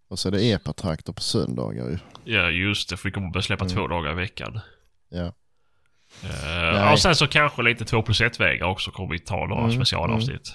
Och 0.09 0.19
så 0.19 0.27
är 0.27 0.31
det 0.31 0.51
epatraktor 0.51 1.13
på 1.13 1.21
söndagar 1.21 1.89
ju. 1.89 1.97
Ja, 2.33 2.49
just 2.49 2.89
det. 2.89 2.97
För 2.97 3.09
vi 3.09 3.11
kommer 3.13 3.29
börja 3.29 3.43
släppa 3.43 3.65
Mm. 3.65 3.75
två 3.75 3.87
dagar 3.87 4.11
i 4.11 4.15
veckan. 4.15 4.59
Ja. 5.09 5.33
Uh, 6.23 6.91
och 6.91 6.99
sen 6.99 7.15
så 7.15 7.27
kanske 7.27 7.61
lite 7.61 7.85
2 7.85 8.01
plus 8.01 8.21
1 8.21 8.39
vägar 8.39 8.65
också 8.67 8.91
kommer 8.91 9.11
vi 9.13 9.19
ta 9.19 9.45
några 9.45 9.63
Mm, 9.63 9.75
specialavsnitt. 9.75 10.53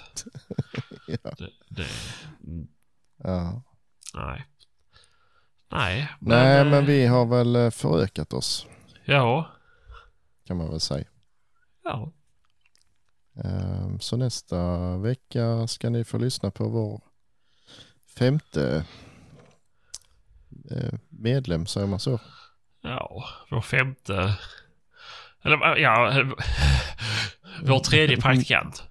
ja. 1.07 1.31
Det, 1.37 1.49
det, 1.69 1.87
mm, 2.43 2.67
ja. 3.23 3.63
nej. 4.13 4.45
Nej. 5.71 6.07
Nej, 6.19 6.59
eh, 6.59 6.65
men 6.65 6.85
vi 6.85 7.05
har 7.05 7.25
väl 7.25 7.55
eh, 7.55 7.69
förökat 7.69 8.33
oss 8.33 8.67
Ja. 9.05 9.51
kan 10.47 10.57
man 10.57 10.69
väl 10.69 10.79
säga. 10.79 11.05
Ja. 11.83 12.11
Ehm, 13.43 13.99
Så 13.99 14.17
nästa 14.17 14.97
vecka 14.97 15.67
ska 15.67 15.89
ni 15.89 16.03
få 16.03 16.17
lyssna 16.17 16.51
på 16.51 16.67
vår 16.69 17.01
femte 18.17 18.85
medlem, 21.09 21.65
säger 21.65 21.87
man 21.87 21.99
så? 21.99 22.19
Ja, 22.81 23.23
vår 23.51 23.61
femte... 23.61 24.37
Eller 25.47 25.77
ja, 25.77 26.23
vår 27.63 27.79
tredje 27.79 28.17
praktikant. 28.21 28.83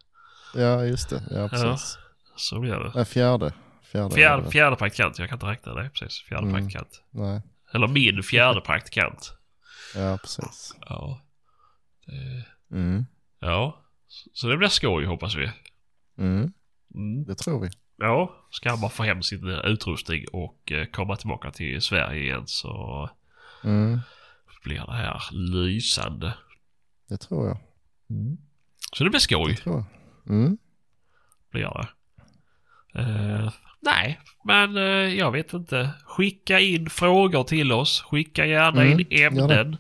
Ja, 0.55 0.85
just 0.85 1.11
det. 1.11 1.23
Ja, 1.31 1.49
precis. 1.49 1.99
Så 2.37 2.61
blir 2.61 2.75
det. 2.75 2.93
Nej, 2.95 3.05
fjärde. 3.05 3.53
Fjärde. 3.93 4.15
Fjärde, 4.15 4.51
fjärde 4.51 4.77
praktikant, 4.77 5.19
jag 5.19 5.29
kan 5.29 5.37
inte 5.37 5.47
räkna 5.47 5.75
det. 5.75 5.91
Precis, 5.91 6.23
fjärde 6.29 6.43
Mm. 6.49 6.55
praktikant. 6.55 7.03
Nej, 7.11 7.43
Eller 7.73 7.89
min 7.89 8.23
fjärde 8.23 8.61
praktikant. 8.61 9.33
ja 9.95 10.19
precis. 10.23 10.75
Ja. 10.89 11.21
Det, 12.07 12.45
Mm. 12.77 13.07
ja. 13.41 13.83
Så- 14.09 14.31
Så 14.33 14.47
det 14.49 14.57
blir 14.57 14.69
skoj 14.69 15.05
hoppas 15.05 15.35
vi. 15.35 15.51
Mm. 16.19 16.53
Mm. 16.95 17.25
Det 17.25 17.35
tror 17.35 17.61
vi. 17.61 17.69
Ja, 17.99 18.47
ska 18.51 18.71
han 18.71 18.81
bara 18.81 18.91
få 18.91 19.03
hem 19.03 19.23
sin 19.23 19.51
eh, 19.51 19.59
utrustning 19.59 20.25
och 20.33 20.73
eh, 20.73 20.87
komma 20.87 21.17
tillbaka 21.17 21.51
till 21.51 21.83
Sverige 21.83 22.23
igen 22.23 22.43
så 22.47 23.11
Mm. 23.65 24.01
blir 24.65 24.87
det 24.87 24.93
här 24.93 25.23
lysande. 25.33 26.35
Det 27.09 27.17
tror 27.17 27.47
jag. 27.49 27.59
Så 28.97 29.05
det 29.05 29.11
blir 29.11 29.19
Det 29.19 29.21
skoj, 29.21 29.57
tror 29.57 29.75
jag. 29.77 29.85
Mm. 30.35 30.59
blir 31.51 31.63
det. 31.63 31.89
Eh, 33.01 33.53
nej, 33.81 34.21
men 34.45 34.77
eh, 34.77 34.83
jag 35.19 35.33
vet 35.33 35.53
inte. 35.53 35.91
Skicka 36.05 36.61
in 36.61 36.91
frågor 36.91 37.45
till 37.45 37.73
oss. 37.73 38.01
Skicka 38.03 38.47
gärna 38.47 38.83
Mm, 38.85 39.01
in 39.01 39.07
det. 39.11 39.23
ämnen. 39.25 39.77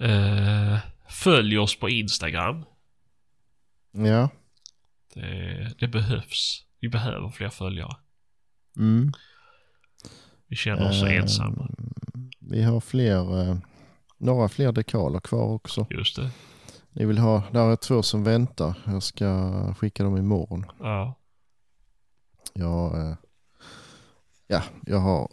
Eh, 0.00 0.78
följ 1.08 1.58
oss 1.58 1.78
på 1.78 1.88
Instagram. 1.88 2.64
Ja. 3.92 4.28
Det, 5.14 5.74
det 5.78 5.88
behövs. 5.88 6.64
Vi 6.80 6.88
behöver 6.88 7.28
fler 7.28 7.48
följare. 7.48 7.96
Mm. 8.76 9.12
Vi 10.48 10.56
känner 10.56 10.88
oss 10.88 11.02
Eh, 11.02 11.16
ensamma. 11.16 11.70
Vi 12.40 12.62
har 12.62 12.80
fler, 12.80 13.58
några 14.22 14.48
fler 14.48 14.72
dekaler 14.72 15.20
kvar 15.20 15.44
också. 15.54 15.86
Just 15.90 16.16
det. 16.16 16.30
Ni 16.92 17.04
vill 17.04 17.18
ha, 17.18 17.42
där 17.52 17.70
är 17.72 17.76
två 17.76 18.02
som 18.02 18.24
väntar. 18.24 18.74
Jag 18.86 19.02
ska 19.02 19.74
skicka 19.74 20.04
dem 20.04 20.16
imorgon. 20.16 20.66
Ja. 20.80 21.14
Jag, 22.54 22.98
eh, 23.08 23.14
ja, 24.46 24.62
jag 24.86 24.98
har 24.98 25.28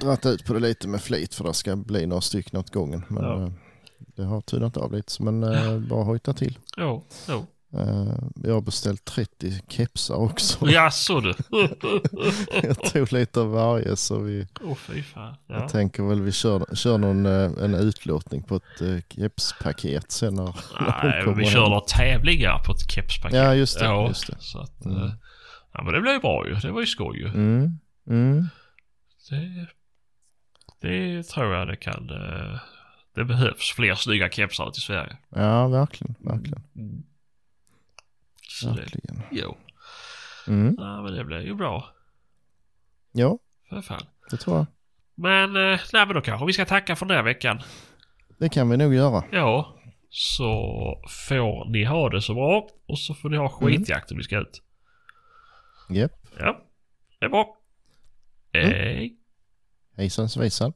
dragit 0.00 0.26
ut 0.26 0.46
på 0.46 0.52
det 0.52 0.60
lite 0.60 0.88
med 0.88 1.00
flit 1.02 1.34
för 1.34 1.44
det 1.44 1.54
ska 1.54 1.76
bli 1.76 2.06
några 2.06 2.20
stycken 2.20 2.60
åt 2.60 2.70
gången. 2.70 3.04
Men 3.08 3.24
Ja. 3.24 3.42
eh, 3.42 3.52
det 3.98 4.24
har 4.24 4.40
tynat 4.40 4.76
av 4.76 4.92
lite. 4.92 5.22
Men 5.22 5.42
eh, 5.42 5.78
bara 5.78 6.04
hojta 6.04 6.32
till. 6.32 6.58
Jo, 6.76 7.04
jo. 7.28 7.46
Eh, 7.74 8.14
jag 8.34 8.54
har 8.54 8.60
beställt 8.60 9.04
30 9.04 9.60
kepsar 9.68 10.14
också. 10.14 10.66
Jaså 10.70 11.20
du? 11.20 11.34
jag 12.62 12.82
tog 12.92 13.12
lite 13.12 13.40
av 13.40 13.50
varje 13.50 13.96
så 13.96 14.18
vi, 14.18 14.46
Åh 14.60 14.74
fy 14.74 15.02
fan. 15.02 15.34
Ja. 15.46 15.54
jag 15.54 15.68
tänker 15.68 16.02
väl 16.02 16.20
vi 16.20 16.32
kör, 16.32 16.74
kör 16.74 16.98
någon, 16.98 17.26
eh, 17.26 17.50
en 17.64 17.74
utlåtning 17.74 18.42
på 18.42 18.56
ett 18.56 18.80
eh, 18.80 18.96
kepspaket 19.08 20.10
sen 20.12 20.34
när, 20.34 20.54
Nej, 21.02 21.22
vi 21.36 21.42
hem. 21.44 21.52
kör 21.52 21.68
några 21.68 21.80
tävlingar 21.80 22.58
på 22.58 22.72
ett 22.72 22.90
kepspaket. 22.90 23.38
Ja, 23.38 23.54
just 23.54 23.78
det, 23.78 23.84
Ja, 23.84 24.08
just 24.08 24.26
det. 24.26 24.36
Så 24.38 24.58
att, 24.60 24.84
Mm. 24.84 25.10
ja 25.72 25.82
men 25.82 25.94
det 25.94 26.00
blev 26.00 26.14
ju 26.14 26.20
bra 26.20 26.48
ju. 26.48 26.54
Det 26.54 26.70
var 26.70 26.80
ju 26.80 26.86
skoj 26.86 27.18
ju. 27.18 27.26
Mm, 27.28 27.78
mm, 28.08 28.48
Det, 29.30 29.66
det 30.80 31.22
tror 31.22 31.54
jag 31.54 31.68
det 31.68 31.76
kan. 31.76 32.10
Det 33.14 33.24
behövs 33.24 33.72
fler 33.76 33.94
snygga 33.94 34.30
kepsar 34.30 34.70
till 34.70 34.82
Sverige. 34.82 35.16
ja, 35.28 35.68
verkligen, 35.68 36.14
verkligen. 36.18 36.62
Mm. 38.64 38.76
Det, 38.76 38.82
verkligen. 38.82 39.22
jo. 39.30 39.56
Mm. 40.48 40.74
Ja 40.78 41.02
men 41.02 41.14
det 41.14 41.24
blev 41.24 41.40
ju 41.42 41.54
bra. 41.54 41.88
Ja, 43.12 43.38
För 43.68 43.80
fan. 43.82 44.02
det 44.30 44.36
tror 44.36 44.56
jag. 44.56 44.66
Men, 45.14 45.56
eh, 45.56 45.80
nej 45.92 46.06
men 46.06 46.14
då 46.14 46.20
kanske 46.20 46.46
vi 46.46 46.52
ska 46.52 46.64
tacka 46.64 46.96
för 46.96 47.06
den 47.06 47.16
här 47.16 47.24
veckan. 47.24 47.60
Det 48.38 48.48
kan 48.48 48.70
vi 48.70 48.76
nog 48.76 48.94
göra. 48.94 49.24
Ja. 49.32 49.78
Så 50.10 50.44
får 51.28 51.70
ni 51.70 51.84
ha 51.84 52.08
det 52.08 52.22
så 52.22 52.34
bra. 52.34 52.68
Och 52.86 52.98
så 52.98 53.14
får 53.14 53.28
ni 53.28 53.36
ha 53.36 53.48
skitjakt 53.48 54.10
om 54.10 54.16
ni 54.16 54.22
ska 54.24 54.38
ut. 54.38 54.62
Japp. 55.90 56.12
Ja. 56.38 56.62
Det 57.20 57.26
är 57.26 57.30
bra. 57.30 57.56
Mm. 58.52 58.70
Hej. 58.70 59.16
Hejsan 59.96 60.28
svejsan. 60.28 60.72